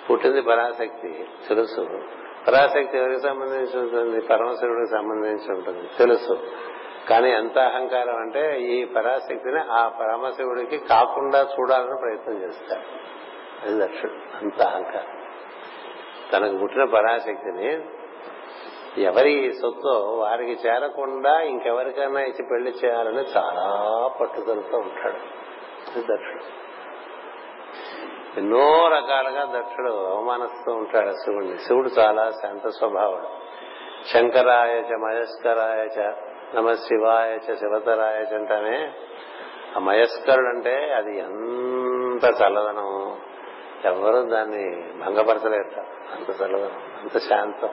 పుట్టింది 0.10 0.42
పరాశక్తి 0.42 1.28
తెలుసు. 1.48 1.82
పరాశక్తి 2.48 2.98
ఎవరికి 2.98 3.22
సంబంధించి 3.22 3.80
ఉంటుంది? 3.80 4.22
పరమశివుడికి 4.22 4.92
సంబంధించి 4.92 5.58
ఉంటుంది 5.58 5.90
తెలుసు. 5.98 6.38
కానీ 7.10 7.32
ఎంత 7.32 7.58
అహంకారం 7.58 8.16
అంటే 8.16 8.62
ఈ 8.62 8.86
పరాశక్తిని 8.86 9.60
ఆ 9.72 9.88
పరమశివుడికి 9.88 10.78
కాకుండా 10.78 11.48
చూడాలని 11.60 11.98
ప్రయత్నం 12.02 12.44
చేస్తాడు 12.44 13.14
అది 13.66 13.86
దక్షుడు 13.86 14.12
అంత 14.12 14.62
అహంకారం. 14.62 15.24
తనకు 16.34 16.58
పుట్టిన 16.58 16.84
పరాశక్తిని 16.84 17.82
ఎవరి 18.98 19.54
సొత్తు 19.62 19.98
వారికి 19.98 20.68
చేరకుండా 20.68 21.42
ఇంకెవరికైనా 21.42 22.22
ఇచ్చి 22.22 22.46
పెళ్ళి 22.52 22.72
చేయాలని 22.72 23.22
చాలా 23.38 24.08
పట్టుదలతో 24.22 24.78
ఉంటాడు. 24.78 25.18
దక్షుడు. 26.00 26.64
ఎన్నో 28.40 28.88
రకాలుగా 28.88 29.60
దక్షుడు 29.60 29.92
అవమానిస్తూ 29.92 30.72
ఉంటాడు 30.72 31.12
శివుడిని 31.12 31.58
శివుడు 31.58 31.90
చాలా 32.00 32.32
శాంత 32.32 32.68
స్వభావుడు. 32.68 33.28
శంకరాయచ 34.14 34.96
మయస్కరాయచ 34.96 36.14
నమ 36.56 36.72
శివాయచ 36.72 37.56
శివతరాయచ 37.56 38.36
అంటానే 38.36 38.94
ఆ 39.78 39.80
మయస్కరుడు 39.80 40.48
అంటే 40.48 40.94
అది 40.94 41.20
ఎంత 41.20 42.26
చల్లదనం. 42.26 43.18
ఎవరు 43.86 44.30
దాన్ని 44.30 44.94
భంగపరచలేరు. 44.98 45.82
అంత 46.16 46.42
చల్లదనం 46.42 46.82
అంత 47.02 47.18
శాంతం. 47.18 47.70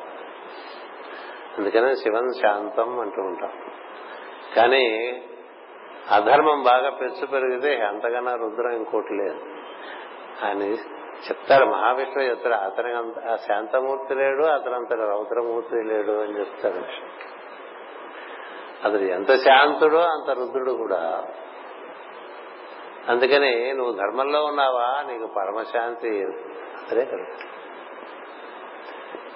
అందుకనే 1.58 1.94
శివం 1.94 2.32
శాంతం 2.42 3.00
అంటూ 3.00 3.22
ఉంటాం. 3.22 3.52
కానీ 4.56 5.12
అధర్మం 6.10 6.62
బాగా 6.62 6.90
పెంచు 6.90 7.26
పెరిగితే 7.26 7.80
అంతకన్నా 7.80 8.34
రుద్రం 8.34 8.72
ఇంకోటి 8.72 9.14
లేదు. 9.14 9.40
అని 10.46 10.74
చెప్తారు 11.28 11.64
మహావిష్ణువు 11.64 12.28
చెప్తారు 12.28 12.54
అతనికి 12.54 12.96
అంత 12.96 13.18
ఆ 13.18 13.36
శాంతమూర్తి 13.36 14.14
లేడు 14.14 14.44
అతనంత 14.44 14.92
రౌద్రమూర్తి 14.92 15.82
లేడు 15.82 16.12
అని 16.12 16.38
చెప్తాడు 16.38 16.74
విష్ణు 16.74 17.39
అతడు 18.84 19.02
ఎంత 19.02 19.34
శాంతుడో 19.34 19.98
అంత 19.98 20.30
రుద్రుడు 20.30 20.72
కూడా. 20.72 21.24
అందుకని 23.08 23.72
నువ్వు 23.72 23.92
ధర్మంలో 23.92 24.44
ఉన్నావా? 24.44 25.04
నీకు 25.12 25.26
పరమశాంతి 25.26 26.26
అదే 26.90 27.04
కదా. 27.04 27.26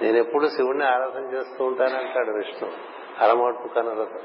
నేను 0.02 0.16
ఎప్పుడు 0.16 0.46
శివుణ్ణి 0.46 0.86
ఆరాధన 0.86 1.24
చేస్తూ 1.36 1.64
ఉంటానంటాడు 1.64 2.30
విష్ణు. 2.30 2.70
అరమోట్పు 3.20 3.74
కనులతో 3.74 4.20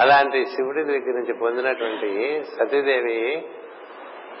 అలాంటి 0.00 0.46
శివుడి 0.46 0.84
దగ్గర 0.84 1.12
నుంచి 1.12 1.32
పొందినటువంటి 1.32 2.42
సతీదేవి 2.44 3.48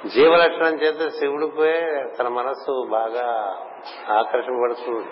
జీవలక్షణం 0.06 0.74
చేత 0.74 1.08
శివుడిపై 1.08 1.72
తన 2.18 2.28
మనస్సు 2.28 2.86
బాగా 2.90 3.56
ఆకర్షింపబడుతుంది. 4.18 5.06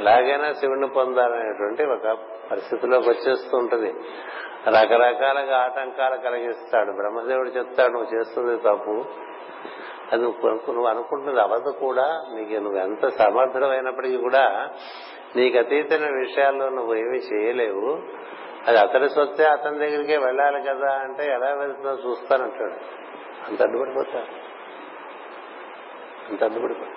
ఎలాగైనా 0.00 0.52
శివుడిని 0.52 0.88
పొందాలనేటువంటి 0.88 1.82
ఒక 1.84 2.18
పరిస్థితిలోకి 2.50 3.08
వచ్చేస్తూ 3.10 3.58
ఉంటుంది. 3.58 3.92
రకరకాలుగా 4.68 5.58
ఆటంకాలు 5.58 6.16
కలిగిస్తాడు. 6.16 6.92
బ్రహ్మదేవుడు 6.92 7.48
చెప్తాడు 7.48 7.92
నువ్వు 7.92 8.18
చేస్తుంది 8.18 8.56
తప్పు. 8.56 9.04
అది 10.12 10.22
నువ్వు 10.22 10.50
నువ్వు 10.50 10.86
అనుకుంటున్నది 10.86 11.40
అవదు 11.40 11.70
కూడా. 11.70 12.24
నీకు 12.34 12.60
నువ్వు 12.60 12.78
ఎంత 12.78 13.08
సమర్థమైనప్పటికీ 13.08 14.16
కూడా 14.16 14.68
నీకు 15.36 15.58
అతీతమైన 15.58 16.10
విషయాల్లో 16.10 16.68
నువ్వు 16.68 16.94
ఏమీ 16.94 17.18
చేయలేవు. 17.18 18.02
అది 18.66 18.78
అతడి 18.78 19.08
సొత్తే 19.08 19.44
అతని 19.44 19.78
దగ్గరికే 19.78 20.16
వెళ్ళాలి 20.16 20.62
కదా 20.62 20.92
అంటే 20.92 21.24
ఎలా 21.24 21.54
వెళ్తుందో 21.54 22.10
చూస్తానంటాడు 22.10 22.74
అంత 23.48 23.62
అడ్డుపడిపోతా 23.62 24.18
అంత 26.30 26.44
అడ్డుపడిపోతా 26.44 26.90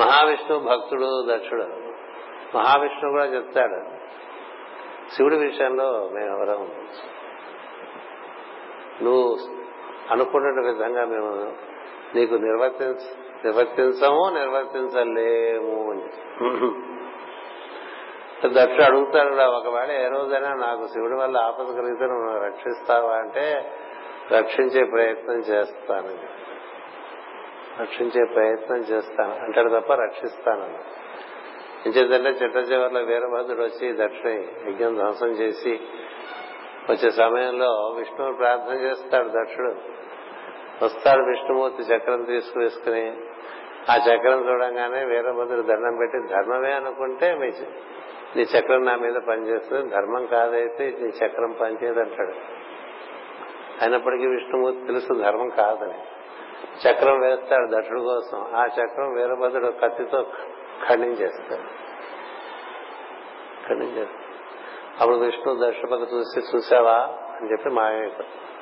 మహావిష్ణువు 0.00 0.62
భక్తుడు 0.62 1.26
దక్షుడు. 1.30 1.91
మహావిష్ణువు 2.54 3.12
కూడా 3.12 3.24
చెప్తాడు. 3.24 3.78
శివుడి 5.14 5.36
విషయంలో 5.36 6.10
మేమెవరం 6.12 6.70
నువ్వు 9.02 9.36
అనుకున్న 10.10 10.66
విధంగా 10.66 11.04
మేము 11.04 11.52
నీకు 12.14 12.34
నిర్వర్తించ 12.34 13.02
నిర్వర్తించము 13.44 14.38
నిర్వర్తించలేము 14.38 15.90
అని 15.90 16.08
దక్షుడు 18.54 18.82
అడుగుతాడు 18.82 19.28
కూడా 19.28 19.48
ఒకవేళ 19.48 19.90
ఏ 19.92 20.08
రోజైనా 20.08 20.54
నాకు 20.54 20.86
శివుడి 20.86 21.14
వల్ల 21.14 21.36
ఆపద 21.38 21.64
కలిగితే 21.64 22.06
నువ్వు 22.06 22.44
రక్షిస్తావా 22.44 23.14
అంటే 23.16 23.72
రక్షించే 24.32 24.84
ప్రయత్నం 24.84 25.38
చేస్తాను 25.38 26.14
రక్షించే 27.82 28.24
ప్రయత్నం 28.34 28.78
చేస్తాను. 28.78 29.34
అంటాడు 29.34 29.80
తప్ప 29.80 29.92
రక్షిస్తాను 29.92 31.01
ఇంచేదంటే 31.86 32.30
చిట్ట 32.30 32.56
చివరిలో 32.56 33.00
వీరభద్రుడు 33.00 33.62
వచ్చి 33.62 33.92
దక్షిణ 33.92 34.28
యజ్ఞం 34.68 34.94
ధ్వంసం 34.94 35.26
చేసి 35.26 35.80
వచ్చే 36.90 37.10
సమయంలో 37.10 37.94
విష్ణువు 37.98 38.32
ప్రార్థన 38.32 38.74
చేస్తాడు 38.74 39.28
దక్షుడు. 39.28 39.74
వస్తాడు 40.84 41.22
విష్ణుమూర్తి 41.22 41.82
చక్రం 41.82 42.22
తీసుకువేసుకుని. 42.22 43.16
ఆ 43.90 43.96
చక్రం 43.96 44.48
చూడంగానే 44.48 45.04
వీరభద్రుడు 45.04 45.62
దండం 45.62 45.96
పెట్టి 45.96 46.34
ధర్మమే 46.34 46.72
అనుకుంటే 46.72 47.34
మీ 47.34 47.52
నీ 48.36 48.42
చక్రం 48.42 48.84
నా 48.84 48.96
మీద 48.96 49.14
పనిచేస్తుంది 49.14 49.90
ధర్మం 49.90 50.26
కాదైతే 50.26 50.96
నీ 51.00 51.26
చక్రం 51.26 51.56
పనిచేయదంటాడు. 51.60 52.32
అయినప్పటికీ 53.82 54.26
విష్ణుమూర్తి 54.26 54.86
తెలుసు 54.86 55.14
ధర్మం 55.14 55.48
కాదని. 55.48 55.98
చక్రం 56.88 57.20
వేస్తాడు 57.20 57.78
దక్షుడు 57.78 58.00
కోసం. 58.00 58.46
ఆ 58.54 58.64
చక్రం 58.64 59.12
వీరభద్రుడు 59.14 59.66
కత్తితో 59.66 60.26
ఖండించేస్తాడు. 60.88 61.68
ఖండించేస్తాడు. 63.68 64.22
అప్పుడు 65.00 65.16
విష్ణు 65.16 65.66
దక్షపతి 65.66 66.14
చూసి 66.14 66.56
చూసావా 66.56 66.98
అని 67.40 67.52
చెప్పి 67.52 67.68
మాయమైపోతాడు. 67.68 68.52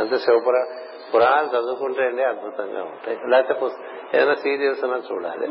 అంతే 0.00 0.18
శివపుర 0.18 0.66
పురాణాలు 1.14 1.46
చదువుకుంటే 1.46 2.02
అండి 2.02 2.22
అద్భుతంగా 2.22 2.82
ఉంటాయి. 2.82 3.18
లేకపోతే 3.28 3.74
ఏదైనా 4.14 4.34
సీరియల్స్ 4.34 4.84
అన్నా 4.84 5.02
చూడాలి. 5.12 5.46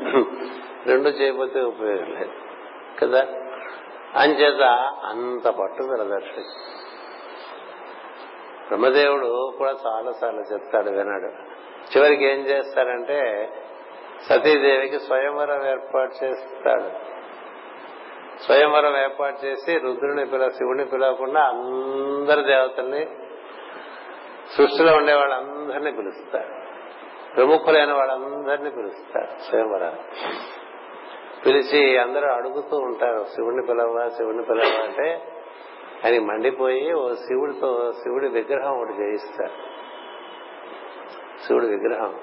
రెండు 0.86 1.10
చేయకపోతే 1.10 1.62
ఉపయోగం 1.62 2.14
లేదు. 2.14 2.32
కదా? 3.00 3.28
అంచేత 4.16 4.62
అంత 5.04 5.48
పట్టుదల 5.48 6.04
దర్శనం. 6.04 6.44
బ్రహ్మదేవుడు 8.68 9.54
కూడా 9.58 9.72
చాలా 9.72 10.12
సార్లు 10.12 10.42
చెప్తాడు 10.42 10.90
వినాడు. 10.90 11.28
చివరికి 11.98 12.26
ఏం 12.26 12.40
చేస్తారంటే 12.40 13.50
సతీదేవికి 14.30 15.00
స్వయంవరం 15.00 15.68
ఏర్పాటు 15.68 16.26
చేస్తాడు. 16.26 16.90
స్వయంవరం 18.44 18.98
ఏర్పాటు 18.98 19.46
చేసి 19.46 19.78
రుద్రుని 19.78 20.26
పిల 20.26 20.48
శివుని 20.48 20.86
పిలవకుండా 20.86 21.42
అందరి 21.42 22.44
దేవతల్ని 22.44 23.06
సృష్టిలో 24.58 24.96
ఉండే 24.96 25.14
వాళ్ళందరినీ 25.14 25.92
పిలుస్తాడు. 25.92 26.62
ప్రముఖులైన 27.36 27.94
వాళ్ళందరినీ 27.94 28.70
పిలుస్తాడు 28.70 29.50
స్వయంవరాన్ని. 29.50 30.02
పిలిచి 31.46 31.98
అందరూ 31.98 32.28
అడుగుతూ 32.28 32.78
ఉంటారు 32.78 33.24
శివుడిని 33.24 33.62
పిలవా 33.62 34.08
శివుడిని 34.08 34.44
పిలవా 34.44 34.84
అంటే 34.84 35.22
అని 36.04 36.20
మండిపోయి 36.20 36.94
ఓ 36.94 37.14
శివుడితో 37.14 37.92
శివుడి 37.92 38.28
విగ్రహం 38.28 38.82
ఒకటి 38.82 38.94
చేయిస్తారు 38.94 39.54
శివుడి 41.48 41.66
విగ్రహం. 41.66 42.20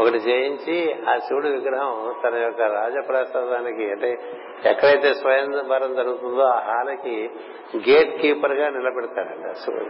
ఒకటి 0.00 0.16
చేయించి 0.16 1.04
ఆ 1.10 1.18
శివుడి 1.18 1.48
విగ్రహం 1.48 2.14
తన 2.24 2.34
యొక్క 2.34 2.60
రాజప్రసాదానికి 2.60 3.90
అంటే 3.90 4.18
ఎక్కడైతే 4.64 5.14
స్వయంవరం 5.14 5.94
జరుగుతుందో 5.94 6.42
ఆ 6.42 6.60
హాలకి 6.60 7.30
గేట్ 7.76 8.20
కీపర్గా 8.20 8.68
నిలబెడతాడండి 8.68 9.48
ఆ 9.48 9.52
శివుడు. 9.52 9.84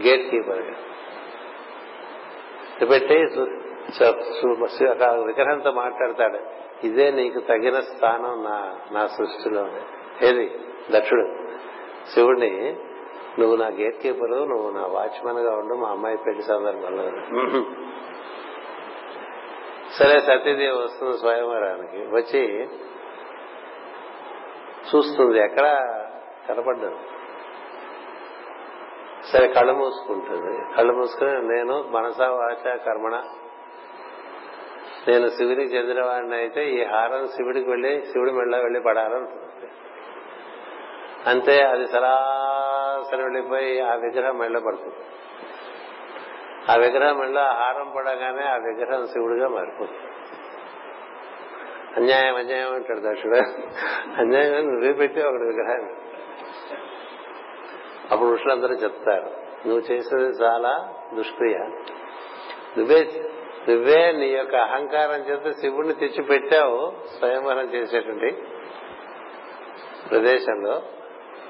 గేట్ 0.00 0.30
కీపర్గా 0.30 0.74
పెట్టి 2.86 3.14
విగ్రహంతో 5.26 5.72
మాట్లాడతాడు. 5.72 6.38
ఇదే 6.86 7.10
నీకు 7.10 7.40
తగిన 7.40 7.80
స్థానం 7.80 8.44
నా 8.44 8.78
నా 8.92 9.06
సృష్టిలో 9.06 9.68
ఏది? 10.22 10.58
దక్షుడు. 10.90 11.28
శివుడిని 12.14 12.76
నువ్వు 13.40 13.56
నా 13.56 13.68
గేట్ 13.80 13.98
కీపరు 14.02 14.38
నువ్వు 14.52 14.68
నా 14.70 14.84
వాచ్మెన్గా 14.94 15.52
ఉండు 15.60 15.74
మా 15.82 15.88
అమ్మాయి 15.88 16.18
పెళ్ళి 16.26 16.42
సందర్భంలో. 16.42 17.04
సరే 19.98 20.16
సతీదేవి 20.20 20.76
వస్తుంది 20.82 21.16
స్వయంవరానికి. 21.18 22.00
వచ్చి 22.16 22.42
చూస్తుంది 24.90 25.38
ఎక్కడ 25.44 25.66
కనపడ్డాను 26.48 27.00
సరే 29.32 29.46
కళ్ళు 29.48 29.72
మూసుకుంటుంది. 29.72 30.54
కళ్ళు 30.76 30.92
మూసుకుని 30.92 31.32
నేను 31.48 31.74
మనసా 31.90 32.26
వాచ 32.32 32.64
కర్మణ 32.86 33.16
నేను 35.08 35.26
శివుడికి 35.26 35.70
చెందినవాడిని 35.74 36.36
అయితే 36.36 36.62
ఈ 36.70 36.78
హారం 36.84 37.22
శివుడికి 37.26 37.68
వెళ్ళి 37.70 37.92
శివుడి 38.06 38.32
మెళ్ళ 38.32 38.54
వెళ్ళి 38.62 38.80
పడాలంటుంది. 38.80 39.68
అంతే 41.30 41.54
అది 41.62 41.86
సరాసరి 43.00 43.22
వెళ్ళిపోయి 43.22 43.80
ఆ 43.80 43.94
విగ్రహం 43.94 44.38
మెళ్ళ 44.38 44.58
పడుతుంది. 44.58 44.94
ఆ 46.72 46.74
విగ్రహం 46.76 47.18
మెళ్ళ 47.18 47.38
హారం 47.40 47.92
పడగానే 47.96 48.44
ఆ 48.44 48.56
విగ్రహం 48.56 49.06
శివుడిగా 49.06 49.48
మారిపోతుంది. 49.48 49.98
అన్యాయం 51.96 52.36
అన్యాయం 52.36 52.74
అంటాడు 52.74 53.00
దక్షుడు 53.00 53.36
అన్యాయం 54.16 54.52
నువ్వే 54.52 54.92
పెట్టి 54.92 55.20
ఒకటి 55.20 55.42
విగ్రహాన్ని. 55.42 55.92
అప్పుడు 58.10 58.32
ఋషులందరూ 58.32 58.74
చెప్తారు 58.74 59.30
నువ్వు 59.68 59.80
చేసేది 59.80 60.44
చాలా 60.44 60.94
దుష్క్రియ. 61.14 61.58
నువ్వే 62.78 63.00
నువ్వే 63.68 64.12
నీ 64.12 64.26
యొక్క 64.26 64.54
అహంకారం 64.54 65.20
చేత 65.20 65.56
శివుడిని 65.56 65.94
తెచ్చి 65.94 66.22
పెట్టావు 66.22 66.92
స్వయంవరం 67.18 67.66
చేసేటువంటి 67.74 68.30
ప్రదేశంలో. 70.10 70.82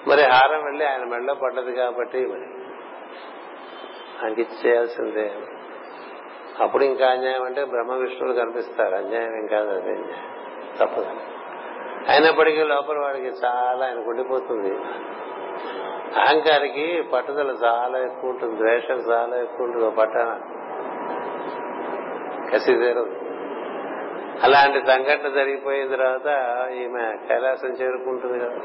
మరి 0.09 0.22
హారం 0.22 0.64
వెళ్ళి 0.64 0.86
ఆయన 0.86 1.05
మెడలో 1.05 1.34
పడ్డది 1.34 1.72
కాబట్టి 1.72 2.26
మరి 2.26 2.46
ఆయనకి 4.24 4.46
చేయాల్సిందే. 4.66 5.32
అప్పుడు 6.61 6.84
ఇంకా 6.84 7.07
అన్యాయం 7.07 7.42
అంటే 7.42 7.64
బ్రహ్మ 7.64 7.92
విష్ణువులు 7.92 8.36
కనిపిస్తారు. 8.36 8.94
అన్యాయం 8.94 9.36
ఏం 9.36 9.46
కాదు 9.46 9.68
అదే 9.68 9.96
తప్పదు. 10.80 11.07
అయినప్పటికీ 12.09 12.62
లోపల 12.62 12.98
వాడికి 12.98 13.26
చాలా 13.26 13.86
ఆయన 13.86 13.98
ఉండిపోతుంది. 13.98 14.74
అహంకారికి 16.20 17.03
పట్టుదల 17.12 17.57
చాలా 17.64 17.98
ఎక్కువ 17.98 18.30
ఉంటుంది. 18.30 18.57
ద్వేషం 18.57 18.94
చాలా 18.94 19.36
ఎక్కువ 19.36 19.66
ఉంటుంది 19.66 19.90
పట్టణ 19.90 20.40
కసి 22.53 22.74
తీరదు. 22.74 23.16
అలాంటి 24.42 24.80
సంఘటన 24.86 25.28
జరిగిపోయిన 25.28 25.88
తర్వాత 25.96 26.26
ఈమె 26.70 27.16
కైలాసం 27.28 27.68
చేరుకుంటుంది 27.68 28.38
కదా. 28.38 28.59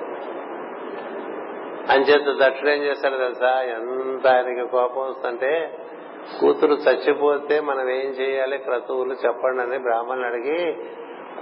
అంచేత 1.90 2.48
దక్షుడు 2.48 2.70
ఏం 2.70 2.84
చేస్తాడు 2.84 3.18
తెలుసా? 3.18 3.62
ఎంత 3.62 4.28
ఆయనకి 4.28 4.70
కోపం 4.72 5.02
వస్తుంటే 5.02 5.78
కూతురు 6.40 6.74
చచ్చిపోతే 6.74 7.60
మనం 7.60 7.90
ఏం 7.90 8.10
చేయాలి? 8.12 8.58
క్రతువులు 8.58 9.14
చెప్పండి 9.14 9.62
అని 9.62 9.78
బ్రాహ్మణుని 9.78 10.26
అడిగి 10.26 10.76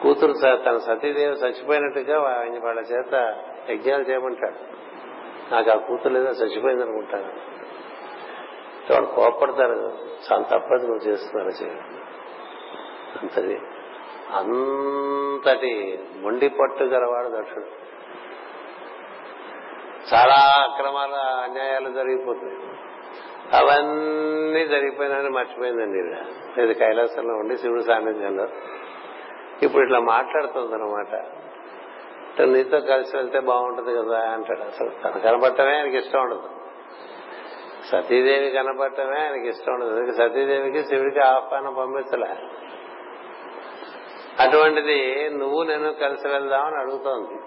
కూతురు 0.01 0.33
తన 0.55 0.77
సతీదేవి 0.77 1.33
చచ్చిపోయినట్టుగా 1.33 2.15
ఆయన 2.21 2.65
వాళ్ళ 2.65 2.79
చేత 2.79 3.13
యజ్ఞాలు 3.69 4.03
చేయమంటాడు. 4.03 4.59
నాకు 5.53 5.71
ఆ 5.71 5.75
కూతురు 5.75 6.13
ఏదో 6.13 6.29
చచ్చిపోయింది 6.29 6.83
అనుకుంటాను. 6.83 7.53
వాడు 8.93 9.05
కోపడతారు 9.05 9.93
చాలా 10.31 10.43
తప్పదు 10.43 10.87
నువ్వు 10.87 11.07
చేస్తున్నారు 11.07 11.65
అంతది 13.21 13.57
అంతటి 14.33 15.99
మొండి 16.21 16.49
పట్టు 16.49 16.83
గలవాడు 16.83 17.41
దక్షుడు. 17.41 17.82
చాలా 20.13 20.65
అక్రమాలు 20.69 21.15
అన్యాయాలు 21.43 21.89
జరిగిపోతాయి 21.89 22.57
అవన్నీ 23.53 24.67
జరిగిపోయినాయని 24.67 25.29
మర్చిపోయిందండి 25.29 25.99
ఇది. 26.63 26.73
కైలాసంలో 26.73 27.33
ఉండి 27.33 27.57
శివుడు 27.57 27.81
సాన్నిధ్యంలో. 27.81 28.47
ఇప్పుడు 29.63 29.83
ఇట్లా 29.83 29.99
మాట్లాడుతుంది 29.99 30.73
అనమాట 30.75 31.13
నీతో 32.41 32.79
కలిసి 32.79 33.17
వెళ్తే 33.17 33.39
బాగుంటుంది 33.39 33.97
కదా 33.97 34.19
అంటాడు. 34.19 34.61
అసలు 34.61 34.89
తను 34.89 35.19
కనబడటమే 35.21 35.75
ఆయనకి 35.75 35.97
ఇష్టం 35.97 36.21
ఉండదు. 36.21 36.49
సతీదేవి 37.91 38.49
కనబడటమే 38.49 39.19
ఆయనకి 39.21 39.49
ఇష్టం 39.49 39.73
ఉండదు. 39.73 40.11
సతీదేవికి 40.11 40.83
శివుడికి 40.83 41.19
ఆహ్వానం 41.19 41.73
పంపించలే. 41.73 42.35
అటువంటిది 44.39 45.29
నువ్వు 45.33 45.63
నేను 45.63 45.93
కలిసి 45.93 46.27
వెళ్దామని 46.27 46.77
అడుగుతోంది. 46.77 47.39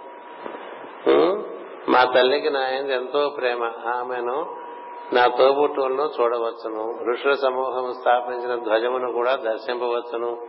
మా 1.89 2.05
తల్లికి 2.05 2.51
నా 2.51 2.69
ఎంతో 2.69 3.35
ప్రేమ. 3.37 3.65
ఆమెను 3.89 4.57
నా 5.13 5.27
తోబుట్టువులను 5.27 6.11
చూడవచ్చును. 6.21 7.13
ఋషుల 7.13 7.33
సమూహం 7.33 7.93
స్థాపించిన 7.93 8.55
ధ్వజమును 8.55 9.13
కూడా 9.13 9.37
దర్శింపవచ్చును. 9.37 10.47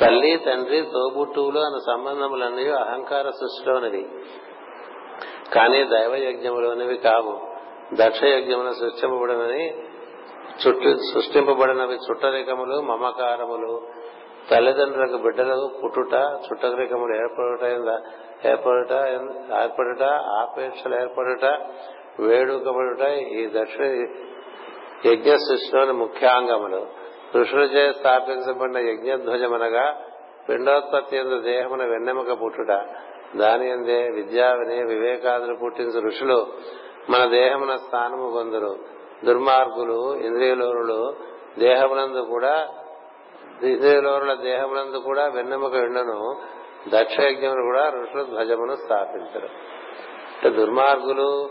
తల్లి 0.00 0.36
తండ్రి 0.36 0.88
తోబుట్టువులు 0.94 1.58
అన్న 1.58 1.78
సంబంధములన్నీ 1.86 2.68
అహంకార 2.68 3.22
సృష్టిలోనివి. 3.22 4.08
కానీ 5.54 5.84
దైవ 5.84 6.14
యజ్ఞములోనివి 6.14 6.96
కావు. 6.96 7.40
దక్ష 7.94 8.22
యజ్ఞమున 8.24 8.70
సృష్టింపబడినవి 8.70 9.88
చుట్టు 10.66 10.96
సృష్టింపబడినవి 11.14 11.94
చుట్టరికములు 11.94 12.80
మమకారములు. 12.80 13.82
తల్లిదండ్రులకు 14.50 15.16
బిడ్డలకు 15.16 15.70
పుట్టుట 15.84 16.14
చుట్టరికములు 16.14 17.16
ఏర్పడుట 17.16 18.02
ఏర్పడుట 18.46 18.92
ఏర్పడుట 19.62 20.02
ఆపేక్షలు 20.12 20.94
ఏర్పడుట 20.94 21.44
వేడుకబడుట 22.20 23.08
ఈ 23.08 23.46
దక్షిణ 23.46 23.84
యజ్ఞ 25.06 25.30
సృష్టిలోని 25.30 25.92
ముఖ్యాంగములు. 25.92 26.86
ఋషులచే 27.36 27.92
స్థాపించబడిన 27.92 28.78
యజ్ఞధ్వజమనగా 28.78 30.02
పిండోత్పత్తి 30.48 31.16
ఎందు 31.16 31.40
దేహమున 31.40 31.84
వెన్నెముక 31.84 32.42
పుట్టుట. 32.42 32.72
దాని 33.36 33.70
ఎందే 33.70 34.08
విద్యా 34.08 34.52
వినయ 34.52 34.82
వివేకాదులు 34.82 35.54
పుట్టించు 35.54 36.00
ఋషులు 36.00 36.46
మన 37.10 37.24
దేహమున 37.24 37.76
స్థానము 37.76 38.32
పొందరు. 38.36 38.78
దుర్మార్గులు 39.24 40.16
ఇంద్రియలోరులు 40.16 41.14
దేహమునందు 41.58 42.20
కూడా 42.20 42.68
ఇంద్రియలోరుల 43.62 44.34
దేహమునందు 44.34 44.96
కూడా 44.96 45.26
వెన్నెముక 45.26 45.74
ఎండను 45.74 46.36
దక్ష 46.88 47.20
యజ్ఞములు 47.20 47.62
కూడా 47.62 47.88
ఋషులు 47.88 48.22
ధ్వజమును 48.24 48.76
స్థాపించరు. 48.76 49.44
అంటే 49.44 50.50
దుర్మార్గులు 50.50 51.50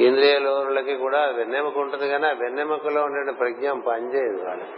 ఇంద్రియలోరులకి 0.00 0.96
కూడా 0.96 1.26
వెన్నెముక 1.26 1.78
ఉంటుంది 1.78 2.08
కానీ 2.08 2.26
ఆ 2.26 2.32
వెన్నెముకలో 2.32 3.02
ఉండే 3.02 3.32
ప్రజ్ఞ 3.32 3.70
పనిచేయదు 3.70 4.44
వాళ్ళకి. 4.46 4.70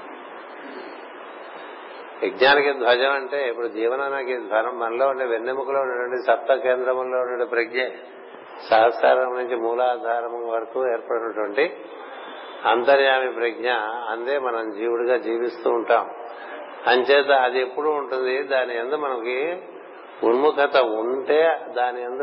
యజ్ఞానికి 2.26 2.72
ధ్వజం 2.72 3.10
అంటే 3.10 3.48
ఇప్పుడు 3.48 3.66
జీవనానికి 3.66 4.36
ధ్వనం 4.36 4.78
మనలో 4.78 5.06
ఉండే 5.06 5.24
వెన్నెముకలో 5.24 5.80
ఉండేటువంటి 5.80 6.26
సప్త 6.26 6.54
కేంద్రములో 6.54 7.18
ఉండే 7.18 7.44
ప్రజ్ఞ. 7.44 7.82
సహస్రం 8.70 9.34
నుంచి 9.34 9.56
మూలాధారం 9.56 10.48
వరకు 10.48 10.88
ఏర్పడినటువంటి 10.92 11.76
అంతర్యామి 12.64 13.32
ప్రజ్ఞ 13.32 13.70
అందే 14.10 14.38
మనం 14.38 14.70
జీవుడిగా 14.70 15.16
జీవిస్తూ 15.16 15.70
ఉంటాం. 15.70 16.10
అంచేత 16.86 17.30
అది 17.30 17.60
ఎప్పుడు 17.60 17.88
ఉంటుంది 17.88 18.42
దాని 18.42 18.78
ఎందు 18.78 18.96
మనకి 18.96 19.62
ఉన్ముఖత 20.26 20.76
ఉంటే 20.76 21.60
దాని 21.76 22.02
ఎందు 22.02 22.22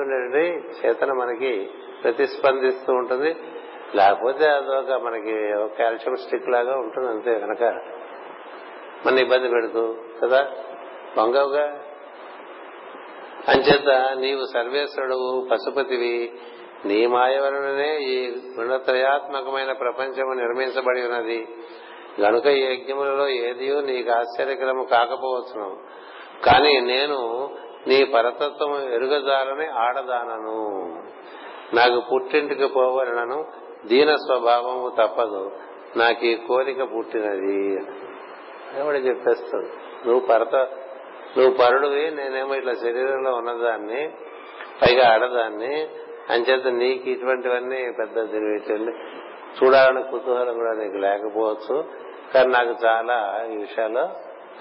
చేతన 0.86 1.14
మనకి 1.14 1.70
ప్రతిస్పందిస్తూ 2.04 2.94
ఉంటుంది. 2.94 3.36
లేకపోతే 3.96 4.50
అదొక 4.50 4.92
మనకి 4.92 5.34
కాల్షియం 5.78 6.16
స్టిక్ 6.16 6.50
లాగా 6.50 6.76
ఉంటుంది 6.76 7.08
అంతే 7.08 7.40
కనుక 7.40 7.64
మన 9.06 9.20
ఇబ్బంది 9.20 9.50
పెడుతూ 9.50 9.96
కదా? 10.24 10.52
బొంగవుగా 11.18 11.84
అంచేత 13.48 14.18
నీవు 14.18 14.46
సర్వేశ్వరుడు 14.54 15.48
పశుపతివి. 15.52 16.34
నీ 16.86 17.08
మాయ 17.08 17.40
వలననే 17.40 17.98
ఈ 17.98 18.32
గుణత్రయాత్మకమైన 18.60 19.72
ప్రపంచము 19.72 20.34
నిర్మించబడి 20.34 21.02
ఉన్నది. 21.02 21.48
గనుక 22.22 22.46
ఈ 22.46 22.74
యజ్ఞములలో 22.74 23.28
ఏది 23.28 23.82
నీకు 23.82 24.12
ఆశ్చర్యకరము 24.12 24.84
కాకపోవచ్చును. 24.84 25.78
కానీ 26.46 26.80
నేను 26.80 27.50
నీ 27.88 28.06
పరతత్వము 28.06 28.94
ఎరుగజాలని 28.94 29.68
ఆడదానను. 29.68 30.84
నాకు 31.74 32.00
పుట్టింటికి 32.00 32.68
పోవలనను 32.68 33.46
దీన 33.88 34.16
స్వభావము 34.16 34.90
తప్పదు. 34.90 35.52
నాకు 35.96 36.26
ఈ 36.26 36.36
కోరిక 36.36 36.82
పుట్టినది. 36.82 37.84
ఎవడు 38.80 38.98
చెప్పేస్తుంది 38.98 39.70
నువ్వు 40.08 40.20
పరత 40.20 40.56
నువ్వు 41.38 41.54
పరుడువి 41.54 42.12
నేనేమో 42.12 42.56
ఇట్లా 42.56 42.74
శరీరంలో 42.74 43.32
ఉన్నదాన్ని 43.32 44.12
పైగా 44.82 45.14
ఆడదాన్ని 45.14 45.88
అంచేత 46.30 46.68
నీకు 46.68 47.10
ఇటువంటివన్నీ 47.10 47.92
పెద్ద 48.00 48.20
చూడాలని 49.54 50.04
కుతూహలం 50.04 50.54
కూడా 50.54 50.74
నీకు 50.74 50.98
లేకపోవచ్చు. 50.98 51.84
కానీ 52.34 52.52
నాకు 52.52 52.86
చాలా 52.86 53.46
ఈ 53.54 53.58
విషయాల్లో 53.58 54.10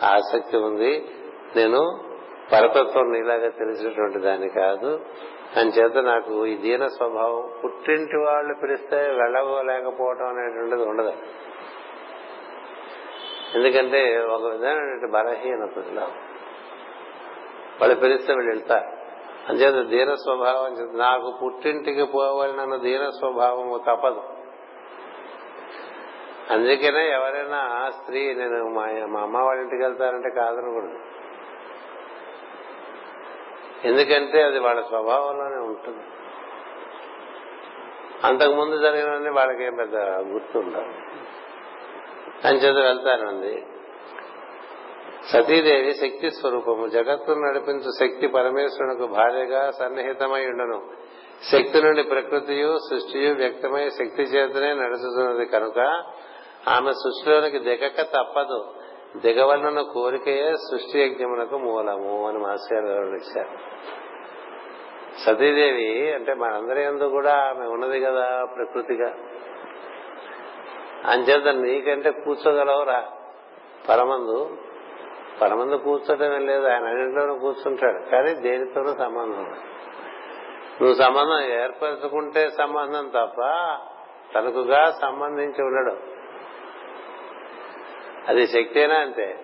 ఆసక్తి 0.02 0.56
ఉంది. 0.56 1.10
నేను 1.56 2.00
పరతత్వం 2.52 3.12
నీలాగా 3.12 3.48
తెలిసినటువంటి 3.48 4.18
దాన్ని 4.18 4.48
కాదు. 4.48 5.00
అందుచేత 5.56 5.96
నాకు 5.96 6.46
ఈ 6.46 6.56
దీన 6.56 6.86
స్వభావం 6.86 7.50
పుట్టింటి 7.64 8.16
వాళ్ళు 8.16 8.54
పిలిస్తే 8.62 8.96
వెళ్ళబోలేకపోవటం 8.96 10.26
అనేటువంటిది 10.26 10.82
ఉండదు. 10.82 11.12
ఎందుకంటే 13.54 14.18
ఒక 14.18 14.42
విధమైన 14.44 15.10
బలహీనత 15.10 15.78
వాళ్ళు 17.80 17.94
పిలిస్తే 17.94 18.34
వీళ్ళు 18.34 18.50
వెళ్తారు. 18.50 19.02
అంచేత 19.48 19.88
దీన 19.88 20.14
స్వభావం 20.14 20.98
నాకు 20.98 21.38
పుట్టింటికి 21.42 22.04
పోవాలన్న 22.04 22.76
దీన 22.76 23.10
స్వభావము 23.10 23.78
తప్పదు. 23.78 24.22
అందుకనే 26.52 27.10
ఎవరైనా 27.10 27.90
స్త్రీ 27.90 28.34
నేను 28.34 28.64
మా 28.68 29.22
అమ్మ 29.22 29.38
వాళ్ళ 29.38 29.60
ఇంటికి 29.60 29.82
వెళ్తారంటే 29.82 30.30
కాదనకూడదు. 30.30 30.98
ఎందుకంటే 33.84 34.42
అది 34.42 34.58
వాళ్ళ 34.58 34.80
స్వభావంలోనే 34.80 35.56
ఉంటుంది. 35.56 36.04
అంతకుముందు 38.24 38.76
జరిగినవన్నీ 38.76 39.30
వాళ్ళకి 39.30 39.64
ఏం 39.64 39.74
పెద్ద 39.74 39.96
గుర్తుండవు. 40.32 40.90
అంచేత 42.46 42.76
వెళ్తానండి 42.76 43.66
సతీదేవి 45.32 45.94
శక్తి 45.94 46.30
స్వరూపము. 46.30 46.86
జగత్తును 46.86 47.48
నడిపించు 47.48 47.90
శక్తి 48.00 48.26
పరమేశ్వరునికి 48.26 49.06
భార్యగా 49.06 49.70
సన్నిహితమై 49.70 50.46
ఉండను. 50.46 50.90
శక్తి 51.52 51.82
నుండి 51.82 52.02
ప్రకృతియు 52.02 52.78
సృష్టియు 52.90 53.34
వ్యక్తమై 53.34 53.88
శక్తి 53.90 54.22
చేతనే 54.22 54.74
నడుచుతున్నది 54.74 55.46
కనుక 55.46 55.78
ఆమె 56.68 56.92
సృష్టిలోనికి 56.92 57.58
దిగక 57.58 58.00
తప్పదు. 58.00 58.74
దిగవలన 59.16 59.80
కోరికయే 59.80 60.52
సృష్టి 60.52 61.02
యజ్ఞమునకు 61.02 61.58
మూలము 61.58 62.28
అని 62.28 62.38
మాస్టర్ 62.38 62.84
గారు 62.84 63.06
ఇచ్చారు 63.06 63.82
సతీదేవి 65.26 66.14
అంటే 66.14 66.34
మనందరి 66.34 66.82
ఎందు 66.82 67.04
కూడా 67.04 67.32
ఆమె 67.34 67.66
ఉన్నది 67.66 68.00
కదా 68.00 68.44
ప్రకృతిగా. 68.56 69.14
అంచేత 71.04 71.48
నీకంటే 71.54 72.10
కూర్చోగలవురా 72.10 73.04
పరమందు 73.88 74.56
పరమందు 75.40 75.76
కూర్చోటమే 75.76 76.38
లేదు 76.38 76.66
ఆయన 76.66 76.84
అన్నింటిలోనూ 76.84 77.38
కూర్చుంటాడు. 77.38 78.10
కానీ 78.10 78.34
దేనితోనూ 78.34 78.94
సంబంధం 78.94 79.42
నువ్వు 80.82 80.94
సంబంధం 80.94 81.40
ఏర్పరచుకుంటే 81.40 82.48
సంబంధం 82.48 83.08
తప్ప 83.08 83.40
తనకుగా 84.34 84.92
సంబంధించి 85.02 85.62
ఉండడు. 85.64 86.21
అది 88.28 88.46
శక్తి 88.46 88.80
అయినా 88.80 88.94
అంతే 88.94 89.38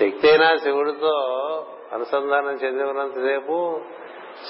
శక్తి 0.00 0.30
అయినా 0.30 0.56
శివుడితో 0.56 1.16
అనుసంధానం 1.92 2.50
చెంది 2.50 2.82
ఉన్నంతసేపు 2.82 3.80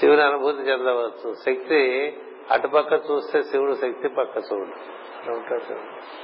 శివుని 0.01 0.23
అనుభూతి 0.23 0.59
చెందవచ్చు. 0.59 1.35
శక్తి 1.35 2.13
అటుపక్క 2.51 2.93
చూస్తే 2.93 3.43
శివుడు 3.43 3.73
శక్తి 3.73 4.09
పక్క 4.09 4.37
చూడు. 4.37 4.97
ఉంటాడు 5.33 5.61
శివుడు. 5.61 6.17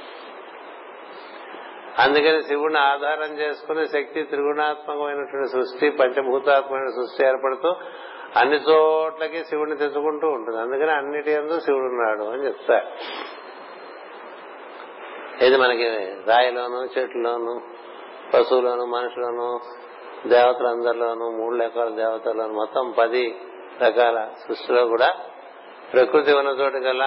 అందుకని 2.01 2.43
శివుడిని 2.43 2.79
ఆధారం 2.79 3.39
చేసుకుని 3.39 3.87
శక్తి 3.87 4.23
త్రిగుణాత్మకమైనటువంటి 4.23 5.51
సృష్టి 5.51 5.89
పంచభూతాత్మకమైన 5.89 6.85
సృష్టి 6.85 7.25
ఏర్పడుతూ 7.25 7.75
అన్ని 8.37 8.55
చోట్లకి 8.55 9.45
శివుడిని 9.45 9.77
తెచ్చుకుంటూ 9.77 10.27
ఉంటుంది. 10.27 10.61
అందుకని 10.61 10.91
అన్నిటి 10.91 11.31
ఎందు 11.31 11.59
శివుడు 11.59 11.85
ఉన్నాడు 11.85 12.23
అని 12.23 12.47
చెప్తారు. 12.47 12.85
ఇది 15.45 15.57
మనకి 15.57 15.87
రాయిలోను 16.27 16.99
చెట్లలోను 16.99 17.61
పశువులోను 18.33 18.85
మనుషులను 18.85 19.59
దేవతలందరిలోను 20.29 21.29
మూడు 21.29 21.55
రకాల 21.55 21.89
దేవతలను 21.89 22.53
మొత్తం 22.53 22.93
పది 22.97 23.35
రకాల 23.81 24.27
సృష్టిలో 24.47 24.87
కూడా 24.87 25.09
ప్రకృతి 25.93 26.33
ఉన్న 26.33 26.49
చోటు 26.49 26.77
గల 26.77 27.03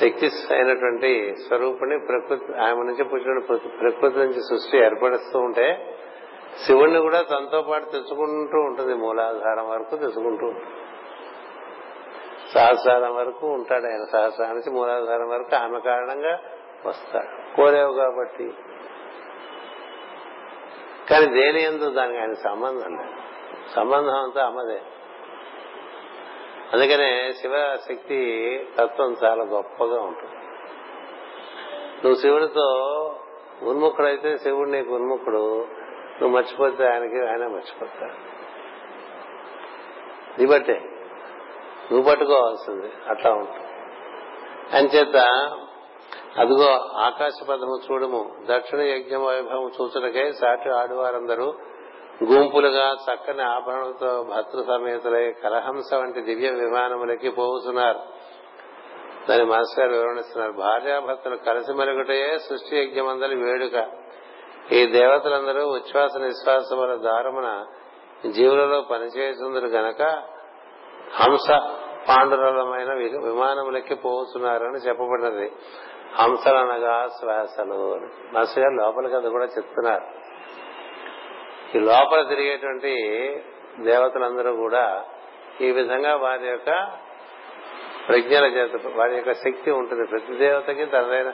శక్తి 0.00 0.26
అయినటువంటి 0.54 1.34
స్వరూపుని 1.48 1.98
ప్రకృతి 1.98 2.58
ఆమె 2.58 2.82
నుంచి 2.84 3.04
పుట్టిన 3.04 3.38
ప్రకృతి 3.80 4.18
నుంచి 4.18 4.40
సృష్టి 4.40 4.78
ఏర్పడుతూ 4.78 5.38
ఉంటే 5.38 5.96
శివుణ్ణి 6.66 7.00
కూడా 7.00 7.22
తనతో 7.22 7.62
పాటు 7.62 7.84
తెచ్చుకుంటూ 7.84 8.58
ఉంటుంది 8.58 8.94
మూలాధారం 8.94 9.68
వరకు 9.68 9.96
తెచ్చుకుంటూ 9.96 10.46
ఉంటుంది. 10.46 10.76
సహస్రారం 12.54 13.14
వరకు 13.16 13.46
ఉంటాడు 13.46 13.86
ఆయన 13.86 14.04
సహస్రానికి 14.12 14.70
మూలాధారం 14.70 15.28
వరకు 15.28 15.56
ఆమె 15.56 15.80
కారణంగా 15.80 16.38
వస్తాడు 16.86 17.56
కోరేవు 17.56 17.92
కాబట్టి. 17.92 18.54
కానీ 21.10 21.26
దేని 21.26 21.62
ఎందు 21.62 21.90
దానికి 21.90 22.18
ఆయన 22.18 22.32
సంబంధం 22.32 22.96
లేదు. 22.96 23.14
సంబంధం 23.74 24.22
అంతా 24.22 24.46
అమ్మదే. 24.46 24.82
అందుకనే 26.72 27.32
శివశక్తి 27.32 28.68
తత్వం 28.78 29.16
చాలా 29.24 29.44
గొప్పగా 29.44 30.00
ఉంటుంది. 30.00 30.34
నువ్వు 32.04 32.14
శివుడితో 32.14 32.62
ఉన్ముఖుడైతే 33.62 34.36
శివుడు 34.36 34.68
నీకు 34.68 34.94
ఉన్ముఖుడు. 34.94 35.68
నువ్వు 36.20 36.28
మర్చిపోతే 36.28 36.88
ఆయనకి 36.88 37.26
ఆయన 37.28 37.46
మర్చిపోతాడు. 37.46 38.36
నీ 40.40 40.46
బట్టే. 40.46 40.80
నువ్వు 41.92 42.10
పట్టుకోవాల్సింది. 42.10 42.92
అట్లా 43.08 43.32
ఉంటుంది. 43.32 43.66
అంచేత 44.76 45.16
అదిగో 46.38 46.70
ఆకాశ 46.98 47.32
పదము 47.48 47.80
చూడము. 47.90 48.36
దక్షిణ 48.50 48.80
యజ్ఞ 48.80 49.16
వైభవం 49.16 49.70
చూచుటకై 49.80 50.32
సాటి 50.32 50.70
ఆడువారందరూ 50.70 51.54
గుంపులుగా 52.24 52.96
చక్కని 53.06 53.42
ఆభరణలతో 53.42 54.22
భర్తృ 54.22 54.62
సమేతులై 54.62 55.32
కలహంస 55.32 55.94
వంటి 55.94 56.20
దివ్య 56.20 56.50
విమానములకి 56.50 57.30
పోవుతున్నారు 57.30 57.98
దాని 59.28 59.44
మాస్టర్ 59.44 59.84
గారు 59.84 59.92
వివరణిస్తున్నారు. 59.92 60.52
భార్యాభర్తలు 60.52 61.36
కలిసి 61.36 61.72
మెలుగుటయే 61.72 62.38
సృష్టి 62.38 62.78
యజ్ఞమందలి 62.78 63.36
వేడుక. 63.36 63.88
ఈ 64.72 64.86
దేవతలందరూ 64.86 65.66
ఉచ్ఛ్వాస 65.66 66.16
నిశ్వాసముల 66.16 66.94
దారమున 66.94 67.66
జీవులలో 68.30 68.80
పనిచేస్తుందరు 68.80 69.66
గనక 69.66 70.02
హంస 71.14 71.50
పాండురలమైన 72.08 72.94
విమానములకి 73.24 73.94
పోతున్నారని 73.94 74.76
చెప్పబడినది. 74.76 75.52
హంసలు 76.18 76.56
అనగా 76.56 77.08
శ్వాసలు. 77.20 78.00
మాస్టర్ 78.32 78.64
గారు 78.64 78.74
లోపలికి 78.74 79.14
కథ 79.14 79.26
కూడా 79.26 79.44
చెప్తున్నారు. 79.44 80.04
ఈ 81.76 81.80
లోపల 81.80 82.22
తిరిగేటువంటి 82.22 82.94
దేవతలందరూ 83.80 84.56
కూడా 84.56 85.04
ఈ 85.60 85.70
విధంగా 85.70 86.16
వారి 86.16 86.48
యొక్క 86.48 86.90
ప్రజ్ఞల 88.08 88.44
చేత 88.44 88.70
వారి 88.94 89.14
యొక్క 89.14 89.32
శక్తి 89.32 89.70
ఉంటుంది. 89.70 90.06
ప్రతి 90.06 90.36
దేవతకి 90.36 90.84
తనదైన 90.84 91.30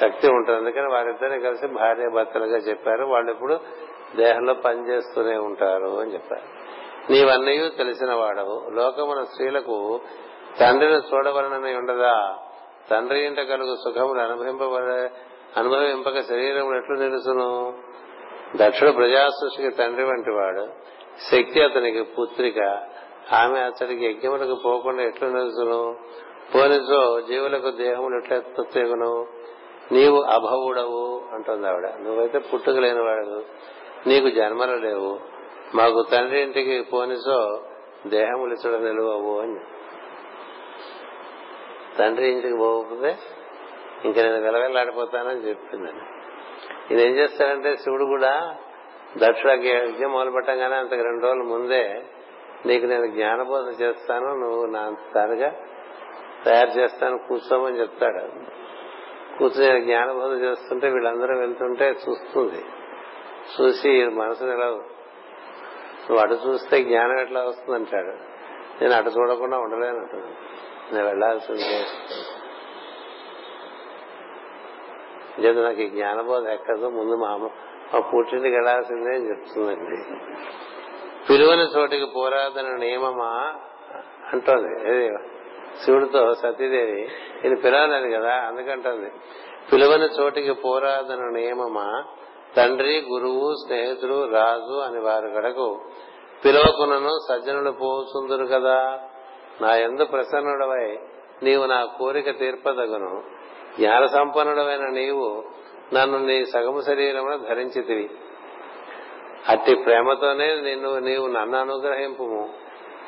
శక్తి 0.00 0.28
ఉంటుంది. 0.30 0.58
అందుకని 0.58 0.92
వారిద్దరిని 0.92 1.40
కలిసి 1.40 1.66
భార్య 1.66 2.08
భర్తలుగా 2.14 2.56
చెప్పారు. 2.56 3.04
వాళ్ళు 3.04 3.30
ఇప్పుడు 3.30 3.60
దేహంలో 4.16 4.54
పనిచేస్తూనే 4.54 5.36
ఉంటారు 5.36 6.00
అని 6.00 6.12
చెప్పారు. 6.12 6.42
నీవన్నీ 7.12 7.68
తెలిసిన 7.68 8.14
వాడవు. 8.14 8.70
లోకమున 8.70 9.24
స్త్రీలకు 9.24 10.00
తండ్రిని 10.60 10.96
చూడవలనని 10.96 11.76
ఉండదా? 11.76 12.38
తండ్రి 12.90 13.26
ఇంట 13.26 13.40
కలుగు 13.40 13.76
సుఖములు 13.76 14.20
అనుభవింపబడే 14.20 15.10
అనుభవింపక 15.56 16.20
శరీరం 16.20 16.76
ఎట్లు 16.76 16.94
నిలుసును? 16.94 17.78
దక్షుడు 18.56 18.90
ప్రజాసృష్టికి 18.90 19.70
తండ్రి 19.70 20.04
వంటి 20.04 20.30
వాడు. 20.30 20.66
శక్తి 21.30 21.62
అతనికి 21.62 22.02
పుత్రిక. 22.02 22.58
ఆమె 23.32 23.58
అతడికి 23.58 24.06
యజ్ఞములకు 24.06 24.54
పోకుండా 24.54 25.02
ఎట్లు 25.02 25.28
నిలుసును? 25.28 25.96
పోనిచో 26.54 27.20
జీవులకు 27.20 27.70
దేహములు 27.70 28.16
ఎట్లా 28.16 29.26
నీవు 29.92 30.22
అభవుడవు 30.22 31.22
అంటుంది 31.32 31.68
ఆవిడ. 31.68 31.86
నువ్వైతే 31.86 32.38
పుట్టుక 32.38 32.76
లేనివాడు 32.76 33.44
నీకు 34.06 34.30
జన్మలు 34.30 34.76
లేవు. 34.76 35.20
మాకు 35.74 36.04
తండ్రి 36.12 36.40
ఇంటికి 36.40 36.82
పోనిసో 36.82 37.62
దేహములు 38.06 38.54
ఇచ్చడం 38.54 38.84
నిలువవు 38.84 39.40
అని. 39.40 39.60
తండ్రి 42.00 42.28
ఇంటికి 42.30 42.56
పోకపోతే 42.56 43.18
ఇంక 44.04 44.18
నేను 44.18 44.40
వెలవెల్లాడిపోతానని 44.40 45.48
చెప్తుందండి 45.48 46.04
ఇది 46.94 47.02
ఏం 47.02 47.14
చేస్తాడంటే 47.16 47.76
శివుడు 47.76 48.04
కూడా 48.04 48.56
దక్షుడికి 49.16 49.68
యజ్ఞం 49.68 50.12
మొదలు 50.12 50.30
పెట్టగానే 50.30 50.76
అంతకు 50.76 51.02
రెండు 51.02 51.22
రోజుల 51.22 51.42
ముందే 51.42 52.02
నీకు 52.66 52.86
నేను 52.86 53.06
జ్ఞానబోధ 53.06 53.80
చేస్తాను 53.80 54.34
నువ్వు 54.34 54.66
నా 54.66 54.80
అంతగా 54.80 55.52
తయారు 56.44 56.70
చేస్తాను 56.70 57.18
కూర్చోమని 57.18 57.80
చెప్తాడు. 57.80 58.20
కూర్చుని 59.38 59.80
జ్ఞానబోధ 59.80 60.42
చేస్తుంటే 60.42 60.90
వీళ్ళందరూ 60.90 61.38
వెళ్తుంటే 61.38 61.90
చూస్తుంది. 61.90 62.64
చూసి 63.54 64.06
మనసుని 64.06 64.52
ఎలా 64.52 64.66
నువ్వు 66.10 66.18
అటు 66.18 66.34
చూస్తే 66.34 66.82
జ్ఞానం 66.82 67.18
ఎట్లా 67.18 67.44
వస్తుందంటాడు. 67.44 68.30
నేను 68.82 68.94
అటు 68.94 69.08
చూడకుండా 69.08 69.58
ఉండలేనట్టు 69.58 70.16
నేను 70.92 71.06
వెళ్ళాల్సిందే 71.06 71.78
చేత 75.42 75.56
నాకు 75.58 75.80
ఈ 75.80 75.88
జ్ఞానబోధ 75.88 76.46
ఎక్కదు 76.48 76.86
ముందు 76.90 77.14
మా 77.16 77.28
అమ్మ 77.28 77.48
మా 77.92 78.00
పుట్టింటికి 78.10 78.54
వెళ్ళాల్సిందే 78.54 79.12
అని 79.14 79.28
చెప్తుందండి 79.28 79.98
పిలువని 81.28 81.66
చోటికి 81.76 82.06
పోరాదన 82.14 82.68
నియమమా 82.76 83.30
అంటోంది 84.32 84.72
శివుడితో 85.84 86.20
సతీదేవి 86.34 87.02
ఇది 87.44 87.56
పిలవలేదు 87.56 88.08
కదా 88.16 88.34
అందుకంటుంది 88.40 89.10
పిలువని 89.70 90.08
చోటికి 90.18 90.54
పోరాదన 90.62 91.24
నియమమా 91.32 91.88
తండ్రి 92.56 92.94
గురువు 93.10 93.48
స్నేహితుడు 93.54 94.18
రాజు 94.32 94.76
అని 94.80 95.00
వారు 95.00 95.28
గడకు 95.28 95.66
పిలవకునను 96.44 97.12
సజ్జనులు 97.28 97.72
పోసుందురు 97.72 98.46
కదా 98.46 98.78
నా 99.60 99.76
ఎందు 99.76 100.04
ప్రసన్నుడవై 100.04 100.98
నీవు 101.42 101.64
నా 101.64 101.84
కోరిక 101.84 102.38
తీర్పదగును. 102.38 103.22
జ్ఞాన 103.78 104.04
సంపన్నుడమైన 104.04 104.80
నీవు 104.80 105.44
నన్ను 105.94 106.18
నీ 106.18 106.44
సగము 106.44 106.80
శరీరమున 106.80 107.36
ధరించితివి. 107.36 108.10
అట్టి 109.48 109.74
ప్రేమతోనే 109.74 110.60
నిన్ను 110.60 110.98
నీవు 110.98 111.26
నన్ను 111.26 111.58
అనుగ్రహింపు 111.58 112.48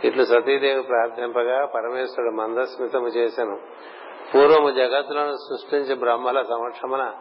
ఇట్లు 0.04 0.24
సతీదేవి 0.24 0.82
ప్రార్థింపగా 0.82 1.66
పరమేశ్వరుడు 1.66 2.34
మందస్మితము 2.34 3.08
చేశాను 3.08 3.60
పూర్వము 4.34 4.70
జగత్తులను 4.70 5.32
సృష్టించి 5.32 5.94
బ్రహ్మల 5.94 6.42
సమక్షమున 6.42 7.12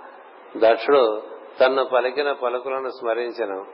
దక్షుడు 0.58 1.22
తన్ను 1.60 1.84
పలికిన 1.84 2.32
పలుకులను 2.32 2.90
స్మరించను. 2.90 3.66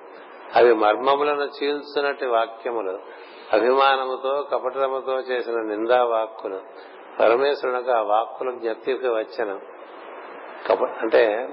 అవి 0.56 0.74
మర్మములను 0.74 1.44
చీల్చున్నట్టు 1.44 2.26
వాక్యములు. 2.26 3.00
అభిమానముతో 3.54 4.48
కపటముతో 4.52 5.20
చేసిన 5.20 5.54
నిందా 5.54 6.04
వాక్కులు 6.04 6.60
పరమేశ్వరునికి 7.20 7.92
ఆ 7.92 8.02
వాక్కులు 8.02 8.52
జ్ఞప్తికి 8.52 9.08
వచ్చను 9.08 9.78
అంటే 11.02 11.50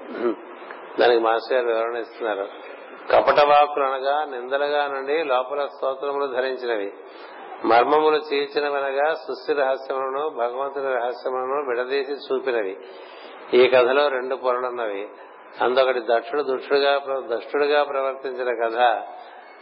దానికి 1.01 1.23
మాస్టర్ 1.23 1.59
గారు 1.59 1.67
వివరణ 1.67 1.97
ఇస్తున్నారు. 1.97 2.49
కపట 3.13 3.45
వాక్కులు 3.45 3.85
అనగా 3.85 4.25
నిందలుగా 4.25 4.87
నుండి 4.87 5.25
లోపల 5.25 5.67
స్తోత్రములు 5.67 6.27
ధరించినవి. 6.27 6.93
మర్మములు 7.65 8.17
చీల్చినవనగా 8.17 9.15
సృష్టి 9.15 9.53
రహస్యములను 9.53 10.29
భగవంతుని 10.29 10.95
రహస్యములను 10.95 11.69
విడదీసి 11.69 12.13
చూపినవి. 12.13 12.79
ఈ 13.55 13.69
కథలో 13.69 14.09
రెండు 14.09 14.35
పొరలున్నవి. 14.35 15.09
అందొకటి 15.61 16.01
దక్షుడు 16.01 16.43
దుష్టుడుగా 16.43 16.99
దుష్టుడుగా 17.21 17.83
ప్రవర్తించిన 17.83 18.67
కథ. 18.67 19.03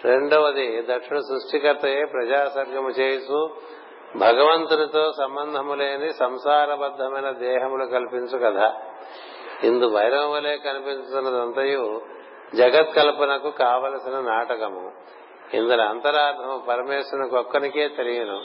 రెండవది 0.04 0.86
దక్షుడు 0.90 1.20
సృష్టికర్తయే 1.20 2.04
ప్రజాసర్గము 2.04 2.90
చేస్తూ 2.90 3.50
భగవంతునితో 4.16 5.12
సంబంధము 5.18 5.74
లేని 5.74 6.12
సంసారబద్ధమైన 6.14 7.30
దేహములు 7.30 7.86
కల్పించు 7.86 8.38
కదా 8.38 8.74
ఇందు 9.64 9.86
వైరం 9.86 10.32
వలె 10.32 10.56
కనిపించుతున్నదంతయు 10.56 12.00
జగత్ 12.54 12.96
కల్పనకు 12.96 13.50
కావలసిన 13.50 14.20
నాటకము. 14.20 14.92
ఇందులో 15.54 15.84
అంతరార్థము 15.84 16.62
పరమేశ్వరునికి 16.68 17.36
ఒక్కనికే 17.36 17.88
తెలియను. 17.88 18.42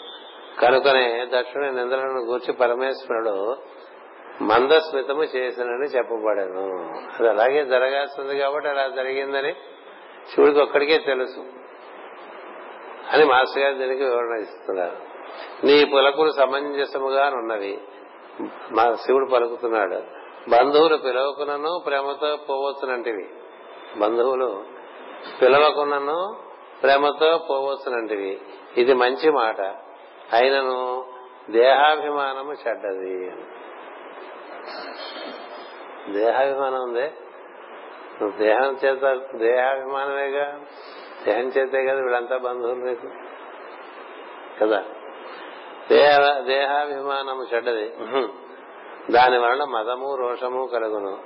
కనుకనే 0.61 1.27
దక్షిణ 1.33 1.61
నిందలను 1.61 2.21
గూర్చి 2.21 2.53
పరమేశ్వరుడు 2.53 3.57
మందస్మితము 4.41 5.23
చేసినని 5.23 5.85
చెప్పబడను. 5.85 6.65
అది 7.19 7.29
అలాగే 7.29 7.65
జరగాల్సింది 7.65 8.39
కాబట్టి 8.39 8.69
అలా 8.69 8.87
జరిగిందని 8.87 9.55
శివుడికి 10.33 10.59
ఒక్కడికే 10.59 10.97
తెలుసు 10.97 11.45
అని 13.11 13.25
మాస్టర్ 13.25 13.63
గారు 13.63 13.77
దీనికి 13.77 14.03
వివరణ 14.03 14.39
ఇస్తున్నారు. 14.39 14.97
నీ 15.65 15.85
పులకులు 15.85 16.31
సమంజసముగా 16.31 17.27
ఉన్నవి 17.27 17.81
మా 18.71 18.93
శివుడు 18.93 19.25
పలుకుతున్నాడు. 19.25 20.17
బంధువులు 20.49 20.97
పిలవకునను 20.97 21.83
ప్రేమతో 21.85 22.37
పోవచ్చునంటివి. 22.49 23.29
బంధువులు 23.97 24.65
పిలవకునను 25.41 26.37
ప్రేమతో 26.83 27.37
పోవచ్చునంటివి. 27.49 28.41
ఇది 28.77 28.93
మంచి 28.93 29.31
మాట. 29.31 29.61
అయినను 30.33 31.05
దేహాభిమానము 31.49 32.53
చెడ్డది 32.53 33.31
దేహాభిమానం 36.13 36.83
ఉందే? 36.83 37.13
నువ్వు 38.21 38.37
దేహం 38.37 38.77
చేత 38.85 39.21
దేహాభిమానమేగా? 39.35 40.61
దేహం 41.25 41.43
చేతే 41.43 41.85
కదా 41.85 42.01
వీళ్ళంతా 42.01 42.37
బంధువులు 42.37 42.85
నీకు 42.85 43.09
కదా? 44.61 44.83
దేహ 45.89 46.39
దేహాభిమానము 46.39 47.43
చెడ్డది. 47.43 47.89
దాని 49.11 49.37
వలన 49.37 49.63
మదము 49.63 50.15
రోషము 50.15 50.65
కలుగును. 50.65 51.17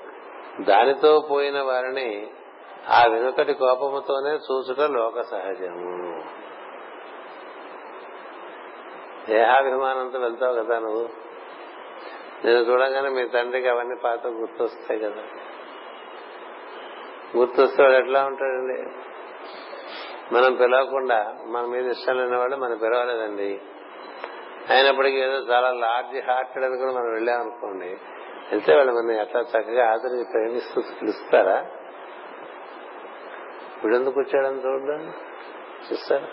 దానితో 0.62 1.28
పోయిన 1.32 1.62
వారిని 1.62 2.28
ఆ 2.90 3.06
వెనుకటి 3.10 3.54
కోపముతోనే 3.54 4.30
చూసుట 4.30 4.80
లోక 4.80 5.22
సహజము. 5.22 6.24
దేహాభిమానంతో 9.30 10.20
వెళ్తావు 10.20 10.64
కదా 10.64 10.80
నువ్వు? 10.80 11.10
నేను 12.46 12.60
చూడగానే 12.60 13.10
మీ 13.10 13.28
తండ్రికి 13.28 13.68
అవన్నీ 13.68 13.96
పాత 14.04 14.28
గుర్తొస్తాయి 14.28 15.00
కదా. 15.00 15.24
గుర్తొస్తాడు 17.38 17.92
ఎట్లా 17.92 18.26
ఉంటాడండి 18.26 18.92
మనం 20.34 20.54
పిలవకుండా 20.56 21.38
మన 21.46 21.66
మీద 21.66 21.88
ఇష్టం 21.88 22.18
లేని 22.18 22.38
వాళ్ళు 22.38 22.58
మనం 22.58 22.78
పిలవలేదండి. 22.78 23.62
అయినప్పటికీ 24.70 25.18
ఏదో 25.18 25.38
చాలా 25.38 25.72
లార్జ్ 25.72 26.32
హార్టెడ్ 26.32 26.66
అని 26.66 26.78
కూడా 26.78 26.92
మనం 26.92 27.14
వెళ్ళామనుకోండి 27.14 27.98
వెళ్తే 28.52 28.76
వాళ్ళు 28.76 28.94
మనం 28.94 29.12
ఎట్లా 29.12 29.42
చక్కగా 29.42 29.92
ఆదరించి 29.92 30.24
ప్రేమిస్తూ 30.24 30.82
పిలుస్తారా? 31.02 31.66
వీడెందుకు 33.84 34.20
వచ్చాడని 34.20 34.66
చూడడం 34.66 35.14
చూస్తారా 35.92 36.28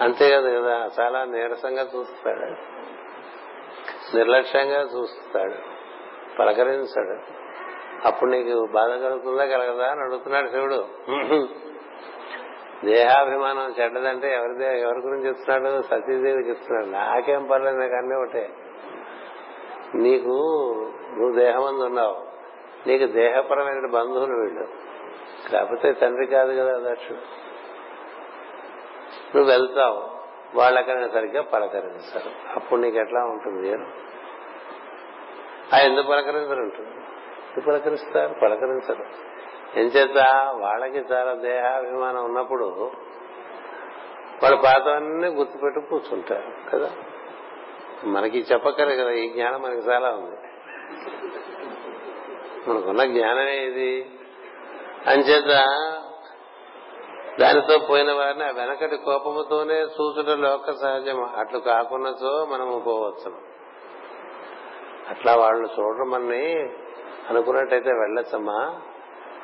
అంతే 0.00 0.30
కదా 0.30 0.60
కదా 0.60 0.90
చాలా 1.00 1.24
నీరసంగా 1.24 1.90
చూస్తాడు. 1.96 2.50
నిర్లక్ష్యంగా 4.16 4.80
చూస్తాడు. 4.80 5.73
పలకరించాడు. 6.38 7.44
అప్పుడు 8.06 8.30
నీకు 8.30 8.66
బాధ 8.72 8.88
కలుగుతుందా 8.88 9.44
కలగదా 9.44 9.90
అని 9.90 10.00
అడుగుతున్నాడు 10.00 10.48
శివుడు. 10.48 10.84
దేహాభిమానం 12.84 13.74
చెడ్డదంటే 13.80 14.32
ఎవరి 14.32 14.80
ఎవరి 14.80 14.98
గురించి 14.98 15.26
చెప్తున్నాడు? 15.26 15.82
సతీదేవి 15.82 16.48
చెప్తున్నాడు. 16.48 16.86
నాకేం 16.86 17.46
పర్లేదు 17.46 17.76
నాకు 17.76 17.94
అన్నీ 17.94 18.14
ఒకటే. 18.16 18.48
నీకు 19.94 20.28
నువ్వు 21.18 21.38
దేహమంది 21.38 21.84
ఉన్నావు. 21.84 22.26
నీకు 22.88 23.06
దేహపరమైన 23.06 23.90
బంధువులు 23.90 24.34
వీళ్ళు. 24.34 24.66
కాకపోతే 25.52 25.92
తండ్రి 25.92 26.26
కాదు 26.26 26.52
కదా 26.60 26.90
దక్షుడు 26.90 27.18
నువ్వు 29.36 29.50
వెళ్తావు. 29.50 30.14
వాళ్ళకైనా 30.58 31.08
సరిగ్గా 31.08 31.42
పలకరించారు. 31.42 32.54
అప్పుడు 32.56 32.80
నీకు 32.80 32.96
ఎట్లా 32.96 33.20
ఉంటుంది? 33.20 33.78
ఆ 35.74 35.78
ఎందుకు 35.78 36.06
పలకరించరు 36.06 36.62
ఎందుకు 36.62 37.66
పలకరిస్తారు? 37.66 38.34
పలకరించరు. 38.42 39.04
ఎంచేత 39.78 40.18
వాళ్ళకి 40.54 40.98
చాలా 40.98 41.34
దేహాభిమానం 41.34 42.24
ఉన్నప్పుడు 42.24 42.64
వాళ్ళ 44.42 44.60
పాతవన్నీ 44.64 45.28
గుర్తుపెట్టు 45.28 45.80
కూర్చుంటారు 45.80 46.70
కదా? 46.70 46.90
మనకి 48.04 48.38
చెప్పక్కర్లేదు 48.38 49.02
కదా 49.02 49.10
ఈ 49.10 49.28
జ్ఞానం 49.28 49.62
మనకి 49.62 49.80
చాలా 49.80 50.08
ఉంది. 50.08 50.36
మనకున్న 52.70 53.04
జ్ఞానమే 53.04 53.56
ఇది. 53.56 54.10
అంచేత 55.06 55.48
దానితో 57.40 57.78
పోయిన 57.78 58.12
వారిని 58.12 58.44
ఆ 58.44 58.50
వెనకటి 58.50 58.96
కోపముతోనే 58.96 59.74
చూసుట 59.74 60.26
లోక 60.26 60.70
సహజం 60.70 61.24
అట్లు 61.24 61.58
కాకున్నచో 61.58 62.46
మనము 62.46 62.78
పోవచ్చు 62.78 63.53
అట్లా 65.10 65.36
వాళ్ళు 65.36 65.68
చూడడం 65.80 66.10
మనని 66.10 66.70
అనుకున్నట్టయితే 67.30 67.90
వెళ్ళొచ్చమ్మా. 67.90 68.80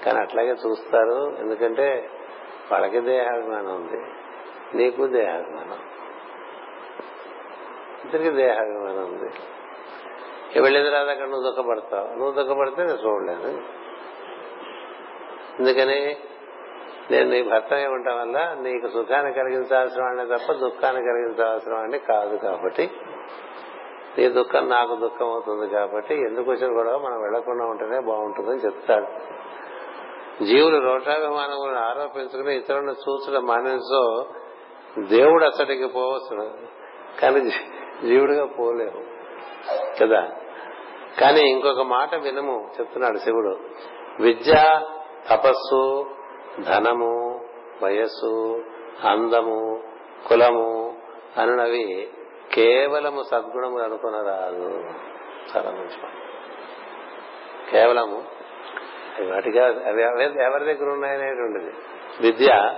కానీ 0.07 0.19
అట్లాగే 0.19 0.51
చూస్తారు. 0.51 1.37
ఎందుకంటే 1.41 2.11
వాళ్ళకి 2.73 3.01
దేహాభిమానం 3.01 3.75
ఉంది. 3.75 4.05
నీకు 4.75 5.07
దేహాభిమానం. 5.07 5.79
ఇద్దరికి 8.05 8.31
దేహాభిమానం 8.31 9.05
ఉంది. 9.05 9.31
వెళ్ళిన 10.61 10.85
తర్వాత 10.85 11.09
అక్కడ? 11.09 11.29
నువ్వు 11.29 11.51
దుఃఖపడతావు. 11.51 12.19
నువ్వు 12.19 12.43
దుఃఖపడితే 12.43 12.83
నేను 12.83 12.99
చూడలేదు 12.99 13.63
ఎందుకని? 15.61 16.17
నేను 17.11 17.31
నీ 17.31 17.43
భర్త 17.43 17.75
ఉండటం 17.75 18.21
వల్ల 18.21 18.57
నీకు 18.61 18.89
సుఖాన్ని 18.89 19.33
కలిగించాల్సిన 19.33 20.03
వాడిని 20.03 20.39
తప్ప 20.39 20.53
దుఃఖాన్ని 20.53 21.03
కలిగించాల్సిన 21.03 21.75
వాడిని 21.75 21.99
కాదు 21.99 22.37
కాబట్టి. 22.37 22.91
నీ 24.19 24.29
దుఃఖం 24.29 24.69
నాకు 24.69 24.97
దుఃఖం 24.97 25.33
అవుతుంది 25.33 25.69
కాబట్టి 25.69 26.15
ఎందుకు 26.15 26.51
వచ్చిన 26.51 26.79
గొడవ? 26.79 26.99
మనం 26.99 27.23
వెళ్ళకుండా 27.23 27.65
ఉంటేనే 27.65 28.01
బాగుంటుందని 28.01 28.59
చెప్తాడు. 28.59 29.07
జీవులు 30.45 30.79
రోషాభిమానములను 30.79 31.79
ఆరోపించుకుని 31.79 32.57
ఇతరులను 32.57 32.91
చూచడం 32.91 33.43
మానేసో 33.43 34.27
దేవుడు 34.99 35.45
అసటికి 35.45 35.87
పోవచ్చు 35.87 36.51
కానీ 37.21 37.41
జీవుడిగా 38.09 38.45
పోలేవు 38.45 39.03
కదా? 40.01 40.29
కానీ 41.21 41.41
ఇంకొక 41.41 41.81
మాట 41.81 42.15
వినము 42.15 42.71
చెప్తున్నాడు 42.81 43.19
శివుడు. 43.19 43.57
విద్య 44.23 44.81
తపస్సు 45.31 46.07
ధనము 46.61 47.41
వయస్సు 47.83 48.65
అందము 49.05 49.83
కులము 50.29 50.95
అనునవి 51.39 52.09
కేవలము 52.55 53.23
సద్గుణములు 53.23 53.83
అనుకునరాదు 53.83 54.85
చాలా 55.57 55.71
మంచి 55.71 56.09
కేవలము? 57.71 58.25
వాటిగా 59.35 59.67
అవి 59.67 60.03
ఎవరి 60.43 60.65
దగ్గర 60.65 60.91
ఉన్నాయనేటువంటిది 60.91 61.73
విద్య. 62.21 62.75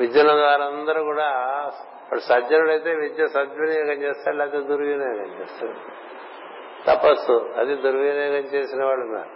విద్యల 0.00 0.36
ద్వారా 0.36 0.64
అందరూ 0.64 1.04
కూడా 1.04 1.28
వాడు 2.10 2.20
సజ్జనుడైతే 2.20 2.94
విద్య 2.94 3.26
సద్వినియోగం 3.26 4.02
చేస్తాడు 4.02 4.36
లేకపోతే 4.36 4.66
దుర్వినియోగం 4.66 5.40
చేస్తాడు. 5.40 6.08
తపస్సు. 6.86 7.32
అది 7.32 7.74
దుర్వినియోగం 7.74 8.44
చేసిన 8.44 8.84
వాడు 8.84 9.00
ఉన్నారు 9.00 9.28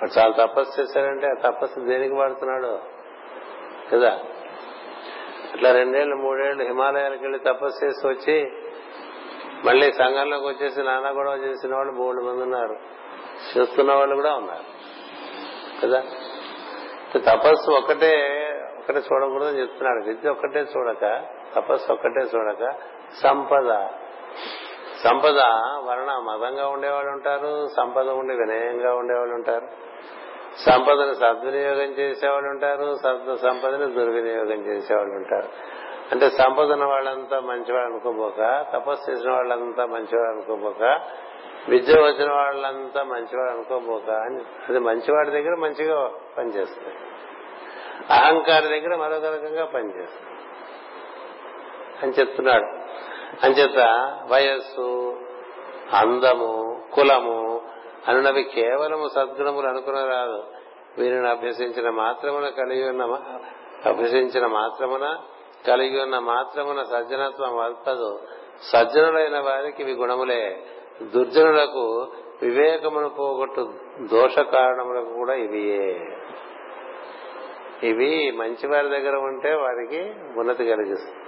వాడు 0.00 0.18
చాలా 0.18 0.46
తపస్సు 0.46 0.80
చేశాడంటే 0.80 1.26
ఆ 1.26 1.50
తపస్సు 1.50 1.80
దేనికి 1.80 2.14
వాడుతున్నాడు? 2.14 2.78
కదా? 3.92 4.20
ఇట్లా 5.54 5.72
రెండేళ్ళు 5.72 6.16
మూడేళ్ళు 6.16 6.64
హిమాలయాలకు 6.64 7.22
వెళ్ళి 7.22 7.38
తపస్సు 7.38 7.84
చేసి 7.84 8.06
వచ్చి 8.06 8.52
మళ్ళీ 9.64 9.92
సంఘంలోకి 9.92 10.46
వచ్చేసి 10.46 10.82
నానా 10.82 11.08
గొడవ 11.08 11.34
చేసిన 11.34 11.76
వాళ్ళు 11.76 11.92
మూడు 11.92 12.22
మంది 12.22 12.42
ఉన్నారు. 12.42 12.76
చేస్తున్న 13.58 13.92
వాళ్ళు 13.92 14.14
కూడా 14.14 14.34
ఉన్నారు. 14.34 14.64
కదా? 15.82 16.02
తపస్సు 17.18 17.70
ఒకటే 17.70 18.36
ఒకటే 18.78 18.98
చూడకూడదని 18.98 19.60
చెప్తున్నాడు. 19.60 20.04
విద్య 20.04 20.28
ఒక్కటే 20.28 20.66
చూడక 20.76 21.24
తపస్సు 21.54 21.92
ఒక్కటే 21.92 22.20
చూడక 22.20 22.74
సంపద. 23.22 23.88
సంపద 25.04 25.38
వలన 25.84 26.12
మదంగా 26.18 26.68
ఉండేవాళ్ళు 26.68 27.12
ఉంటారు 27.12 27.68
సంపద 27.76 28.08
ఉండి 28.08 28.34
వినయంగా 28.34 28.94
ఉండేవాళ్ళు 28.94 29.34
ఉంటారు. 29.34 29.68
సంపదను 30.58 31.12
సద్వినియోగం 31.12 31.92
చేసేవాళ్ళు 31.92 32.50
ఉంటారు 32.50 33.36
సంపదని 33.36 33.92
దుర్వినియోగం 33.92 34.66
చేసేవాళ్ళు 34.66 35.14
ఉంటారు. 35.14 35.48
అంటే 36.12 36.30
సంపదన 36.30 36.84
వాళ్ళంతా 36.84 37.40
మంచివాడు 37.40 37.84
అనుకోబోక 37.84 38.66
తపస్సు 38.72 39.10
చేసిన 39.10 39.30
వాళ్ళంతా 39.30 39.86
మంచివాడు 39.86 40.30
అనుకోబోక 40.30 41.00
విద్య 41.68 41.94
వచ్చిన 41.94 42.32
వాళ్ళంతా 42.32 43.02
మంచివాడు 43.02 43.50
అనుకోబోక 43.50 44.10
అది 44.68 44.78
మంచివాడి 44.78 45.30
దగ్గర 45.30 45.54
మంచిగా 45.54 46.10
పనిచేస్తుంది. 46.38 46.94
అహంకారి 48.10 48.68
దగ్గర 48.68 48.96
మరొక 48.96 49.24
రకంగా 49.24 49.64
పనిచేస్తుంది. 49.64 50.30
అని 52.02 52.12
చెప్తున్నాడు. 52.12 52.84
అంచేత 53.46 53.78
వయస్సు 54.32 55.20
అందము 55.92 56.82
కులము 56.92 57.53
అనునవి 58.08 58.42
కేవలము 58.42 59.08
సద్గుణములు 59.14 59.66
అనుకున్న 59.66 60.04
రాదు 60.04 60.44
వీరిని 60.98 61.28
అభ్యసించిన 61.28 61.90
మాత్రమున 61.90 62.48
కలిగి 62.48 62.88
ఉన్న 62.88 63.18
అభ్యసించిన 63.86 64.46
మాత్రమున 64.46 65.18
కలిగి 65.68 66.02
ఉన్న 66.02 66.18
మాత్రమున 66.18 66.82
సజ్జనత్వం 66.82 67.56
వల్పదు 67.56 68.22
సజ్జనులైన 68.62 69.38
వారికి 69.38 69.82
ఇవి 69.82 69.92
గుణములే. 69.92 70.62
దుర్జనులకు 71.02 72.12
వివేకమును 72.42 73.08
పోగొట్టు 73.08 73.72
దోష 74.10 74.38
కారణములకు 74.38 75.12
కూడా 75.14 75.34
ఇవియే. 75.34 76.16
ఇవి 77.82 78.30
మంచి 78.30 78.66
వారి 78.66 78.88
దగ్గర 78.88 79.16
ఉంటే 79.16 79.54
వారికి 79.54 80.14
ఉన్నతి 80.40 80.64
కలిగిస్తుంది. 80.64 81.20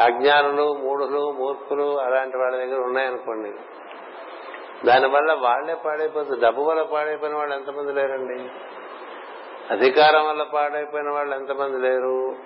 అజ్ఞానులు 0.00 0.74
మూఢులు 0.74 1.32
మూర్ఖులు 1.32 2.00
అలాంటి 2.00 2.36
వాళ్ళ 2.36 2.56
దగ్గర 2.56 2.80
ఉన్నాయనుకోండి. 2.80 3.52
దానివల్ల 4.86 5.32
వాళ్ళే 5.32 5.74
పాడైపోతుంది 5.74 6.40
డబ్బు 6.40 6.62
వల్ల 6.62 6.82
పాడైపోయిన 6.82 7.36
వాళ్ళు 7.36 7.54
ఎంతమంది 7.56 7.92
లేరండి? 7.92 8.48
అధికారం 9.70 10.28
వల్ల 10.28 10.42
పాడైపోయిన 10.42 11.10
వాళ్ళు 11.10 11.36
ఎంతమంది 11.36 11.78
లేరు? 11.78 12.36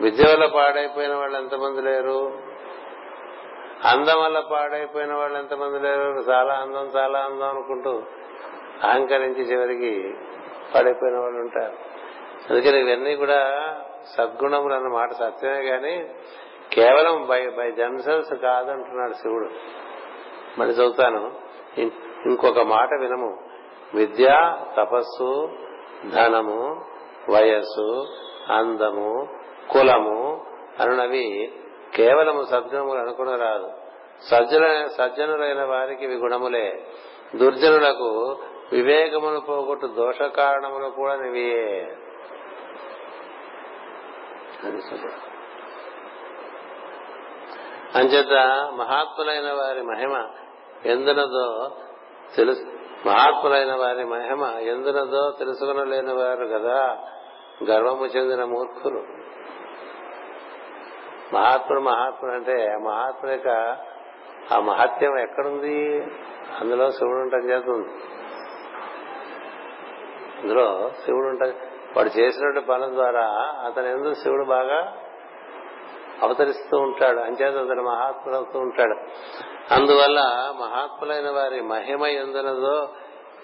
విద్య 0.00 0.24
వల్ల 0.32 0.46
పాడైపోయిన 0.46 1.14
వాళ్ళు 1.14 1.38
ఎంతమంది 1.38 1.82
లేరు? 1.82 2.38
అందం 3.84 4.22
వల్ల 4.22 4.40
పాడైపోయిన 4.40 5.14
వాళ్ళు 5.14 5.38
ఎంతమంది 5.38 5.78
లేరు? 5.78 6.30
చాలా 6.30 6.54
అందం 6.54 6.86
చాలా 6.86 7.18
అందం 7.18 7.48
అనుకుంటూ 7.48 8.02
అహంకరించి 8.82 9.42
చివరికి 9.42 10.14
పాడైపోయిన 10.74 11.18
వాళ్ళు 11.18 11.40
ఉంటారు. 11.40 11.72
అందుకని 12.50 12.90
ఇవన్నీ 12.90 13.16
కూడా 13.16 13.74
సద్గుణములు 14.18 14.74
అన్నమాట. 14.74 15.12
సత్యమే 15.12 15.62
కానీ 15.62 16.14
కేవలం 16.72 17.26
బై 17.26 17.48
బై 17.48 17.72
జెమ్సెల్స్ 17.72 18.34
కాదంటున్నాడు 18.34 19.12
శివుడు. 19.12 19.48
మళ్ళీ 20.58 20.74
చదువుతాను. 20.74 21.32
ఇంకొక 22.26 22.60
మాట 22.60 22.88
వినము. 23.00 23.38
విద్య 23.94 24.56
తపస్సు 24.76 25.48
ధనము 26.14 26.84
వయస్సు 27.30 28.06
అందము 28.52 29.28
కులము 29.70 30.46
అనునవి 30.80 31.52
కేవలము 31.94 32.42
సద్గుణములు 32.42 32.98
అనుకుని 32.98 33.36
రాదు 33.36 33.72
సజ్జన 34.30 34.86
సజ్జనులైన 34.86 35.64
వారికి 35.64 36.04
ఇవి 36.04 36.14
గుణములే. 36.14 36.86
దుర్జనులకు 37.36 38.38
వివేకమును 38.72 39.40
పోగొట్టు 39.40 39.86
దోష 39.86 40.22
కారణములు 40.22 40.88
కూడా 40.88 41.16
నివియే 41.16 41.96
అంచేత 47.94 48.32
మహాత్ములైన 48.74 49.52
వారి 49.52 49.82
మహిమ 49.82 50.28
ఎందునదో 50.84 51.76
తెలుసు. 52.36 52.62
మహాత్ములైన 53.08 53.74
వారి 53.74 54.04
మహిమ 54.04 54.58
ఎందునదో 54.58 55.30
తెలుసుకునలేని 55.38 56.14
వారు 56.14 56.46
కదా. 56.46 56.98
గర్వము 57.70 58.06
చెందిన 58.06 58.44
మూర్ఖులు. 58.44 59.06
మహాత్ముడు 61.34 61.80
మహాత్ముడు 61.80 62.34
అంటే 62.34 62.76
మహాత్ముడు 62.88 63.30
యొక్క 63.30 63.48
ఆ 64.54 64.58
మహత్యం 64.58 65.18
ఎక్కడుంది? 65.18 66.06
అందులో 66.60 66.90
శివుడు 66.90 67.18
ఉంటాం 67.18 67.50
చేస్తుంది 67.50 67.88
అందులో 70.40 70.90
శివుడు 71.04 71.28
ఉంటా 71.28 71.46
వాడు 71.96 72.20
చేసినటువంటి 72.20 72.60
పనుల 72.60 72.94
ద్వారా 72.94 73.26
అతను 73.66 73.86
ఎందుకు 73.86 74.14
శివుడు 74.14 74.44
బాగా 74.44 74.96
అవతరిస్తూ 76.22 76.78
ఉంటాడు. 76.78 77.20
అంచేత 77.20 77.56
అతను 77.56 77.82
మహాత్ముడు 77.82 78.58
ఉంటాడు. 78.58 78.94
అందువల్ల 79.74 80.20
మహాత్ములైన 80.60 81.30
వారి 81.30 81.60
మహిమ 81.60 82.06
ఎందునదో 82.06 82.88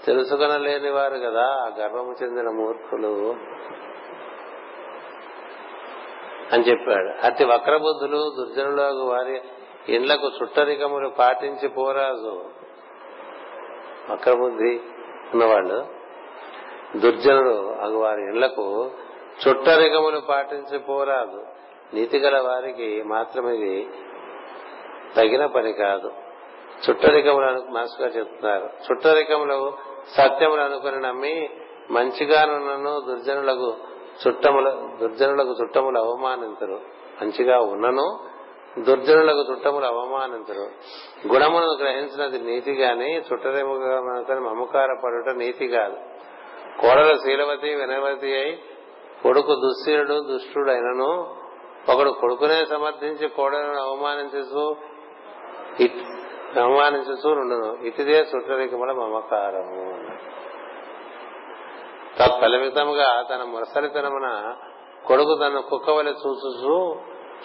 తెలుసుకొనలేని 0.05 0.91
వారు 0.91 1.14
కదా 1.14 1.72
గర్వము 1.79 2.14
చెందిన 2.22 2.49
మూర్ఖులు. 2.51 3.37
అని 6.53 6.64
చెప్పాడు. 6.64 7.27
అతి 7.27 7.45
వక్రబుద్ధులు 7.45 8.35
దుర్జనులకు 8.37 8.99
వారి 8.99 9.41
ఇండ్లకు 9.89 10.31
చుట్టరికములు 10.43 11.09
పాటించి 11.09 11.68
పోరాదు 11.68 12.51
వక్రబుద్ధి 14.11 14.81
ఉన్నవాళ్ళు. 15.35 15.87
దుర్జనులు 16.97 17.72
అగు 17.83 17.97
వారి 17.97 18.22
ఇండ్లకు 18.22 18.91
చుట్టరికములు 19.49 20.20
పాటించి 20.20 20.79
పోరాదు. 20.79 21.55
నీతి 21.95 22.18
గల 22.18 22.41
వారికి 22.41 23.03
మాత్రం 23.03 23.49
ఇది 23.49 23.89
తగిన 25.16 25.47
పని 25.47 25.72
కాదు. 25.72 26.12
చుట్టరికములు 26.91 27.72
మాస్టర్ 27.72 28.07
గారు 28.07 28.18
చెప్తున్నారు. 28.18 28.64
చుట్టరికములు 28.64 29.72
సత్యములు 30.16 30.61
అనుకుని 30.61 31.01
నమ్మి 31.01 31.51
మంచిగానున్నను 31.91 33.01
దుర్జనులకు 33.01 33.76
చుట్టముల 34.28 34.70
దుర్జనులకు 35.01 35.55
చుట్టములు 35.62 35.99
అవమానించరు. 35.99 36.80
మంచిగా 37.22 37.59
ఉన్నను 37.59 38.18
దుర్జనులకు 38.80 39.53
చుట్టములు 39.53 39.84
అవమానించరు. 39.87 40.70
గుణమును 41.32 41.66
గ్రహించినది 41.66 42.39
నీతి 42.39 42.72
గాని 42.72 43.18
చుట్టరేముగా 43.18 44.01
మమకార 44.41 44.87
పడుట 45.05 45.37
నీతి 45.37 45.68
కాదు. 45.68 45.97
కోడల 46.80 47.16
శీలవతి 47.16 47.74
వినవతి 47.74 48.34
అయి 48.34 48.62
కొడుకు 49.22 49.55
దుశ్శీలుడు 49.55 50.20
దుష్టుడైనను 50.20 51.37
ఒకడు 51.89 52.11
కొడుకునే 52.11 52.66
సమర్థించి 52.66 53.28
కోడలను 53.28 53.80
అవమానించు 53.82 54.76
అవమానించు 56.61 57.34
నుండును 57.34 57.87
ఇటుదే 57.87 58.24
సుట్టరికముల 58.24 58.93
మమకారము 58.93 60.07
తత్ఫలితముగా 62.18 63.22
తన 63.22 63.43
మురసలితనమున 63.43 64.57
కొడుకు 65.07 65.39
తన 65.43 65.59
కుక్కవలి 65.59 66.11
చూసు 66.11 66.97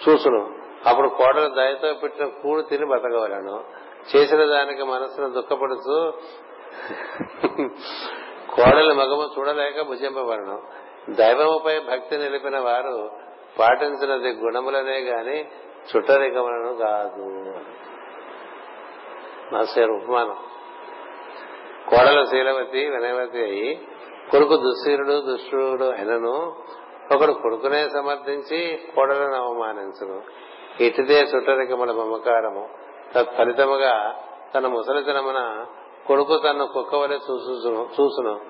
చూసును 0.08 0.62
అప్పుడు 0.86 1.08
కోడలు 1.08 1.54
దయతో 1.54 1.92
పెట్టిన 1.92 2.26
కూడు 2.26 2.62
తిని 2.62 2.86
బతకవలను. 2.86 3.64
చేసిన 4.16 4.44
దానికి 4.44 4.82
మనసును 4.82 5.30
దుఃఖపడుతూ 5.30 6.12
కోడలి 8.54 8.94
మగము 8.94 9.30
చూడలేక 9.38 9.82
భుజింపబడను. 9.82 10.62
దైవముపై 11.10 11.80
భక్తి 11.80 12.16
నిలిపిన 12.16 12.58
వారు 12.58 13.10
పాటించినది 13.58 14.28
గుణములనే 14.28 14.98
గాని 14.98 15.40
చుట్టరికములను 15.96 16.76
కాదు. 16.76 17.22
మాస్టర్ 19.54 19.90
ఉపమానం. 19.90 20.36
కోడల 21.90 22.24
శీలవతి 22.24 22.88
వినయవతి 22.88 23.42
అయి 23.42 23.88
కొడుకు 24.30 24.56
దుశ్శీరుడు 24.56 25.20
దుష్టుడు 25.20 25.84
అయినను 25.84 26.56
ఒకడు 27.14 27.32
కొడుకునే 27.32 27.88
సమర్థించి 27.88 28.80
కోడలను 28.96 29.34
అవమానించను. 29.34 30.22
ఇటుదే 30.80 31.20
చుట్టరికముల 31.20 31.92
మమకారము. 31.92 32.68
తత్ఫలితముగా 33.14 34.14
తన 34.54 34.66
ముసలితనమున 34.66 35.66
కొడుకు 36.06 36.38
తన 36.38 36.64
కుక్క 36.64 36.94
వలె 36.94 37.14
చూసును. 37.14 38.40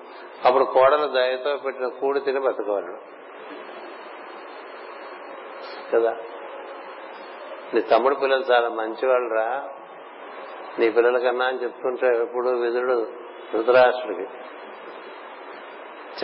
అప్పుడు 0.45 0.63
కోడలు 0.63 1.07
దయతో 1.07 1.57
పెట్టిన 1.65 1.87
కూడి 1.87 2.19
తిని 2.19 2.39
బతకవలను. 2.39 3.22
కదా. 5.93 6.17
నీ 7.73 7.81
తమ్ముడు 7.81 8.15
పిల్లలు 8.15 8.43
చాలా 8.51 8.69
మంచివాళ్ళు 8.69 9.35
రా 9.35 9.69
నీ 10.79 10.89
పిల్లల 10.91 11.17
కన్నా 11.17 11.45
అని 11.45 11.63
చెప్తుంటే 11.63 12.07
ఎప్పుడు 12.21 12.49
విధుడు 12.49 13.07
ధృతరాష్ట్రుడికి 13.53 14.29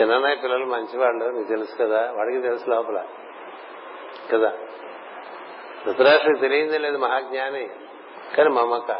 చిన్ననాయ 0.00 0.34
పిల్లలు 0.34 0.64
మంచివాళ్ళు 0.64 1.24
నీకు 1.24 1.48
తెలుసు 1.48 1.76
కదా. 1.76 2.12
వాడికి 2.16 2.42
తెలుసు 2.42 2.70
లోపల. 2.70 3.04
కదా. 4.32 4.52
ధృతరాష్ట్రుడికి 5.86 6.40
తెలియందే 6.40 6.78
లేదు 6.78 6.96
మహాజ్ఞాని 6.96 7.70
కానీ 8.36 8.48
మమ్మక 8.48 8.90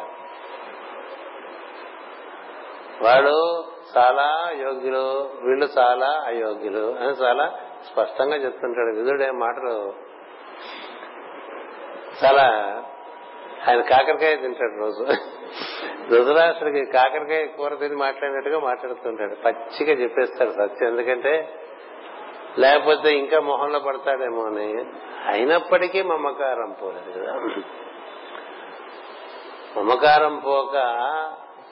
వాడు 3.02 3.64
చాలా 3.98 4.50
యోగ్యులు 4.50 5.30
వీళ్ళు 5.42 5.68
చాలా 5.78 6.22
అయోగ్యులు 6.26 6.96
అని 6.96 7.10
చాలా 7.10 7.58
స్పష్టంగా 7.92 8.36
చెప్తుంటాడు. 8.36 8.96
విధుడే 8.96 9.30
మాటలు? 9.30 10.09
చాలా 12.24 12.46
ఆయన 13.68 13.80
కాకరకాయ 13.80 14.36
తింటాడు 14.36 14.80
రోజు. 14.80 15.04
రుద్రాసుడికి 16.14 16.92
కాకరకాయ 16.92 17.46
కూర 17.46 17.74
తిని 17.74 17.96
మాట్లాడినట్టుగా 17.96 18.58
మాట్లాడుతుంటాడు. 18.60 19.34
పచ్చిగా 19.34 19.92
చెప్పేస్తాడు 20.02 20.50
సత్యం. 20.50 20.88
ఎందుకంటే 20.88 21.54
లేకపోతే 22.58 23.18
ఇంకా 23.18 23.40
మొహంలో 23.40 23.78
పడతాడేమో 23.78 24.42
అని 24.46 24.84
అయినప్పటికీ 25.26 26.02
మమకారం 26.02 26.76
పోలేదు 26.82 27.18
కదా. 27.18 27.34
మమకారం 29.76 30.36
పోక 30.46 30.76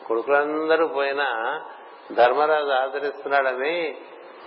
కొడుకులందరూ 0.07 0.87
పోయినా 0.87 1.61
ధర్మరాజు 2.13 2.71
ఆదరిస్తున్నాడని 2.71 3.97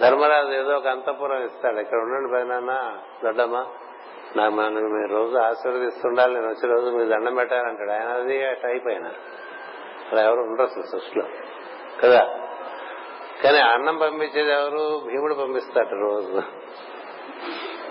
ధర్మరాజు 0.02 0.48
ఏదో 0.48 0.78
ఒక 0.78 0.88
అంతపురం 0.88 1.44
ఇస్తాడు. 1.44 1.80
ఇక్కడ 1.80 1.98
ఉండండి 1.98 2.30
పైన 2.34 2.94
దొడ్డమ్మా. 3.23 3.68
నా 4.36 4.49
మనం 4.49 4.76
మీరు 4.76 5.14
రోజు 5.14 5.38
ఆశీర్వదిస్తుండాలి 5.38 6.34
నేను 6.34 6.48
వచ్చే 6.48 6.70
రోజు 6.70 6.90
మీరు 6.90 7.10
దండం 7.10 7.36
పెట్టాలంటాడు. 7.36 7.91
ఆయన 7.91 8.08
అది 8.08 8.45
అట్లా 8.45 8.70
అయినా 8.70 9.12
అలా 10.12 10.22
ఎవరు 10.22 10.41
ఉండరు 10.41 10.66
సృష్టిలో. 10.66 11.26
కదా? 12.03 12.40
కానీ 13.44 13.58
అన్నం 13.58 13.98
పంపించేది 13.98 14.52
ఎవరు? 14.52 15.02
భీముడు 15.06 15.34
పంపిస్తాడు 15.34 16.02
రోజు. 16.02 16.41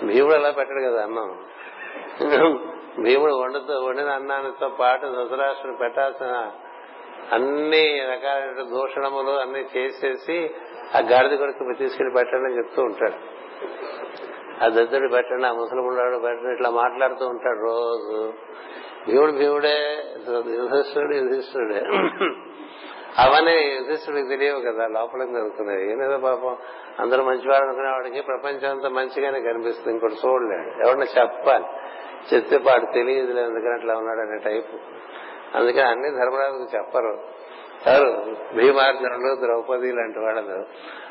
భీముడు 0.05 0.33
అలా 0.33 0.49
పెట్టడు 0.49 0.91
కదా 0.91 1.03
అన్నం. 1.03 1.43
భీముడు 3.03 3.33
వండుతూ 3.33 3.85
వండిన 3.85 4.09
అన్నానితో 4.09 4.69
పాటు 4.69 5.07
ధృతరాష్ట్రుడు 5.07 5.77
పెట్టాల్సిన 5.77 6.51
అన్ని 7.31 7.99
రకాలైన 7.99 8.69
దూషణములు 8.69 9.31
అన్ని 9.31 9.65
చేసేసి 9.77 10.55
ఆ 10.95 10.99
గాడిద 10.99 11.37
కొడుకు 11.37 11.73
తీసుకెళ్ళి 11.79 12.13
పెట్టండి 12.13 12.45
అని 12.45 12.57
చెప్తూ 12.57 12.81
ఉంటాడు. 12.81 13.30
ఆ 14.63 14.67
దద్దుడు 14.67 15.07
పెట్టండి 15.07 15.47
ఆ 15.47 15.51
ముసలిముండాడు 15.51 16.17
పెట్టండి 16.17 16.53
ఇట్లా 16.53 16.69
మాట్లాడుతూ 16.69 17.27
ఉంటాడు 17.27 17.59
రోజు. 17.59 18.33
భీముడు 19.07 19.31
భీముడే 19.31 20.03
యుధిష్ఠుడు 20.29 21.15
యుధిష్ఠుడే. 21.15 21.79
అవన్నీ 23.19 23.77
యుధిష్ఠుడికి 23.77 24.27
తెలియవు 24.27 24.59
కదా 24.59 24.87
లోపల 24.87 25.25
జరుగుతున్నాయి 25.25 25.91
ఏనేదో 25.91 26.17
పాపం 26.17 26.57
అందరూ 26.99 27.23
మంచివాడు 27.23 27.63
అనుకునేవాడికి 27.63 28.21
ప్రపంచం 28.21 28.69
అంతా 28.69 28.89
మంచిగానే 28.89 29.41
కనిపిస్తుంది 29.41 29.91
ఇంకోటి 29.91 30.13
చూడలేడు 30.13 30.87
ఎవరన్నా 30.87 31.05
చెప్పాలి? 31.05 31.65
చెప్తే 32.33 32.57
పాడు 32.57 32.93
తెలియదు 32.93 33.31
ఎందుకని 33.31 33.73
అట్లా 33.73 33.93
ఉన్నాడు 33.97 34.19
అనే 34.19 34.37
టైపు. 34.37 34.77
అందుకని 35.57 35.81
అన్ని 35.81 36.09
ధర్మరాజుకు 36.09 36.77
చెప్పరు. 36.77 37.19
భీమార్జునులు 38.55 39.35
ద్రౌపది 39.35 39.91
లాంటి 39.91 40.19
వాళ్ళు 40.19 40.65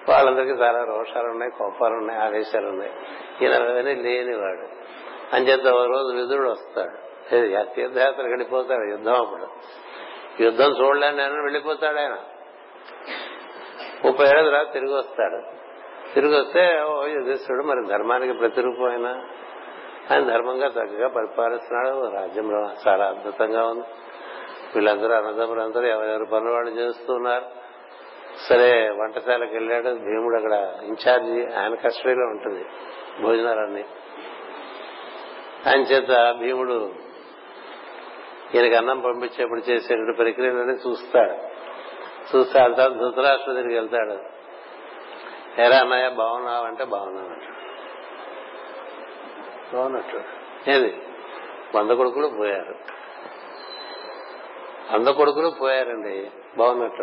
వాళ్ళందరికీ 0.08 0.50
చాలా 0.50 0.84
రోషాలు 0.84 1.26
ఉన్నాయి 1.26 1.52
కోపాలు 1.58 1.94
ఉన్నాయి 1.94 2.20
ఆవేశాలు 2.20 2.68
ఉన్నాయి 2.68 2.92
ఈయన 3.42 3.62
అవన్నీ 3.62 3.94
లేనివాడు. 3.94 4.66
అంచేత 5.36 5.66
ఒక 5.66 5.86
రోజు 5.86 6.16
విధుడు 6.16 6.48
వస్తాడు. 6.48 7.10
తీర్థయాత్ర 7.74 8.22
వెళ్ళిపోతాడు 8.22 8.90
యుద్ధం 8.90 9.14
అప్పుడు. 9.14 9.46
యుద్ధం 10.42 10.70
చూడలేని 10.70 11.16
నేను 11.16 11.42
వెళ్ళిపోతాడు 11.42 11.98
ఆయన. 11.98 12.16
ముప్పై 14.04 14.26
ఏళ్ళ 14.26 14.44
తర్వాత 14.44 14.72
తిరిగి 14.72 14.94
వస్తాడు. 14.94 15.42
తిరిగి 16.14 16.40
వస్తే 16.40 16.82
ఓ 16.82 17.06
యుధిష్ఠుడు 17.06 17.62
మరి 17.62 17.88
ధర్మానికి 17.88 18.32
ప్రతిరూపం 18.38 18.90
ఆయన 18.90 19.06
ఆయన 20.10 20.24
ధర్మంగా 20.24 20.66
చక్కగా 20.66 21.08
పరిపాలిస్తున్నాడు 21.08 22.14
రాజ్యంలో 22.14 22.70
చాలా 22.88 23.04
అద్భుతంగా 23.04 23.66
ఉంది. 23.66 23.84
వీళ్ళందరూ 24.74 25.14
అన్నదమ్ములందరూ 25.14 25.82
ఎవరెవరి 25.82 26.26
పనులు 26.26 26.50
వాళ్ళు 26.50 26.70
చేస్తున్నారు. 26.70 27.44
సరే 28.48 28.90
వంటశాలకు 28.90 29.54
వెళ్ళాడు. 29.54 29.88
భీముడు 29.88 30.36
అక్కడ 30.36 30.74
ఇన్ఛార్జి 30.82 31.46
ఆయన 31.54 31.74
కస్టడీలో 31.74 32.26
ఉంటుంది 32.26 32.64
భోజనాలన్నీ. 33.22 33.84
ఆయన 35.66 35.80
చేత 35.80 36.36
భీముడు 36.38 36.92
ఈయనకి 38.54 38.74
అన్నం 38.74 39.00
పంపించేప్పుడు 39.00 39.70
చేసేటువంటి 39.70 40.16
ప్రక్రియలని 40.16 40.72
చూస్తాడు. 40.72 41.50
చూస్తే 42.36 42.60
అంతా 42.60 42.88
ధృతరాష్ట్ర 42.88 43.52
దగ్గరికి 43.52 43.74
వెళ్తాడు. 43.74 44.18
ఎరా 45.60 45.78
అన్నయ్య 45.78 46.08
బాగున్నావు? 46.08 46.66
అంటే 46.66 46.84
బాగున్నావు 46.84 47.28
బాగున్నట్టు. 49.74 50.20
ఏది? 50.70 51.02
వంద 51.76 51.90
కొడుకులు 51.90 52.26
పోయారు. 52.26 52.99
వంద 54.92 55.08
కొడుకులు 55.08 55.48
పోయారండి. 55.48 56.30
బాగున్నట్టు. 56.56 57.02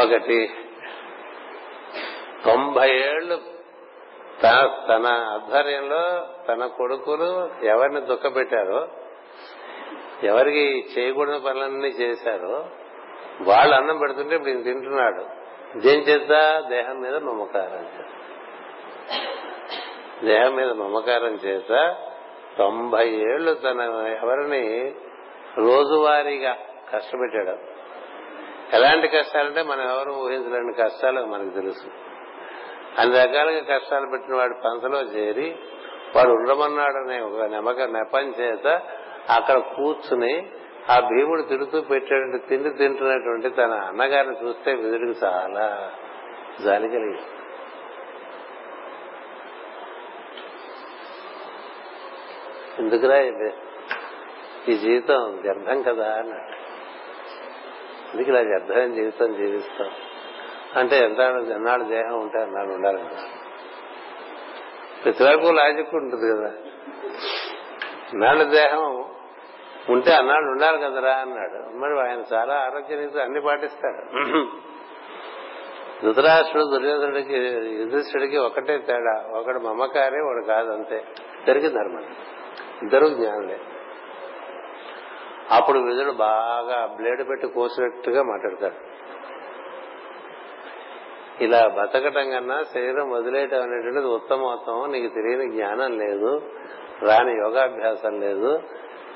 ఒకటి 0.00 0.50
తొంభై 2.44 2.88
ఏళ్ళు 2.88 3.38
తన 4.42 4.68
తన 4.88 5.06
ఆధ్వర్యంలో 5.06 6.26
తన 6.48 6.66
కొడుకులు 6.66 7.50
ఎవరిని 7.64 8.00
దుఃఖపెట్టారో 8.00 8.88
ఎవరికి 10.22 10.86
చేయకూడని 10.98 11.40
పనులన్నీ 11.40 11.88
చేశారో 11.88 12.66
వాళ్ళు 13.40 13.76
అన్నం 13.76 13.98
పెడుతుంటే 13.98 14.34
ఇప్పుడు 14.34 14.50
ఇంక 14.50 14.64
తింటున్నాడు. 14.64 15.24
దేని 15.78 16.02
చేత 16.02 16.64
దేహం 16.68 17.00
మీద 17.00 17.16
మమకారం 17.16 17.86
చేత 17.96 18.06
దేహం 20.24 20.56
మీద 20.56 20.70
మమకారం 20.70 21.34
చేత 21.34 21.96
తొంభై 22.58 23.08
ఏళ్ళు 23.08 23.54
తన 23.54 23.80
ఎవరిని 24.22 24.94
రోజువారీగా 25.56 26.56
కష్టపెట్టాడు. 26.92 27.58
ఎలాంటి 28.76 29.08
కష్టాలంటే 29.08 29.62
మనం 29.62 29.82
ఎవరు 29.90 30.10
ఊహించలేని 30.10 30.72
కష్టాలు 30.72 31.26
మనకు 31.26 31.48
తెలుసు. 31.48 31.86
అన్ని 32.98 33.18
రకాలుగా 33.18 33.76
కష్టాలు 33.76 34.06
పెట్టిన 34.10 34.34
వాడి 34.34 34.54
పంచలో 34.64 35.00
చేరి 35.00 35.56
వాడు 36.16 36.28
ఉండమన్నాడనే 36.28 37.20
ఒక 37.20 37.42
నమ్మక 37.42 37.80
నెపం 37.80 38.34
చేత 38.40 38.66
అక్కడ 39.30 39.58
కూర్చుని 39.58 40.50
ఆ 40.90 41.00
భీముడు 41.00 41.42
తిడుతూ 41.42 41.80
పెట్టేటువంటి 41.80 42.46
తిండి 42.48 42.70
తింటున్నటువంటి 42.70 43.48
తన 43.48 43.72
అన్నగారిని 43.72 44.36
చూస్తే 44.44 44.74
విదుడికి 44.74 45.24
చాలా 45.24 45.92
జాలి 46.64 46.88
కలిగి 46.88 47.18
ఎందుకురా 52.78 53.16
ఇది? 53.16 53.54
ఈ 54.68 54.78
జీవితం 54.78 55.40
వ్యర్థం 55.42 55.82
కదా 55.82 56.12
అన్నాడు. 56.12 56.63
ఎందుకు 58.14 58.30
ఇలా 58.30 58.40
వ్యర్థమైన 58.40 58.94
జీవితం 58.94 59.34
జీవిస్తాం. 59.34 59.90
అంటే 60.76 60.96
ఎంత 60.96 61.20
ఎన్నాళ్ళు 61.50 61.84
దేహం 61.84 62.20
ఉంటే 62.20 62.38
అన్నాడు 62.42 62.70
ఉండాలి 62.72 62.98
కదా 62.98 63.24
ప్రతి 65.04 65.24
వరకు 65.24 65.52
లాజిక్ 65.52 65.94
ఉంటుంది 65.94 66.28
కదా. 66.34 66.50
నాళ్ళు 68.14 68.44
దేహం 68.44 69.04
ఉంటే 69.90 70.14
అన్నాడు 70.14 70.44
ఉండాలి 70.44 70.78
కదరా 70.78 71.14
అన్నాడు. 71.14 71.58
మరి 71.76 72.08
ఆయన 72.08 72.22
చాలా 72.34 72.54
ఆరోగ్యనీతి 72.54 73.20
అన్ని 73.20 73.40
పాటిస్తాడు. 73.40 74.02
ధృతరాష్ట్రుడు 76.02 76.64
దుర్యోధనుడికి 76.64 77.36
యుధిష్ఠుడికి 77.80 78.38
ఒకటే 78.38 78.78
తేడా. 78.78 79.38
ఒకడు 79.38 79.58
మమకారే 79.58 80.20
వాడు 80.20 80.46
కాదంతే 80.46 80.96
ఇద్దరికి 81.38 81.68
ధర్మం. 81.68 82.04
ఇద్దరు 82.82 83.06
జ్ఞానులే. 83.08 83.58
అప్పుడు 85.50 85.78
విధుడు 85.78 86.10
బాగా 86.10 86.86
బ్లేడ్ 86.96 87.28
పెట్టి 87.28 87.46
కోసినట్టుగా 87.46 88.22
మాట్లాడతాడు 88.22 88.94
ఇలా 91.44 91.68
బతకటం 91.68 92.30
కన్నా 92.30 92.62
శరీరం 92.62 93.10
వదిలేయటం 93.10 93.62
అనేటువంటిది 93.62 94.06
ఉత్తమోత్తమం. 94.06 94.92
నీకు 94.92 95.14
తెలియని 95.14 95.52
జ్ఞానం 95.52 95.98
లేదు 95.98 96.42
రాని 97.02 97.32
యోగాభ్యాసం 97.32 98.20
లేదు. 98.20 98.62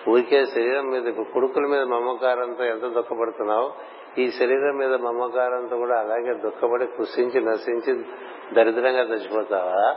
ఊరికే 0.09 0.45
శరీరం 0.45 0.91
మీద 0.91 1.13
కొడుకుల 1.13 1.67
మీద 1.67 1.83
మమకారంతో 1.83 2.65
ఎంత 2.65 2.83
దుఃఖపడుతున్నావు? 2.83 3.73
ఈ 4.21 4.31
శరీరం 4.31 4.77
మీద 4.77 4.95
మమకారంతో 4.95 5.77
కూడా 5.77 6.01
అలాగే 6.01 6.35
దుఃఖపడి 6.35 6.87
కృషించి 6.87 7.41
నశించి 7.41 8.05
దరిద్రంగా 8.55 9.01
చచ్చిపోతావా? 9.01 9.97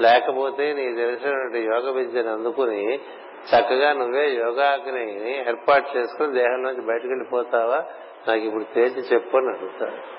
లేకపోతే 0.00 0.72
నీ 0.72 0.94
తెలిసినటువంటి 0.94 1.58
యోగ 1.58 1.90
విద్యను 1.90 2.32
అందుకుని 2.32 3.00
చక్కగా 3.44 3.92
నువ్వే 3.92 4.34
యోగాగ్ని 4.34 5.38
ఏర్పాటు 5.38 5.98
చేసుకుని 5.98 6.42
నుంచి 6.42 6.80
బయటకు 6.80 7.08
వెళ్ళిపోతావా? 7.08 7.84
నాకు 8.28 8.40
ఇప్పుడు 8.40 8.64
తేల్చి 8.64 9.00
చెప్పు 9.00 9.36
అని 9.36 9.48
అడుగుతాడు. 9.48 10.18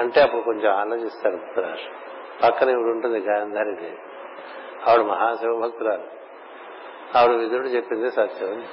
అంటే 0.00 0.20
అప్పుడు 0.20 0.40
కొంచెం 0.40 0.72
ఆలోచిస్తాడు 0.72 1.36
ధృతరాష్ట్రం 1.36 1.94
పక్కన 2.42 2.68
ఇప్పుడు 2.68 2.90
ఉంటుంది 2.90 3.18
గాంధారి 3.18 3.92
ఆవిడ 4.90 5.00
మహాశివభక్తురాలు 5.00 6.22
ఆవిడ 7.18 7.36
విధుడు 7.36 7.66
చెప్పింది 7.66 8.10
సత్యం. 8.10 8.66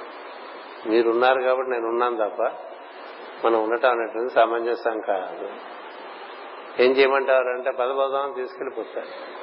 మీరున్నారు 0.86 1.40
కాబట్టి 1.40 1.70
నేను 1.70 1.88
ఉన్నాను 1.88 2.16
తప్ప 2.16 2.42
మనం 3.46 3.62
ఉండటం 3.64 3.90
అనేటువంటి 3.90 4.34
సమంజసం 4.34 5.00
కాదు. 5.00 5.48
ఏం 6.82 6.90
చేయమంటారు 6.90 7.48
అంటే 7.48 7.70
పదబోధం 7.70 8.32
తీసుకెళ్ళిపోతారు. 8.36 9.40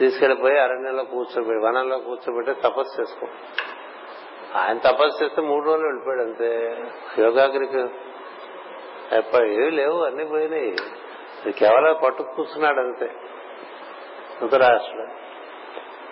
తీసుకెళ్ళిపోయి 0.00 0.58
అరణ్యంలో 0.58 1.04
కూర్చోబెట్టి 1.04 1.66
వనంలో 1.66 1.98
కూర్చోబెట్టి 1.98 2.62
తపస్సు 2.62 3.00
చేసుకో. 3.00 3.26
ఆయన 4.58 4.78
తపస్సు 4.78 5.24
చేస్తే 5.24 5.42
మూడు 5.42 5.64
రోజులు 5.64 5.86
వెళ్ళిపోయాడు 5.86 6.22
అంతే. 6.22 6.76
యోగాగ్రికి 7.22 7.94
ఎప్పుడు 9.16 9.42
ఏవి 9.42 9.70
లేవు 9.70 10.04
అన్ని 10.04 10.28
పోయినాయి. 10.28 10.76
కేవలం 11.52 11.96
పట్టు 12.04 12.22
కూర్చున్నాడు 12.22 12.80
అంతే. 12.80 13.06
ధృతరాష్ట్రుడు. 14.40 15.06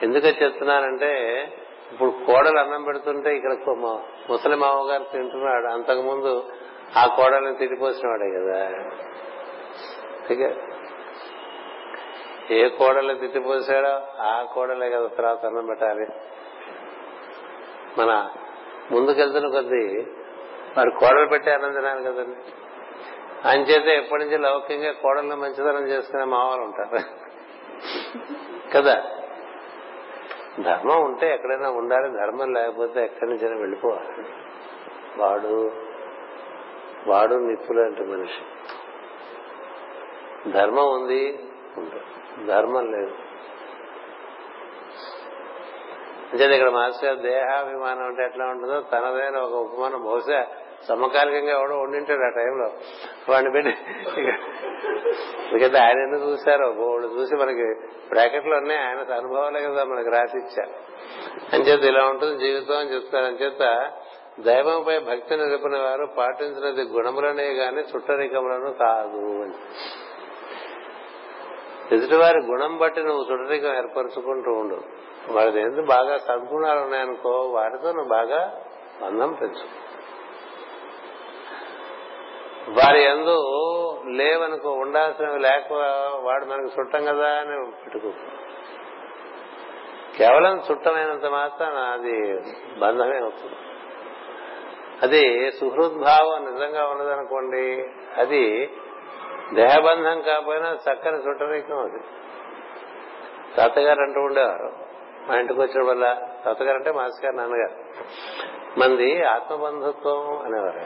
ఎందుకు 0.05 0.27
చెప్తున్నానంటే 0.27 1.43
ఇప్పుడు 1.93 2.11
కోడలు 2.11 2.59
అన్నం 2.59 2.83
పెడుతుంటే 2.83 3.37
ఇక్కడ 3.37 3.53
ముసలి 4.31 4.57
మామగారు 4.57 5.03
తింటున్నాడు. 5.03 5.67
అంతకుముందు 5.67 6.51
ఆ 6.97 7.07
కోడల్ని 7.07 7.55
తిట్టిపోసినవాడే 7.55 8.31
కదా. 8.31 8.71
ఏ 12.51 12.69
కోడలు 12.69 13.15
తిట్టిపోసాడో 13.15 14.23
ఆ 14.23 14.43
కోడలే 14.55 14.91
కదా 14.91 15.07
తర్వాత 15.07 15.47
అన్నం 15.47 15.67
పెట్టాలి. 15.67 16.07
మన 17.99 18.31
ముందుకెళ్తున్న 18.91 19.49
కొద్దీ 19.49 20.07
వారు 20.77 20.91
కోడలు 20.91 21.27
పెట్టే 21.27 21.51
అన్నం 21.51 21.73
తినాలి 21.73 22.05
కదండి. 22.05 22.37
అంచేతే 23.49 23.97
ఎప్పటి 23.97 24.25
నుంచి 24.25 24.39
లౌకికంగా 24.39 24.93
కోడలను 24.93 25.37
మంచిదనం 25.37 25.89
చేసుకునే 25.89 26.25
మావారు 26.25 26.61
ఉంటారు. 26.61 26.99
కదా? 28.75 29.03
ధర్మం 30.61 31.05
ఉంటే 31.05 31.35
ఎక్కడైనా 31.35 31.71
ఉండాలి 31.71 32.11
ధర్మం 32.11 32.53
లేకపోతే 32.53 33.05
ఎక్కడి 33.05 33.31
నుంచైనా 33.31 33.57
వెళ్ళిపోవాలి. 33.57 34.27
వాడు 35.17 35.73
వాడు 37.07 37.35
నిప్పులాంటి 37.35 38.03
మనిషి. 38.03 38.41
ధర్మం 40.51 40.93
ఉంది 40.93 41.39
ధర్మం 42.47 42.93
లేదు. 42.93 43.15
అంటే 46.33 46.55
ఇక్కడ 46.55 46.69
మాస్టర్ 46.69 47.19
దేహాభిమానం 47.19 48.05
అంటే 48.05 48.25
ఎట్లా 48.25 48.45
ఉంటుందో 48.45 48.81
తనదైన 48.81 49.37
ఒక 49.37 49.53
ఉపమానం 49.53 50.05
బహుశా 50.05 50.47
సమకాలికంగా 50.89 51.51
ఎవడో 51.51 51.79
ఉండింటాడు 51.79 52.21
ఆ 52.21 52.29
టైంలో. 52.29 52.71
వాడిని 53.29 53.53
పెట్టి 53.53 53.75
ఎందుకంటే 55.49 55.79
ఆయన 55.79 55.99
ఎందుకు 55.99 56.31
చూశారో 56.31 56.73
బోడు 56.73 57.07
చూసి 57.07 57.37
మనకి 57.37 57.75
బ్రాకెట్లు 58.09 58.55
ఉన్నాయి 58.55 58.81
ఆయన 58.81 59.13
అనుభవాలే 59.13 59.61
కదా 59.61 59.85
మనకి 59.85 60.11
రాసిచ్చారు 60.11 60.71
అంచేత 61.53 61.85
ఇలా 61.85 62.05
ఉంటుంది 62.05 62.47
జీవితం 62.47 62.77
అని 62.77 62.95
చెప్తారు. 62.95 63.25
అంచేత 63.25 63.91
దైవంపై 64.41 64.99
భక్తి 64.99 65.37
నిలిపిన 65.37 65.77
వారు 65.77 66.09
పాటించినది 66.19 66.83
గుణములనే 66.83 67.53
గాని 67.53 67.81
చుట్టరికములను 67.81 68.73
కాదు 68.73 69.43
అని. 69.43 69.55
ఎదుటివారి 71.93 72.39
గుణం 72.47 72.79
బట్టి 72.79 73.03
నువ్వు 73.03 73.33
చుట్టరికం 73.33 73.77
ఏర్పరచుకుంటూ 73.77 74.51
ఉండు. 74.51 74.81
వాడి 75.33 75.61
ఎందుకు 75.61 75.87
బాగా 75.87 76.17
సద్గుణాలు 76.17 76.81
ఉన్నాయనుకో 76.81 77.31
వారితో 77.31 77.93
నువ్వు 77.93 78.09
బాగా 78.09 78.63
బంధం 79.03 79.33
పెంచు. 79.33 79.89
వారి 82.71 83.03
ఎందు 83.03 83.37
లేవనుకో 84.09 84.71
ఉండాల్సినవి 84.71 85.39
లేక 85.39 85.73
వాడు 86.21 86.45
మనకు 86.45 86.81
చుట్టం 86.81 87.05
కదా 87.05 87.29
అని 87.29 87.71
పెట్టుకో. 87.71 88.13
కేవలం 90.19 90.63
చుట్టమైనంత 90.71 91.27
మాత్రం 91.27 91.77
అది 91.77 92.41
బంధమే 92.79 93.19
అవుతుంది. 93.19 93.57
అది 95.03 95.53
సుహృద్భావం 95.53 96.55
నిజంగా 96.55 96.85
ఉన్నదనుకోండి 96.85 97.85
అది 98.17 98.71
దేహబంధం 99.55 100.21
కాకపోయినా 100.21 100.79
చక్కని 100.91 101.23
సుటరీకం 101.23 101.79
అది. 101.79 101.99
తాతగారు 103.57 104.01
అంటూ 104.01 104.21
ఉండేవారు. 104.21 104.73
మా 105.29 105.37
ఇంటికి 105.37 105.61
వచ్చిన 105.61 105.91
వల్ల 105.91 106.29
తాతగారు 106.45 106.77
అంటే 106.77 106.93
మాస్ 106.93 107.25
గారు 107.25 107.37
నాన్నగారు. 107.37 107.75
మంది 108.81 109.25
ఆత్మబంధుత్వం 109.25 110.39
అనేవారు. 110.39 110.81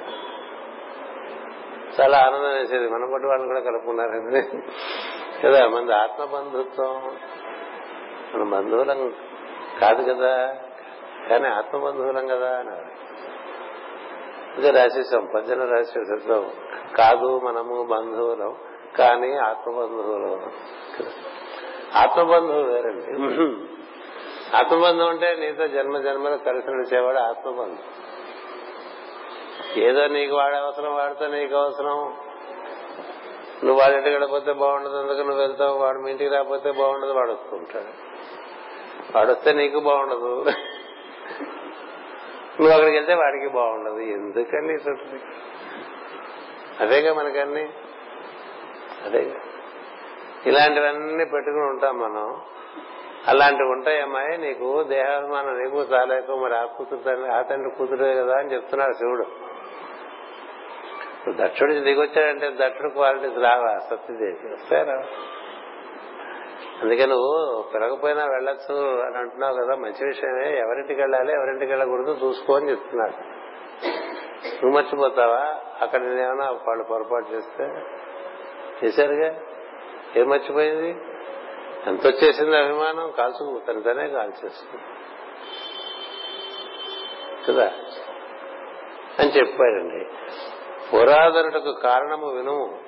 చాలా 2.01 2.19
ఆనందం 2.19 2.55
వేసేది. 2.55 2.89
మన 2.89 3.11
పట్టు 3.13 3.27
వాళ్ళని 3.27 3.49
కూడా 3.49 3.61
కలుపుకున్నారండి 3.61 4.43
కదా 5.47 5.69
మంది 5.69 5.95
ఆత్మబంధుత్వం. 5.95 7.17
మన 8.35 8.43
బంధువులం 8.43 9.15
కాదు 9.81 10.13
కదా. 10.13 10.57
కానీ 11.29 11.49
ఆత్మబంధువులం 11.49 12.27
కదా 12.27 12.59
అని 12.59 12.71
ఇదే 14.59 14.71
రాసేసాం 14.71 15.29
పద్యం 15.35 15.71
రాసేసాం 15.71 16.51
కాదు 16.99 17.39
మనము 17.39 17.83
బంధువులం 17.83 18.57
కానీ 18.99 19.33
ఆత్మబంధువులు. 19.33 20.33
ఆత్మబంధువు 21.95 22.63
వేరండి. 22.63 23.13
ఆత్మబంధం 24.57 25.09
అంటే 25.09 25.37
నీతో 25.41 25.67
జన్మ 25.67 25.99
జన్మలు 25.99 26.37
కలిసి 26.37 26.71
నడిచేవాడు 26.71 27.19
ఆత్మబంధం 27.19 27.85
ఏదో 29.83 30.07
నీకు 30.07 30.35
వాడే 30.37 30.57
అవసరం 30.57 30.95
వాడితే 30.95 31.27
నీకు 31.27 31.55
అవసరం. 31.55 31.99
నువ్వు 33.65 33.81
వాడి 33.81 33.95
ఇంటికి 33.95 34.15
వెళ్ళిపోతే 34.15 34.53
బాగుండదు 34.53 34.97
అందుకు 34.97 35.19
నువ్వు 35.19 35.41
వెళ్తావు. 35.41 35.79
వాడు 35.79 35.99
మీ 35.99 36.11
ఇంటికి 36.11 36.31
రాకపోతే 36.31 36.71
బాగుండదు 36.71 37.13
వాడు 37.13 37.31
వస్తుంటాడు 37.31 37.93
వాడు 39.17 39.31
వస్తే 39.33 39.53
నీకు 39.53 39.81
బాగుండదు. 39.81 40.45
నువ్వు 42.61 42.75
అక్కడికి 42.75 42.97
వెళ్తే 42.97 43.15
వాడికి 43.15 43.49
బాగుండదు. 43.49 43.99
ఎందుకని 43.99 44.75
చుట్టూ 44.75 45.19
అదేగా 46.81 47.15
మనకన్నీ? 47.15 47.71
అదే. 49.05 49.33
ఇలాంటివన్నీ 50.47 51.25
పెట్టుకుని 51.25 51.63
ఉంటాం 51.63 51.99
మనం. 51.99 52.41
అలాంటివి 53.27 53.69
ఉంటాయమ్మాయి 53.69 54.39
నీకు 54.39 54.83
దేహాభిమానం 54.83 55.63
నీకు 55.63 55.83
చాలా 55.83 56.17
ఎక్కువ 56.17 56.37
మరి 56.37 56.57
ఆ 56.57 56.65
కూతురు 56.65 57.27
ఆ 57.33 57.43
తండ్రి 57.43 57.71
కూతురే 57.79 58.15
కదా 58.15 58.39
అని 58.39 58.53
చెప్తున్నాడు 58.53 58.93
శివుడు. 58.93 59.27
దక్షుడు 61.29 61.73
దిగొచ్చాడంటే 61.73 62.51
దక్షుడు 62.51 62.89
క్వాలిటీస్ 62.89 63.39
రావా? 63.39 63.79
సత్యదేవి. 63.79 64.53
వస్తారా 64.53 65.03
అందుకే 66.83 67.07
నువ్వు 67.07 67.65
పెరగపోయినా 67.75 68.25
వెళ్ళొచ్చు 68.25 69.03
అని 69.03 69.19
అంటున్నావు 69.19 69.55
కదా 69.55 69.75
మంచి 69.75 70.07
విషయమే. 70.07 70.59
ఎవరింటికి 70.59 71.01
వెళ్ళాలి 71.01 71.33
ఎవరింటికి 71.33 71.73
వెళ్ళకూడదు 71.73 72.19
చూసుకో 72.25 72.57
అని 72.57 72.71
చెప్తున్నాడు 72.71 73.43
నువ్వు 74.65 74.71
మర్చిపోతావా? 74.71 75.55
అక్కడ 75.81 76.01
నేనేమన్నా 76.01 76.51
వాళ్ళు 76.51 76.85
పొరపాటు 76.85 77.33
చేస్తే? 77.33 77.65
చేశారుగా? 78.85 79.41
ఏం 80.17 80.29
మర్చిపోయింది? 80.29 80.97
ఎంత 81.87 82.07
వచ్చేసింది 82.07 82.59
అభిమానం? 82.59 83.11
కాల్చుకు 83.11 83.61
తనతోనే 83.69 84.09
కాల్చేస్తుంది 84.09 84.83
కదా? 87.49 87.73
అని 89.19 89.31
చెప్పాడండి. 89.31 90.05
పురాధనుటకు 90.93 91.73
కారణము 91.73 92.27
వినుము. 92.27 92.82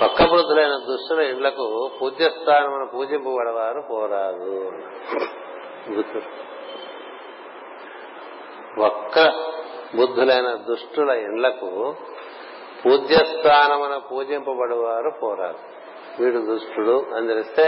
పక్క 0.00 0.22
వృద్ధులైన 0.22 0.74
దుష్టుల 0.88 1.20
ఇండ్లకు 1.20 1.90
పూజ్యస్థానమును 2.00 2.86
పూజింపబడవారు 2.86 3.80
పోరాదు. 3.80 4.52
ఒక్క 8.82 9.16
బుద్ధులైన 9.96 10.48
దుష్టుల 10.68 11.10
ఇండ్లకు 11.10 11.70
పూజ్యస్థానమున 12.82 13.96
పూజింపబడేవారు 13.96 15.10
పోరాదు. 15.22 15.62
వీడు 16.20 16.38
దుష్టుడు 16.38 16.96
అని 17.16 17.28
తెలిస్తే 17.28 17.66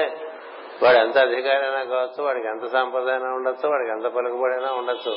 వాడు 0.82 0.97
ఎంత 0.97 1.19
అధికారి 1.19 1.65
అయినా 1.66 1.85
కావచ్చు 1.85 2.24
వాడికి 2.24 2.48
ఎంత 2.48 2.66
సంపద 2.66 3.09
అయినా 3.09 3.31
ఉండొచ్చు 3.35 3.66
వాడికి 3.69 3.90
ఎంత 3.90 4.07
పలుకుబడైనా 4.07 4.73
ఉండొచ్చు. 4.73 5.15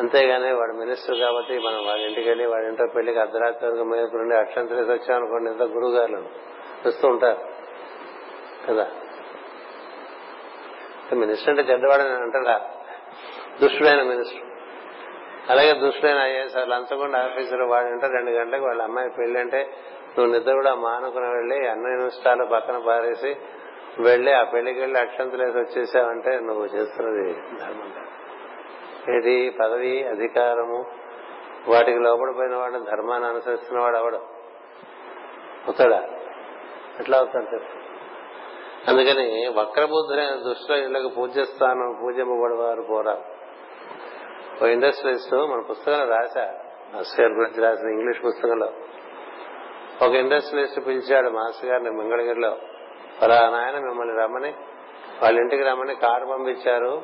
అంతేగాని 0.00 0.52
వాడు 0.52 0.72
మినిస్టర్ 0.72 1.18
కాబట్టి 1.18 1.58
మనం 1.58 1.86
వాడి 1.86 2.02
ఇంటికి 2.02 2.28
వెళ్ళి 2.28 2.46
వాడి 2.46 2.66
ఇంట్లో 2.66 2.86
పెళ్ళికి 2.86 3.18
అర్ధరాత్రి 3.18 3.70
వరకు 3.70 3.84
మేపుకుండి 3.84 4.36
అక్షంతరేసి 4.36 4.90
వచ్చామనుకోండి 4.90 5.50
ఇంత 5.50 5.62
గురువు 5.62 5.90
గారు 5.90 6.24
వస్తూ 6.86 7.08
ఉంటారు. 7.08 7.38
కదా? 8.68 8.90
మినిస్టర్ 11.12 11.58
అంటే 11.58 11.72
చెడ్డవాడని 11.72 12.08
అంటాడా? 12.08 12.70
దుష్టుడైన 13.62 14.02
మినిస్టర్. 14.02 14.42
అలాగే 15.50 15.74
దుష్టుడైన 15.74 16.16
ఐఏఎస్ 16.16 16.56
లంచగొండ 16.56 17.16
ఆఫీసర్ 17.16 17.62
వాడి 17.62 17.88
అంటే 17.88 18.06
రెండు 18.06 18.30
గంటలకు 18.30 18.64
వాళ్ళ 18.64 18.82
అమ్మాయి 18.82 19.10
పెళ్ళి 19.10 19.40
అంటే 19.40 19.70
నువ్వు 20.18 20.38
నిద్ర 20.38 20.52
కూడా 20.52 20.74
మానుకుని 20.74 21.28
వెళ్ళి 21.30 21.68
అన్ని 21.68 21.96
నిమిషాలు 21.96 22.44
పక్కన 22.44 22.78
పారేసి 22.86 23.36
వెళ్ళి 24.00 24.32
ఆ 24.32 24.44
పెళ్ళికి 24.44 24.80
వెళ్ళి 24.80 24.98
అక్షంతలేసి 24.98 25.58
వచ్చేసావంటే 25.58 26.40
నువ్వు 26.40 26.64
చేస్తున్నది 26.64 27.32
ధర్మం 27.32 27.92
ఇది 29.08 29.50
పదవి 29.50 30.06
అధికారము 30.06 30.84
వాటికి 31.68 31.98
లోపడిపోయిన 31.98 32.56
వాడు 32.56 32.78
ధర్మాన్ని 32.78 33.28
అనుసరిస్తున్న 33.28 33.80
వాడు 33.80 33.96
అవడం 33.96 34.20
అవుతాడా 35.66 36.08
ఎట్లా 37.00 37.18
అవుతాడు 37.18 37.54
చెప్పు. 37.54 37.80
అందుకని 38.90 39.52
వక్రబుద్ధులైన 39.56 40.34
దృష్టిలో 40.48 40.78
ఇళ్ళకు 40.78 41.08
పూజ్యస్థానం 41.08 41.98
పూజింపబడేవారు 42.02 42.82
పోరా. 42.82 43.18
ఓ 44.62 44.66
ఇండస్ట్రియలిస్ట్ 44.66 45.34
మన 45.34 45.60
పుస్తకంలో 45.60 46.04
రాశా. 46.04 46.54
మాస్టర్ 46.94 47.32
గురించి 47.32 47.62
రాసిన 47.62 47.88
ఇంగ్లీష్ 47.88 48.24
పుస్తకంలో. 48.26 48.72
ఒక 50.06 50.12
ఇండస్ట్రియలిస్ట్ 50.12 50.86
పిలిచాడు 50.86 51.30
మాస్టర్ 51.30 51.70
గారిని 51.70 51.90
మంగళగిరిలో. 51.90 52.58
ఫలానా 53.20 53.58
ఆయన 53.58 53.74
మిమ్మల్ని 53.74 54.22
రమ్మని 54.22 54.54
వాళ్ళ 55.22 55.38
ఇంటికి 55.38 55.62
రమ్మని 55.62 55.94
కారు 55.94 56.26
పంపించారు. 56.26 57.02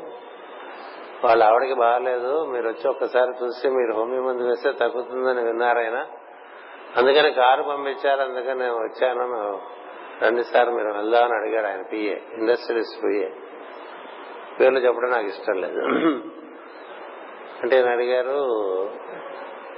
వాళ్ళ 1.25 1.41
ఆవిడకి 1.49 1.77
బాగాలేదు. 1.83 2.33
మీరు 2.53 2.67
వచ్చి 2.69 2.87
ఒక్కసారి 2.91 3.33
చూసి 3.41 3.67
మీరు 3.77 3.93
హోమియో 3.99 4.23
మందు 4.23 4.49
వేస్తే 4.49 4.71
తగ్గుతుందని 4.83 5.43
విన్నారైనా 5.49 6.03
అందుకని 6.99 7.31
కారు 7.33 7.63
పంపించారు 7.63 8.21
అందుకని 8.21 8.59
నేను 8.61 8.79
వచ్చాను. 8.85 9.27
రండి 10.23 10.43
సార్ 10.43 10.71
మీరు 10.77 10.91
వెళ్దామని 10.99 11.35
అడిగాడు 11.39 11.67
ఆయన 11.67 11.83
పిఏ 11.93 12.15
ఇండస్ట్రియలిస్ట్ 12.39 12.99
పిఏ 13.05 13.29
పేర్లు 14.59 14.81
చెప్పడం 14.87 15.11
నాకు 15.11 15.29
ఇష్టం 15.33 15.59
లేదు. 15.65 15.81
అంటే 17.63 17.75
ఆయన 17.77 17.91
అడిగారు 17.93 18.39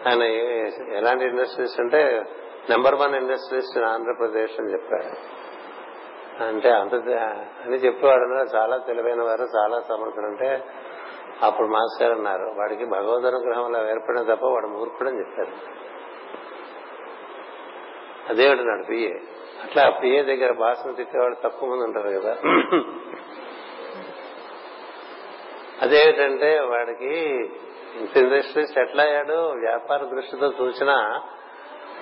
ఆయన 0.09 0.23
ఎలాంటి 0.99 1.25
ఇండస్ట్రీస్ 1.25 1.77
అంటే 1.81 2.03
number 2.71 2.97
one 3.03 3.15
industries 3.15 3.73
in 3.77 3.89
Andhra Pradesh 3.95 4.55
అని 4.61 4.73
చెప్పాడు 4.73 5.11
అంటే 6.45 6.71
అంత 6.71 6.95
అని 7.65 7.79
చెప్పేవాడు 7.85 8.25
చాలా 8.57 8.77
తెలివైన 8.89 9.23
వారు 9.23 9.47
చాలా 9.57 9.77
సమర్థులు. 9.89 10.27
అంటే 10.27 10.51
అప్పుడు 11.43 11.69
మాస్టర్ 11.69 12.03
గారు 12.03 12.19
అన్నారు 12.19 12.47
వాడికి 12.59 12.85
భగవద్ 12.85 13.25
అనుగ్రహం 13.25 13.65
అలా 13.65 13.91
ఏర్పడిన 13.91 14.23
తప్ప 14.23 14.45
వాడు 14.45 14.67
మూర్ఖుడని 14.67 15.21
చెప్పారు. 15.21 15.53
అదేమిటన్నాడు 18.29 18.85
పిఏ 18.85 19.13
అట్లా 19.65 19.91
పిఏ 19.91 20.23
దగ్గర 20.23 20.53
భాషను 20.53 20.95
తిట్టేవాడు 20.95 21.35
తక్కువ 21.35 21.69
మంది 21.71 21.85
ఉంటారు 21.85 22.11
కదా. 22.21 22.33
అదేమిటంటే 25.83 26.61
వాడికి 26.61 27.15
ఇంత 28.01 28.17
ఇండస్ట్రీస్ 28.17 28.79
ఎట్లా 28.79 29.03
అయ్యాడు 29.05 29.39
వ్యాపార 29.51 30.05
దృష్టితో 30.05 30.53
చూసినా 30.61 31.23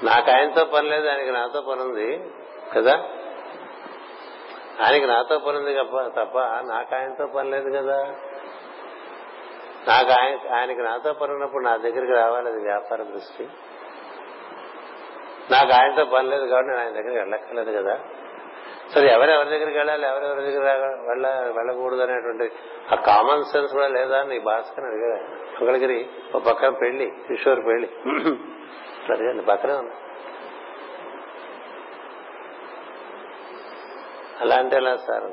నాకు 0.03 0.31
ఆయనతో 0.31 0.65
పని 0.65 0.89
లేదు 0.89 1.09
ఆయనకి 1.09 1.31
నాతో 1.31 1.61
పని 1.61 1.81
ఉంది 1.81 2.09
కదా. 2.77 2.95
ఆయనకి 4.81 5.07
నాతో 5.07 5.39
పని 5.39 5.59
ఉంది 5.59 5.75
తప్ప 6.17 6.39
నాకు 6.63 6.95
ఆయనతో 6.95 7.27
పని 7.27 7.51
లేదు 7.51 7.71
కదా. 7.77 8.15
నాకు 9.89 10.11
ఆయన 10.11 10.55
ఆయనకి 10.55 10.83
నాతో 10.83 11.13
పని 11.13 11.33
ఉన్నప్పుడు 11.33 11.65
నా 11.65 11.77
దగ్గరికి 11.77 12.13
రావాలి 12.13 12.49
అది 12.49 12.61
వ్యాపార 12.63 13.03
దృష్టి. 13.03 13.45
నాకు 15.51 15.73
ఆయనతో 15.73 16.05
పని 16.05 16.29
లేదు 16.29 16.47
కాబట్టి 16.47 16.71
నేను 16.71 16.81
ఆయన 16.81 16.91
దగ్గరికి 16.91 17.19
వెళ్ళక్కర్లేదు 17.19 17.73
కదా. 17.83 17.99
సరే 18.95 19.07
ఎవరెవరి 19.09 19.51
దగ్గరికి 19.51 19.79
వెళ్ళాలి 19.79 20.07
ఎవరెవరి 20.09 20.47
దగ్గర 20.47 20.65
వెళ్ళ 21.09 21.27
వెళ్ళకూడదు 21.29 22.03
అనేటువంటి 22.03 22.53
ఆ 22.93 22.95
కామన్ 22.95 23.45
సెన్స్ 23.45 23.73
కూడా 23.73 23.89
లేదా 23.89 24.23
నీ 24.23 24.39
భాస్కర్ 24.39 24.85
అడిగాడు. 24.85 25.23
మంగళగిరి 25.59 26.11
ఒక 26.35 26.43
పక్కన 26.43 26.69
పెళ్ళి 26.69 27.13
కిషోర్ 27.29 27.67
పెళ్ళి. 27.67 27.89
అడిగాడు 29.13 29.43
పక్కనే 29.43 29.73
ఉంది 29.73 29.95
అలా 34.41 34.57
అంటే 34.57 34.77
ఎలా 34.77 34.97
సార్? 34.97 35.25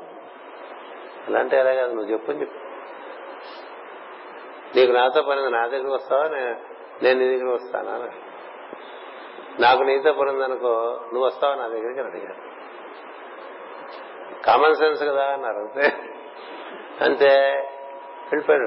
అలా 1.28 1.38
అంటే 1.40 1.56
ఎలా 1.56 1.74
కాదు 1.74 1.94
నువ్వు 1.94 2.12
చెప్పు 2.12 2.32
చెప్పు. 2.32 2.63
నీకు 4.76 4.92
నాతో 4.92 5.22
పని 5.22 5.50
నా 5.50 5.66
దగ్గర 5.66 5.86
వస్తావా? 5.86 6.28
నేను 7.02 7.20
నీ 7.20 7.36
దగ్గర 7.36 7.54
వస్తానా? 7.54 8.10
నాకు 9.60 9.82
నీతో 9.82 10.12
పని 10.12 10.30
ఉందనుకో 10.30 11.00
నువ్వు 11.12 11.26
వస్తావా? 11.26 11.54
నా 11.54 11.66
దగ్గరికి 11.66 12.00
అని 12.00 12.10
అడిగాను 12.10 12.54
కామన్ 14.42 14.74
సెన్స్ 14.74 15.02
కదా 15.02 15.24
అన్నారు 15.24 15.56
అంతే. 15.56 15.96
అంతే. 17.00 17.50
వెళ్ళిపోయాడు. 18.32 18.64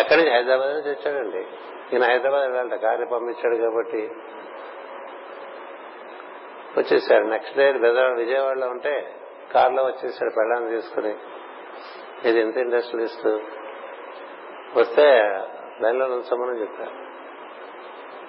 ఎక్కడి 0.00 0.16
నుంచి? 0.16 0.34
హైదరాబాద్ 0.34 0.68
నుంచి 0.68 0.90
వచ్చాడండి. 0.90 1.38
ఈయన 1.92 2.04
హైదరాబాద్ 2.04 2.42
వెళ్ళాలంట. 2.42 2.74
కారు 2.74 3.06
పంపించాడు 3.06 3.56
కాబట్టి. 3.56 4.10
వచ్చేసాడు. 6.76 7.24
నెక్స్ట్ 7.24 7.56
డే 7.56 7.72
విజయవాడలో 8.16 8.66
ఉంటే 8.66 9.20
కారులో 9.54 9.84
వచ్చేసాడు. 9.84 10.30
పెళ్ళాన్ని 10.30 10.70
తీసుకుని. 10.70 11.14
ఇది 12.28 12.40
ఎంత 12.40 12.56
ఇండస్ట్రియలిస్ట్? 12.56 13.61
వస్తే 14.76 15.06
లైన్లో 15.80 16.06
నుంచమని 16.06 16.60
చెప్పారు 16.60 16.90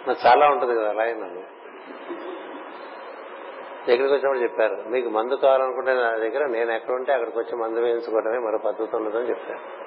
నాకు 0.09 0.27
చాలా 0.27 0.49
ఉంటుంది 0.49 0.75
కదా 0.75 0.93
లైన్ 0.93 1.23
అని 1.23 1.43
దగ్గరికి 3.87 4.13
వచ్చినప్పుడు 4.13 4.39
చెప్పారు 4.39 4.89
మీకు 4.89 5.09
మందు 5.09 5.35
కావాలనుకుంటే 5.35 5.93
నా 5.93 6.11
దగ్గర 6.11 6.45
నేను 6.45 6.71
ఎక్కడ 6.71 6.95
ఉంటే 6.95 7.13
అక్కడికి 7.13 7.39
వచ్చి 7.39 7.55
మందు 7.55 7.79
వేయించుకోవడమే 7.79 8.37
మరో 8.37 8.57
పద్ధతి 8.57 8.95
ఉండదని 8.95 9.29
చెప్పారు 9.29 9.83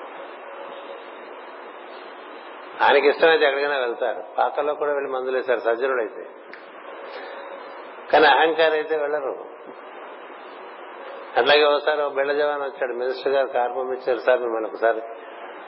ఆయనకి 2.83 3.09
ఇష్టమైతే 3.09 3.45
ఎక్కడికైనా 3.45 3.79
వెళ్తారు. 3.79 4.25
పాకల్లో 4.39 4.75
కూడా 4.75 4.93
వెళ్ళి 4.93 5.13
మందులు 5.13 5.37
వేశారు 5.37 5.59
సజ్జనుడు 5.59 6.01
అయితే. 6.01 6.27
కానీ 8.13 8.27
అహంకారం 8.27 8.73
అయితే 8.73 8.97
వెళ్ళరు. 8.97 9.45
అట్లాగే 11.37 11.65
ఒకసారి 11.65 12.03
ఒక 12.03 12.13
బిళ్ళ 12.13 12.33
జవాన్ 12.33 12.63
వచ్చాడు 12.63 12.93
మినిస్టర్ 12.93 13.33
గారు 13.33 13.47
కార్పం 13.47 13.93
ఇచ్చారు 13.93 14.19
సార్ 14.19 14.41
మిమ్మల్ని 14.41 14.69
ఒకసారి. 14.69 15.01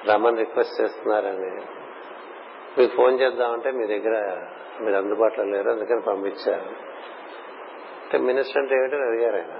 రమ్మని 0.07 0.37
రిక్వెస్ట్ 0.37 0.81
చేస్తున్నారని. 0.81 1.67
మీకు 2.81 2.97
ఫోన్ 2.97 3.21
చేద్దామంటే 3.21 3.71
మీ 3.71 3.87
దగ్గర 3.87 4.47
మీరు 4.81 4.97
అందుబాటులో 4.97 5.45
లేరు 5.45 5.71
అందుకని 5.71 6.01
పంపించారు. 6.01 6.69
అంటే 8.05 8.19
మినిస్టర్ 8.19 8.59
అంటే 8.59 8.75
ఏమిటని 8.75 9.03
అడిగారు 9.03 9.37
ఆయన. 9.37 9.55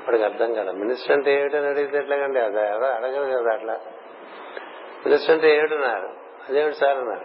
వాడికి 0.00 0.24
అర్థం 0.24 0.54
కదా 0.54 0.72
మినిస్టర్ 0.72 1.16
అంటే 1.16 1.40
ఏమిటని 1.40 1.66
అడిగితే 1.66 1.98
ఎట్లాగండి? 1.98 2.40
అది 2.40 2.56
ఎవరో 2.56 2.86
అడగదు 2.86 3.42
కదా 3.42 3.54
అట్లా. 3.54 3.80
మినిస్టర్ 5.06 5.30
అంటే 5.30 5.56
ఏమిటన్నారు 5.56 6.08
అదేమిటి 6.48 6.76
సార్ 6.76 6.98
అన్నారు. 6.98 7.24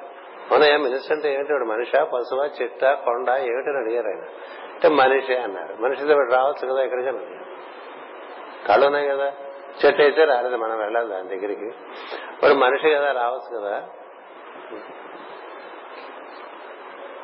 అవునయ్యా 0.52 0.78
మినిస్టర్ 0.78 1.12
అంటే 1.12 1.34
ఏమిటి? 1.34 1.54
వాడు 1.54 1.66
మనిషా 1.66 2.04
పశువా 2.04 2.50
చెట్ట 2.62 2.86
కొండ 2.86 3.30
ఏమిటని 3.30 3.78
అడిగారు 3.78 4.08
ఆయన. 4.08 4.24
అంటే 4.74 4.90
మనిషి 4.90 5.36
అన్నారు. 5.36 5.82
మనిషితో 5.82 6.14
రావచ్చు 6.14 6.74
కదా 6.74 6.84
ఎక్కడికైనా. 6.84 7.20
కళ్ళు 8.68 8.86
ఉన్నాయి 8.86 9.10
కదా. 9.10 9.34
చెట్టు 9.86 10.02
అయితే 10.02 10.26
రాలేదు 10.26 10.56
మనం 10.56 10.80
వెళ్ళాలి 10.80 11.10
దాని 11.10 11.28
దగ్గరికి. 11.28 11.72
మరి 12.44 12.54
మనిషి 12.54 12.90
కదా 12.90 13.12
రావచ్చు 13.12 13.60
కదా. 13.60 13.88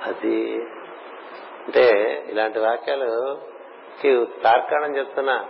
అది 0.06 0.56
అంటే 1.66 1.90
ఇలాంటి 2.30 2.60
వాక్యాలు 2.60 3.42
తార్కాణం 4.44 4.98
చెప్తున్నా. 4.98 5.46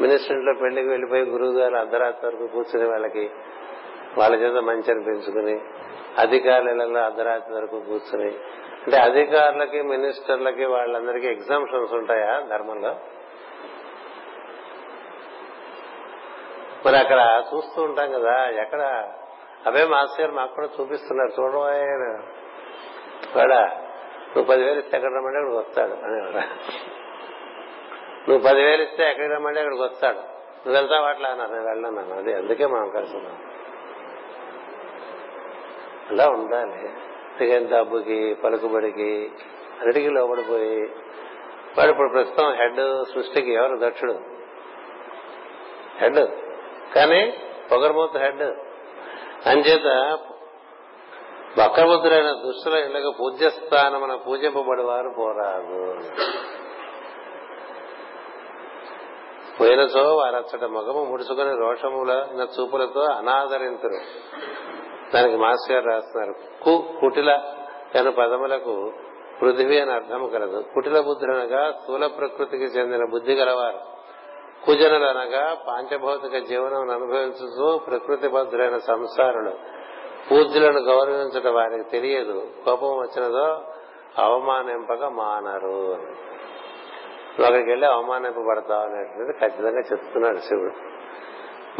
మినిస్టర్ 0.00 0.62
పెళ్ళికి 0.62 0.88
వెళ్ళిపోయి 0.88 1.22
గురువు 1.22 1.52
గారు 1.52 1.76
అర్ధరాత్రి 1.76 2.26
వరకు 2.26 2.46
కూర్చుని 2.46 2.88
వాళ్ళకి 2.88 3.30
వాళ్ళ 4.18 4.36
చేత 4.36 4.62
మంచి 4.62 4.90
అనిపించుకుని 4.90 5.60
అధికారులలో 6.18 7.00
అర్ధరాత్రి 7.00 7.54
వరకు 7.54 7.80
కూర్చుని. 7.80 8.30
అంటే 8.86 8.96
అధికారులకి 8.96 9.82
మినిస్టర్లకి 9.82 10.64
వాళ్ళందరికీ 10.64 11.26
ఎగ్జామ్షన్స్ 11.26 11.92
ఉంటాయా 11.92 12.40
ధర్మంలో? 12.40 12.96
మరి 16.86 16.96
అక్కడ 16.96 17.42
చూస్తూ 17.54 17.82
ఉంటాం 17.82 18.12
కదా 18.12 18.50
ఎక్కడ? 18.50 18.82
అవే 19.66 19.84
మాస్టర్ 19.84 20.20
గారు 20.20 20.32
మాకు 20.32 20.54
కూడా 20.54 20.68
చూపిస్తున్నారు. 20.80 21.42
చూడబోయే 21.42 21.80
వాడ 23.36 23.54
నువ్వు 24.30 24.44
పదివేలు 24.44 24.78
ఇస్తే 24.78 24.96
ఎక్కడ 24.96 25.14
రమ్మంటే 25.14 25.38
అక్కడికి 25.38 25.58
వస్తాడు 25.58 25.92
అనేవాడ. 25.92 26.44
నువ్వు 28.28 28.48
పదివేలు 28.48 28.82
ఇస్తే 28.82 29.10
ఎక్కడికి 29.10 29.34
రమ్మంటే 29.34 29.60
అక్కడికి 29.60 29.82
వస్తాడు. 29.82 30.16
నువ్వు 30.16 30.72
వెళ్తావు 30.72 31.04
అట్లా 31.04 31.28
అన్నారు. 31.28 31.52
నేను 31.52 31.66
వెళ్ళను 31.66 32.16
అది 32.16 32.34
అందుకే 32.34 32.66
మనం 32.66 32.90
కలిసి 32.90 33.16
ఉన్నాం 33.16 33.36
అలా 36.10 36.28
ఉండాలి. 36.28 36.88
అందుకని 37.40 37.66
డబ్బుకి 37.66 38.34
పలుకుబడికి 38.34 39.30
అన్నిటికీ 39.78 40.08
లోపడిపోయి 40.08 40.80
వాడు 41.78 41.90
ఇప్పుడు 41.90 42.08
ప్రస్తుతం 42.08 42.52
హెడ్ 42.52 43.04
సృష్టికి 43.14 43.52
ఎవరు 43.52 43.78
దక్షుడు? 43.78 44.20
హెడ్. 45.98 46.39
కానీ 46.94 47.32
పొగరబోతు 47.70 48.18
హెడ్ 48.18 48.42
అంచేత 49.48 50.18
వక్రబుద్ధులైన 51.60 52.30
దుష్టుల 52.32 52.74
ఇళ్ళకు 52.74 53.10
పూజ్యస్థానమున 53.20 54.14
పూజింపబడి 54.14 54.82
వారు 54.82 55.10
పోరాదు. 55.18 55.80
పోయినచో 59.56 60.16
వారచ్చట 60.16 60.64
మగము 60.64 61.04
ముడుచుకుని 61.04 61.54
రోషముల 61.56 62.12
చూపులతో 62.60 63.00
అనాదరింతురు. 63.00 63.98
దానికి 65.14 65.36
మాస్ 65.36 65.72
గారు 65.72 65.84
రాస్తున్నారు 65.84 66.34
కు 66.64 66.98
కుటిల 67.00 67.30
కను 67.94 68.10
పదములకు 68.10 68.92
పృథివీ 69.40 69.80
అని 69.80 69.92
అర్థము 69.92 70.26
కలదు. 70.26 70.64
కుటిల 70.74 71.00
బుద్ధులనగా 71.00 71.72
స్థూల 71.72 72.06
ప్రకృతికి 72.06 72.64
చెందిన 72.64 73.04
బుద్ధి 73.10 73.34
గలవారు. 73.34 73.89
కుజనులనగా 74.66 75.56
పాంచభౌతిక 75.68 76.44
జీవనం 76.44 76.90
అనుభవించుతూ 76.90 77.78
ప్రకృతి 77.78 78.28
భద్రైన 78.28 78.76
సంసారులు 78.76 79.50
పూజ్యులను 80.30 80.80
గౌరవించడం 80.80 81.54
వారికి 81.54 81.90
తెలియదు. 81.90 82.46
కోపం 82.64 82.88
వచ్చినదో 82.88 83.62
అవమానింపక 84.18 85.04
మానరు 85.04 85.92
ఒకరికి 87.40 87.70
వెళ్ళి 87.70 87.86
అవమానింపబడతావు 87.86 88.80
అనేటువంటిది 88.80 89.38
ఖచ్చితంగా 89.38 89.80
చెప్తున్నాడు 89.92 90.38
శివుడు. 90.38 90.90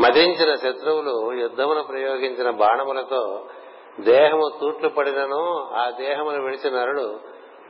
మదించిన 0.01 0.55
శత్రువులు 0.55 1.33
యుద్ధమును 1.33 1.83
ప్రయోగించిన 1.83 2.51
బాణములతో 2.51 3.45
దేహము 4.01 4.51
తూట్లు 4.61 4.89
పడినను 4.89 5.69
ఆ 5.75 5.91
దేహమును 5.91 6.43
విడిచిన 6.43 6.81
నరుడు 6.81 7.21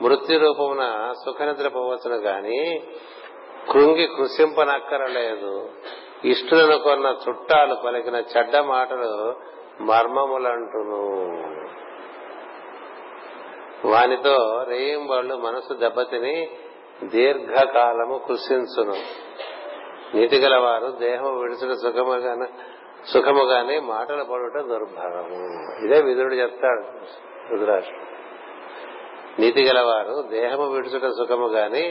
మృత్యు 0.03 0.39
రూపమున 0.39 1.13
సుఖనిద్ర 1.25 1.69
పోవచ్చును 1.69 2.17
గాని 2.17 2.83
కృంగి 3.71 4.07
కృషింపనక్కరలేదు 4.07 5.69
ఇష్టులను 6.25 6.79
కొన్న 6.79 7.17
చుట్టాలు 7.29 7.75
పలికిన 7.85 8.15
చెడ్డ 8.15 8.57
మాటలు 8.57 9.35
మర్మములంటును. 9.81 11.03
వానితో 13.89 14.65
రేయింబాళ్ళు 14.69 15.35
మనసు 15.37 15.75
దెబ్బతిని 15.75 16.51
దీర్ఘకాలము 17.05 18.17
కృషించును 18.29 18.97
నీతి 20.17 20.39
గలవారు 20.39 20.87
దేహము 20.87 21.31
విడిచిన 21.39 21.73
సుఖముగానే 21.75 22.49
సుఖముగానే 23.13 23.81
మాటలు 23.81 24.25
పడుట 24.25 24.57
దుర్భరము. 24.63 25.39
ఇదే 25.85 26.01
విదురుడు 26.01 26.35
చెప్తాడు 26.35 26.85
రుద్రాష్ట్రం 27.53 28.07
నీతి 29.39 29.63
గలవారు 29.63 30.29
దేహము 30.31 30.67
విడుచుట 30.71 31.07
సుఖము 31.11 31.47
గాని 31.49 31.85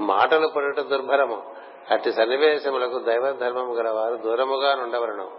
మాటలు 0.00 0.48
పడుట 0.56 0.80
దుర్భరము. 0.80 1.54
అట్టి 1.90 2.12
సన్నివేశములకు 2.12 2.98
దైవ 2.98 3.32
ధర్మము 3.32 3.74
గల 3.74 3.88
వారు 3.88 4.14
దూరముగా 4.14 4.74
నుండవలను. 4.74 5.30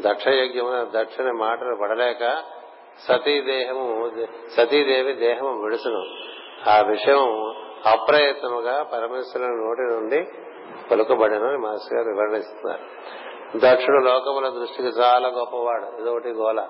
దక్షయజ్ఞమున 0.00 0.86
దక్షిణ 0.94 1.30
మాటలు 1.30 1.76
పడలేక 1.82 2.42
సతీదేహము 3.08 4.10
సతీదేవి 4.56 5.12
దేహము 5.12 5.62
విడుచును. 5.62 6.04
ఆ 6.70 6.80
విషయం 6.88 7.54
అప్రయత్నముగా 7.86 8.82
పరమేశ్వరుని 8.82 9.64
నోటి 9.64 9.80
నుండి 9.80 10.26
పలుకబడిన 10.90 11.56
మాస్టర్ 11.56 11.98
గారు 11.98 12.08
వివరణిస్తున్నారు. 12.08 12.82
దక్షుడు 13.56 13.96
లోకముల 13.96 14.48
దృష్టికి 14.48 14.88
చాలా 14.88 15.28
గొప్పవాడు. 15.28 16.02
ఇదొకటి 16.02 16.28
గోల. 16.28 16.68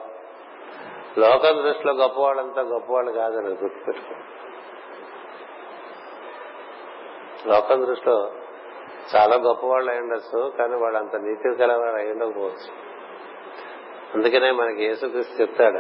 లోకం 1.18 1.62
దృష్టిలో 1.62 1.94
గొప్పవాళ్ళంతా 1.94 2.62
గొప్పవాళ్ళు 2.62 3.12
కాదని 3.12 3.48
గుర్తుపెట్టుకో. 3.48 4.14
లోకం 7.46 7.86
దృష్టిలో 7.86 8.30
చాలా 9.16 9.36
గొప్పవాళ్ళు 9.36 9.90
అయి 9.90 10.00
ఉండొచ్చు 10.00 10.52
కానీ 10.58 10.74
వాళ్ళు 10.74 10.98
అంత 10.98 11.16
నీతి 11.16 11.54
కలవాడు 11.54 11.96
అయి 11.96 12.10
ఉండకపోవచ్చు. 12.10 12.86
అందుకనే 14.14 14.50
మనకి 14.50 14.84
యేసుక్రీస్తు 14.84 15.42
చెప్తాడు 15.42 15.78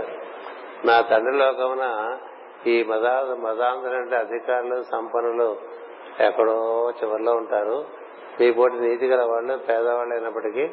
నా 0.86 1.00
తండ్రి 1.00 1.38
లోకమున 1.38 2.16
ఈ 2.66 2.82
మదా 2.82 3.36
మదాంధ్రంటే 3.38 4.16
అధికారులు 4.16 4.82
సంపన్నులు 4.82 5.56
ఎక్కడో 6.20 6.90
చివరిలో 7.02 7.32
ఉంటారు. 7.32 7.84
మీ 8.40 8.52
పోటీ 8.52 8.74
నీతి 8.76 9.06
గల 9.06 9.22
వాళ్ళు 9.22 9.56
పేదవాళ్ళు 9.56 10.14
అయినప్పటికీ 10.14 10.70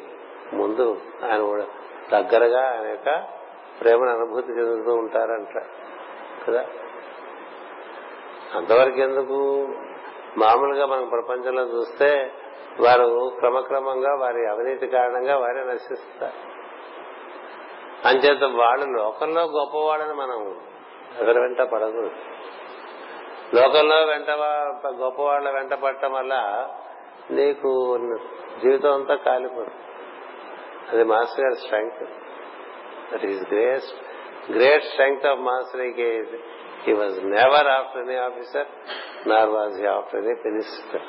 ముందు 0.52 0.96
ఆయన 1.24 1.64
దగ్గరగా 2.12 2.70
ఆయన 2.70 2.86
యొక్క 2.88 3.24
ప్రేమను 3.80 4.10
అనుభూతి 4.10 4.52
చెందుతూ 4.52 4.94
ఉంటారంట 4.94 5.58
కదా? 6.46 6.66
అంతవరకు 8.54 9.00
ఎందుకు 9.00 9.68
మామూలుగా 10.38 10.86
మనం 10.86 11.08
ప్రపంచంలో 11.08 11.62
చూస్తే 11.62 12.32
వారు 12.80 13.32
క్రమక్రమంగా 13.38 14.12
వారి 14.20 14.48
అవినీతి 14.50 14.86
కారణంగా 14.86 15.36
వారే 15.38 15.64
నశిస్తారు. 15.64 16.38
అంచేత 18.08 18.44
వాళ్ళు 18.44 18.86
లోకంలో 18.98 19.42
గొప్పవాళ్ళని 19.42 20.14
మనం 20.14 20.40
ఎవరి 21.20 21.40
వెంట 21.40 21.60
పడదు 21.62 22.10
లోకంలో 23.54 23.96
వెంట 24.04 24.30
గొప్పవాళ్ళ 24.86 25.50
వెంట 25.50 25.74
పడటం 25.74 26.12
వల్ల 26.12 26.34
నీకు 27.30 27.98
జీవితం 28.62 28.92
అంతా 28.92 29.14
కాలిపోతుంది. 29.14 29.82
అది 30.92 31.04
మాస్టర్ 31.04 31.44
గారి 31.44 31.54
strength. 31.54 32.04
That 33.12 33.24
is 33.24 33.42
great 33.52 33.88
great 34.52 34.84
strength 34.84 35.26
of 35.26 35.40
master 35.40 35.80
he 36.84 36.92
was 36.92 37.24
never 37.24 37.66
after 37.66 38.02
any 38.02 38.16
officer 38.16 38.66
nor 39.28 39.50
was 39.50 39.80
he 39.80 39.86
after 39.86 40.24
any 40.24 40.34
minister 40.44 41.04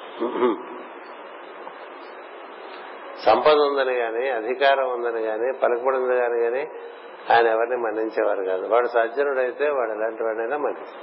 సంపద 3.26 3.54
ఉందని 3.54 3.94
గాని 3.94 4.30
అధికారం 4.30 4.90
ఉందని 4.90 5.22
గాని 5.22 5.60
పలుకుబడి 5.64 5.98
ఉంది 5.98 6.18
కానీ 6.18 6.44
గాని 6.44 6.64
ఆయన 7.34 7.48
ఎవరిని 7.48 7.78
మన్నించేవారు 7.78 8.44
కాదు. 8.44 8.68
వాడు 8.68 8.88
సజ్జనుడైతే 8.88 9.70
వాడు 9.70 9.92
ఎలాంటి 9.92 10.24
వాడైనా 10.24 10.58
మన్నించు 10.58 10.98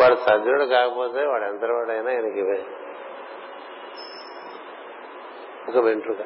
వాడు 0.00 0.14
సజ్జనుడు 0.14 0.64
కాకపోతే 0.64 1.26
వాడు 1.26 1.44
ఎంత 1.44 1.64
వాడైనా 1.64 2.10
ఆయనకి 2.10 2.38
ఇవే. 2.40 2.58
ఒక 5.68 5.84
వెంట్రుక. 5.84 6.22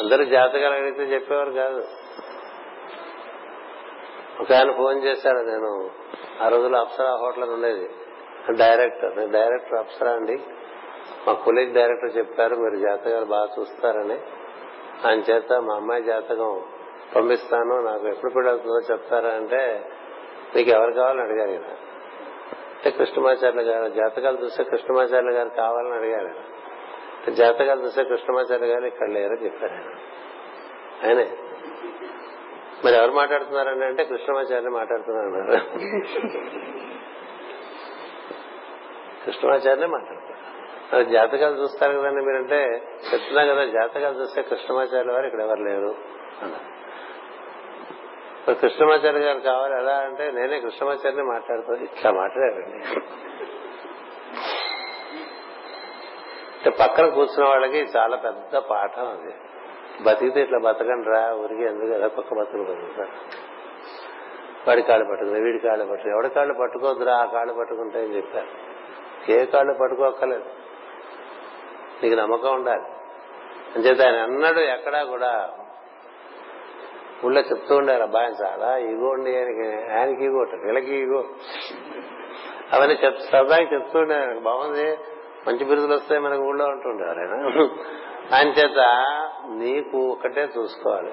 అందరూ 0.00 0.24
జాతకాలు 0.24 0.74
అడిగితే 0.74 1.02
చెప్పేవారు 1.02 1.50
కాదు. 1.50 1.84
ఒక 4.40 4.52
ఆయన 4.52 4.70
ఫోన్ 4.70 5.04
చేశాడు 5.04 5.38
నేను 5.38 5.90
ఆ 6.42 6.48
రోజుల్లో 6.48 6.78
అప్సరా 6.78 7.16
హోటల్ 7.16 7.44
ఉండేది. 7.44 7.90
డైరెక్టర్ 8.50 9.18
నేను 9.18 9.32
డైరెక్టర్ 9.32 9.78
అప్సరా 9.78 10.12
అండి. 10.12 10.40
మా 11.26 11.32
కొలీగ్ 11.32 11.74
డైరెక్టర్ 11.74 12.16
చెప్పారు 12.16 12.56
మీరు 12.56 12.76
జాతకాలు 12.76 13.24
బాగా 13.24 13.48
చూస్తారని. 13.60 14.18
ఆయన 15.08 15.18
చేత 15.18 15.52
మా 15.52 15.74
అమ్మాయి 15.74 16.02
జాతకం 16.02 16.62
పంపిస్తాను 17.16 17.80
నాకు 17.80 18.08
ఎప్పుడు 18.08 18.32
పెళ్ళవుతుందో 18.32 18.78
చెప్తారా 18.78 19.28
అంటే 19.28 19.90
మీకు 20.56 20.70
ఎవరు 20.70 20.92
కావాలని 20.92 21.22
అడిగారు 21.22 21.50
ఈయన. 21.50 21.64
అంటే 22.76 22.90
కృష్ణమాచార్య 22.90 23.62
గారు 23.62 23.88
జాతకాలు 23.88 24.44
చూస్తే 24.44 24.64
కృష్ణమాచార్యులు 24.64 25.30
గారు 25.30 25.48
కావాలని 25.48 25.94
అడిగారు 25.94 26.56
జాతకాలు 27.30 27.80
చూస్తే 27.80 28.04
కృష్ణమాచార్య 28.04 28.66
గారు 28.66 28.84
ఇక్కడ 28.84 29.08
లేరని 29.08 29.44
చెప్పారు 29.44 29.72
ఆయనే. 31.06 31.36
మరి 32.86 32.96
ఎవరు 32.96 33.12
మాట్లాడుతున్నారని 33.12 33.84
అంటే 33.84 34.04
కృష్ణమాచార్య 34.04 34.70
మాట్లాడుతున్నారు 34.70 35.30
కృష్ణమాచార్యనే 39.24 39.86
మాట్లాడతారు 39.86 40.34
మరి 40.92 41.04
జాతకాలు 41.12 41.54
చూస్తారు 41.54 41.92
కదండి 41.98 42.20
మీరంటే 42.22 42.58
చెప్తున్నా 43.08 43.42
కదా 43.44 43.64
జాతకాలు 43.72 44.16
చూస్తే 44.20 44.42
కృష్ణమాచార్య 44.42 45.12
వారు 45.12 45.26
ఇక్కడ 45.26 45.40
ఎవరు 45.40 45.62
లేరు 45.62 45.90
అన్నారు. 46.42 46.66
కృష్ణమాచార్య 48.60 49.18
గారు 49.18 49.40
కావాలి 49.40 49.74
ఎలా 49.78 49.96
అంటే 49.98 50.30
నేనే 50.32 50.60
కృష్ణమాచార్యని 50.60 51.26
మాట్లాడుతాను 51.32 51.84
ఇట్లా 51.84 52.10
మాట్లాడారండి. 52.12 52.78
అంటే 56.56 56.70
పక్కన 56.80 57.06
కూర్చున్న 57.08 57.48
వాళ్ళకి 57.48 57.80
చాలా 57.96 58.16
పెద్ద 58.16 58.56
పాఠం 58.70 59.08
అది. 59.08 59.32
బతికితే 60.02 60.40
ఇట్లా 60.40 60.58
బతకండి 60.58 61.08
రా 61.08 61.34
ఊరికి 61.34 61.62
ఎందుకు 61.62 61.90
కదా 61.90 62.08
కుక్క 62.08 62.34
బతుకులు 62.34 62.62
బతుకుతారు 62.62 63.08
వాడి 64.68 64.82
కాళ్ళు 64.82 65.10
పట్టుకుని 65.10 65.40
వీడి 65.40 65.58
కాళ్ళు 65.58 65.84
పట్టుకుని 65.84 66.14
ఎవడి 66.14 66.28
కాళ్ళు 66.28 66.54
పట్టుకోద్దురా 66.54 67.16
ఆ 67.16 67.24
కాళ్ళు 67.24 67.52
పట్టుకుంటాయని 67.52 68.16
చెప్పారు. 68.16 68.46
ఏ 69.32 69.44
కాళ్ళు 69.44 69.72
పట్టుకోక్కర్లేదు. 69.72 70.44
నీకు 72.02 72.14
నమ్మకం 72.14 72.54
ఉండాలి. 72.54 72.82
అంచేత 73.76 74.06
ఆయన 74.06 74.22
అన్నాడు 74.22 74.58
ఎక్కడా 74.58 75.04
కూడా. 75.04 75.50
ఊళ్ళో 77.24 77.40
చెప్తూ 77.40 77.76
ఉండారు 77.76 78.02
అబ్బాయి 78.02 78.42
చాలా 78.42 78.78
ఈగో 78.78 79.08
ఉండి 79.08 79.36
ఆయనకి 79.36 79.92
ఆయనకి 79.92 80.24
ఈగో 80.24 80.38
వీళ్ళకి 80.38 80.94
ఈగో. 80.94 81.24
అవన్నీ 82.72 82.98
చెప్ 83.04 83.72
చెప్తూ 83.74 83.98
ఉండేవారు 83.98 84.38
బాగుంది. 84.38 84.98
మంచి 85.48 85.64
బిరుదులు 85.64 85.94
వస్తాయి 85.94 86.20
మనకు 86.20 86.42
ఊళ్ళో 86.42 86.64
ఉంటుండేవారు 86.64 87.20
ఆయన. 87.20 87.68
అంచేత 88.34 88.78
నీకు 89.48 89.98
ఒకటే 89.98 90.48
చూసుకోవాలి. 90.58 91.12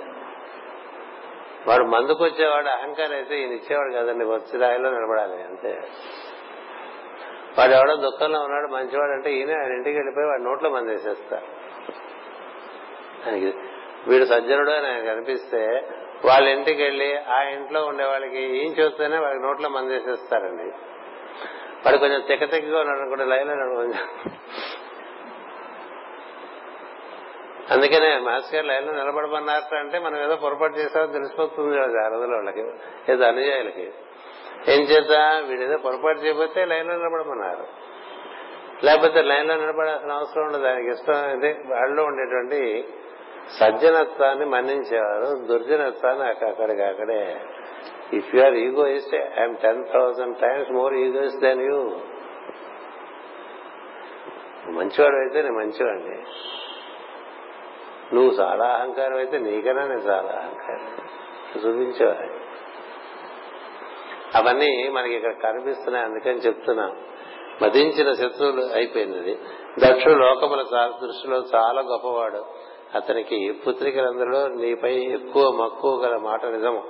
వాడు 1.68 1.84
మందుకు 1.84 2.24
వచ్చేవాడు 2.24 2.70
అహంకారం 2.70 3.14
అయితే 3.14 3.40
ఈయన 3.40 3.52
ఇచ్చేవాడు 3.52 3.94
కదండి 3.94 4.26
వచ్చి 4.26 4.60
రాయిలో 4.60 4.92
నిలబడాలి 4.92 5.44
అంతే. 5.44 5.82
వాడు 7.58 7.72
ఎవడో 7.72 7.96
దుఃఖంలో 7.96 8.40
ఉన్నాడు 8.40 8.72
మంచివాడు 8.72 9.12
అంటే 9.12 9.34
ఈయన 9.34 9.50
ఆయన 9.52 9.72
ఇంటికి 9.72 9.98
వెళ్ళిపోయి 9.98 10.28
వాడి 10.28 10.44
నోట్లో 10.44 10.70
మంది 10.70 10.90
వేసేస్తారు 10.90 11.46
వీడు 14.10 14.26
సజ్జనుడు 14.26 14.72
అని 14.72 14.88
ఆయన 14.88 15.14
కనిపిస్తే 15.14 15.90
వాళ్ళ 16.26 16.48
ఇంటికి 16.48 16.84
వెళ్ళి 16.84 17.18
ఆ 17.18 17.44
ఇంట్లో 17.44 17.86
ఉండే 17.86 18.04
వాళ్ళకి 18.04 18.58
ఏం 18.58 18.72
చూస్తేనే 18.72 19.18
వాళ్ళకి 19.18 19.46
నోట్లో 19.46 19.70
మంది 19.70 19.94
వేసేస్తారండి 19.94 20.64
వాడు 21.86 21.98
కొంచెం 21.98 22.22
తెక్క 22.22 22.52
తెక్కగా 22.52 22.80
ఉన్నాడు 22.80 23.00
అనుకుంటే 23.00 23.26
లైన్లో 23.26 23.76
కొంచెం 23.76 24.00
అందుకనే 27.72 28.20
మాస్టర్ 28.20 28.56
గారు 28.56 28.68
లైన్లో 28.68 28.94
నిలబడమన్నారు 28.94 29.76
అంటే 29.76 30.00
మనం 30.00 30.24
ఏదో 30.24 30.36
పొరపాటు 30.36 30.74
చేసామో 30.74 31.06
తెలిసిపోతుంది 31.06 31.80
ఆ 31.80 32.08
రోజుల 32.08 32.36
వాళ్ళకి 32.36 32.64
ఏదో 33.12 33.26
అనుయాయులకి. 33.26 33.92
ఏం 34.68 34.82
చేత 34.82 35.44
వీడేదో 35.48 35.78
పొరపాటు 35.78 36.20
చేయకపోతే 36.20 36.66
లైన్లో 36.66 36.96
నిలబడమన్నారు. 36.96 37.66
లేకపోతే 38.86 39.22
లైన్లో 39.22 39.56
నిలబడాల్సిన 39.56 40.12
అవసరం 40.12 40.46
ఉండదు 40.46 40.62
దానికి 40.62 40.90
ఇష్టం 40.90 41.14
అయితే 41.14 41.62
వాళ్ళలో 41.68 42.04
ఉండేటువంటి 42.04 42.88
సజ్జనత్వాన్ని 43.60 44.46
మన్నించేవారు 44.46 45.46
దుర్జనత్వాన్ని 45.46 46.28
అక్కడికి 46.28 46.82
అక్కడే. 46.82 47.42
If 48.14 48.36
you 48.36 48.44
are 48.44 48.54
egoist 48.54 49.16
I'm 49.16 49.58
ten 49.58 49.86
thousand 49.94 50.38
times 50.38 50.72
more 50.72 50.94
egoist 50.94 51.42
than 51.42 51.62
you 51.62 51.80
మంచివాడు 54.72 55.16
అయితే 55.16 55.42
నేను 55.42 55.58
మంచివాడిని. 55.60 56.26
నువ్వు 58.14 58.32
చాలా 58.32 58.66
అహంకారం 58.66 59.18
అయితే 59.18 59.38
నీకన్నా 59.38 59.88
నేను 59.88 60.00
చాలా 60.00 60.32
అహంకారం. 60.32 60.98
చూపించేవారు 61.58 62.44
అవన్నీ 64.36 64.90
మనకి 64.90 65.14
ఇక్కడ 65.14 65.34
కనిపిస్తున్నాయి 65.44 66.06
అందుకని 66.06 66.38
చెప్తున్నా. 66.38 66.96
మదించిన 67.62 68.12
శత్రువులు 68.12 68.62
అయిపోయినది. 68.62 69.40
దక్షుడు 69.86 70.14
లోకముల 70.14 70.62
దృష్టిలో 71.06 71.38
చాలా 71.56 71.82
గొప్పవాడు. 71.82 72.46
అతనికి 72.96 73.52
పుత్రికలందరిలో 73.68 74.48
నీపై 74.48 74.96
ఎక్కువ 74.96 75.52
మక్కువ 75.52 76.06
గల 76.06 76.18
మాట 76.18 76.46
నిజము. 76.46 76.84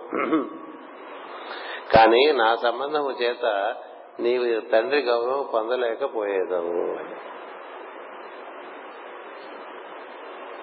కానీ 1.95 2.31
నా 2.31 2.55
సంబంధము 2.55 3.11
చేత 3.23 3.75
నీవు 4.19 4.69
తండ్రి 4.69 5.01
గౌరవం 5.01 5.45
పొందలేకపోయేదాము 5.53 6.95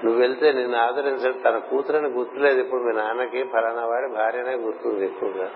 నువ్వు 0.04 0.20
వెళ్తే 0.20 0.52
నిన్ను 0.52 0.78
ఆదరించడం. 0.78 1.38
తన 1.38 1.58
కూతురని 1.58 2.08
గుర్తులేదు 2.08 2.60
ఇప్పుడు 2.60 2.80
మీ 2.80 2.92
నాన్నకి 2.92 3.42
ఫలానా 3.44 3.86
వాడి 3.86 4.14
భార్యనే 4.14 4.54
గుర్తుంది 4.56 5.04
ఎక్కువగా. 5.04 5.50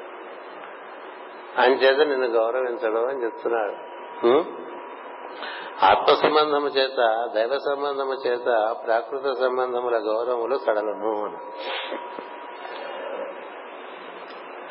ఆయన 1.58 1.72
చేత 1.72 2.06
నిన్ను 2.06 2.26
గౌరవించడం 2.26 3.08
అని 3.08 3.24
చెప్తున్నాడు. 3.24 3.74
ఆత్మ 5.82 6.14
సంబంధము 6.14 6.66
చేత 6.66 7.28
దైవ 7.34 7.58
సంబంధము 7.58 8.14
చేత 8.26 8.76
ప్రాకృత 8.86 9.38
సంబంధముల 9.40 9.96
గౌరవములు 9.96 10.58
సడలను 10.66 11.14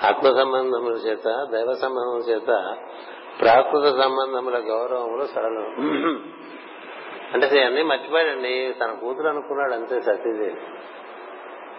ఆత్మ 0.07 0.27
సంబంధముల 0.37 0.93
చేత 0.93 1.25
దైవ 1.51 1.73
సంబంధముల 1.73 2.21
చేత 2.29 2.77
ప్రాకృత 3.41 4.01
సంబంధముల 4.01 4.57
గౌరవములు 4.57 5.25
సరళం 5.25 5.69
అంటే 7.33 7.63
అన్ని 7.63 7.83
మర్చిపోయాడండి. 7.83 8.75
తన 8.83 8.91
కూతురు 8.91 9.27
అనుకున్నాడు 9.27 9.73
అంతే 9.73 10.01
సతీదేవి 10.01 10.55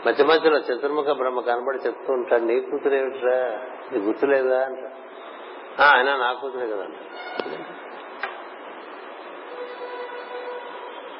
మధ్య 0.07 0.25
మధ్యలో 0.25 0.59
చతుర్ముఖ 0.59 1.05
బ్రహ్మ 1.05 1.41
కనబడి 1.41 1.79
చెప్తూ 1.87 2.13
ఉంటాడు 2.13 2.43
నీ 2.43 2.61
కూతురు 2.61 2.95
ఏమిట్రా? 2.95 3.61
నీ 3.93 3.99
గుర్తులేదా? 3.99 4.65
అంట. 4.65 4.79
"ఆ, 5.81 5.97
ఆయన 5.97 6.17
నా 6.17 6.33
కూతురే 6.33 6.67
కదా 6.67 6.85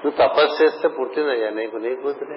నువ్వు 0.05 0.29
తపస్సు 0.29 0.65
చేస్తే 0.65 0.89
పుట్టిందయ్యా 0.89 1.51
నీకు 1.51 1.77
నీ 1.77 1.97
కూతురే? 1.97 2.37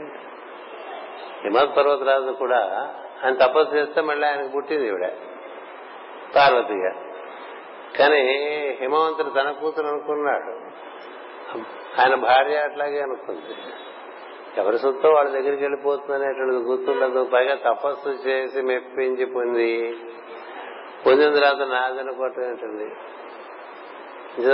హిమత్ 1.44 1.78
పర్వతరాజు 1.78 2.32
కూడా 2.32 2.94
ఆయన 3.24 3.34
తపస్సు 3.34 3.76
చేస్తే 3.76 4.02
మళ్ళీ 4.02 4.28
ఆయనకు 4.28 4.52
పుట్టింది 4.52 4.88
ఈవిడ 4.88 5.10
పార్వతిగా. 6.36 6.92
కానీ 8.00 8.22
హిమవంతుడు 8.80 9.30
తన 9.30 9.52
కూతురు 9.52 9.88
అనుకున్నాడు. 9.88 10.68
ఆయన 12.00 12.16
భార్య 12.28 12.56
అట్లాగే 12.68 13.00
అనుకుంది. 13.08 13.54
ఎవరి 14.62 14.78
సొత్తో 14.84 15.10
వాళ్ళ 15.16 15.30
దగ్గరికి 15.30 15.64
వెళ్ళిపోతుంది 15.64 16.14
అనేటువంటిది 16.18 16.62
గుర్తుండదు. 16.70 17.22
పైగా 17.34 17.56
తపస్సు 17.66 18.10
చేసి 18.26 18.60
మెప్పించి 18.70 19.26
పొంది 19.36 19.72
పొందిన 21.06 21.30
తర్వాత 21.38 21.62
నాదని 21.74 22.02
అనుకోవటం 22.06 22.44
ఏంటండి? 22.50 22.88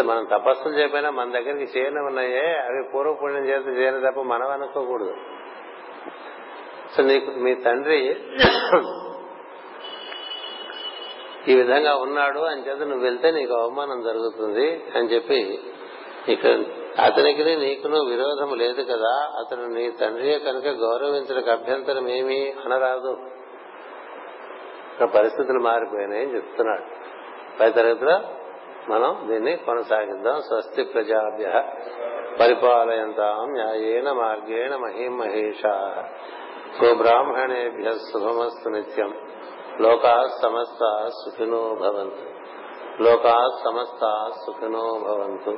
మనం 0.10 0.24
తపస్సులు 0.32 0.74
చెప్పినా 0.74 1.10
మన 1.20 1.28
దగ్గరికి 1.38 1.68
చేయని 1.76 2.02
ఉన్నాయే. 2.10 2.46
అవి 2.66 2.82
పూర్వపుణ్యం 2.94 3.46
చేత 3.50 3.66
చేయని 3.80 4.02
తప్ప 4.08 4.20
మనం 4.34 4.50
అనుకోకూడదు. 4.58 5.16
సో 6.94 7.04
నీకు 7.04 7.30
మీ 7.46 7.54
తండ్రి 7.66 8.00
ఈ 11.48 11.54
విధంగా 11.62 11.94
ఉన్నాడు 12.06 12.42
అని 12.50 12.62
చేత 12.68 12.82
నువ్వు 12.90 13.04
వెళ్తే 13.08 13.28
నీకు 13.38 13.54
అవమానం 13.62 14.00
జరుగుతుంది 14.10 14.68
అని 14.96 15.08
చెప్పి 15.14 15.40
ఇక 16.30 16.46
అతనికి 17.02 17.56
నీకును 17.56 18.04
విరోధం 18.04 18.56
లేదు 18.56 18.82
కదా. 18.82 19.34
అతను 19.40 19.68
నీ 19.68 19.92
తండ్రియే 19.92 20.40
కనుక 20.40 20.68
గౌరవించడానికి 20.68 21.50
అభ్యంతరం 21.50 22.10
ఏమి 22.10 22.52
అనరాదు. 22.66 23.18
ఇక్కడ 24.94 25.10
పరిస్థితులు 25.10 25.60
మారిపోయినాయని 25.60 26.36
చెప్తున్నాడు. 26.36 26.84
పై 27.60 27.72
తరగతిలో 27.72 28.20
మనం 28.90 29.28
దీన్ని 29.32 29.56
కొనసాగిద్దాం. 29.56 30.42
స్వస్తి 30.42 30.84
ప్రజాభ్య 30.84 31.64
పరిపాలయంతాం 32.40 33.52
న్యాయేన 33.52 34.12
మార్గేణ 34.12 34.76
మహిం 34.76 35.18
మహేషా. 35.18 36.04
గోబ్రాహ్మణేభ్య 36.84 37.92
శుభమస్తు 37.92 38.70
నిత్యం. 38.70 39.28
లోకా 39.82 40.28
సమస్త 40.42 41.08
సుఖినో 41.08 41.58
భవంతు. 41.58 42.34
లోకా 43.04 43.50
సమస్త 43.66 44.32
సుఖినో 44.46 45.00
భవంతు. 45.04 45.58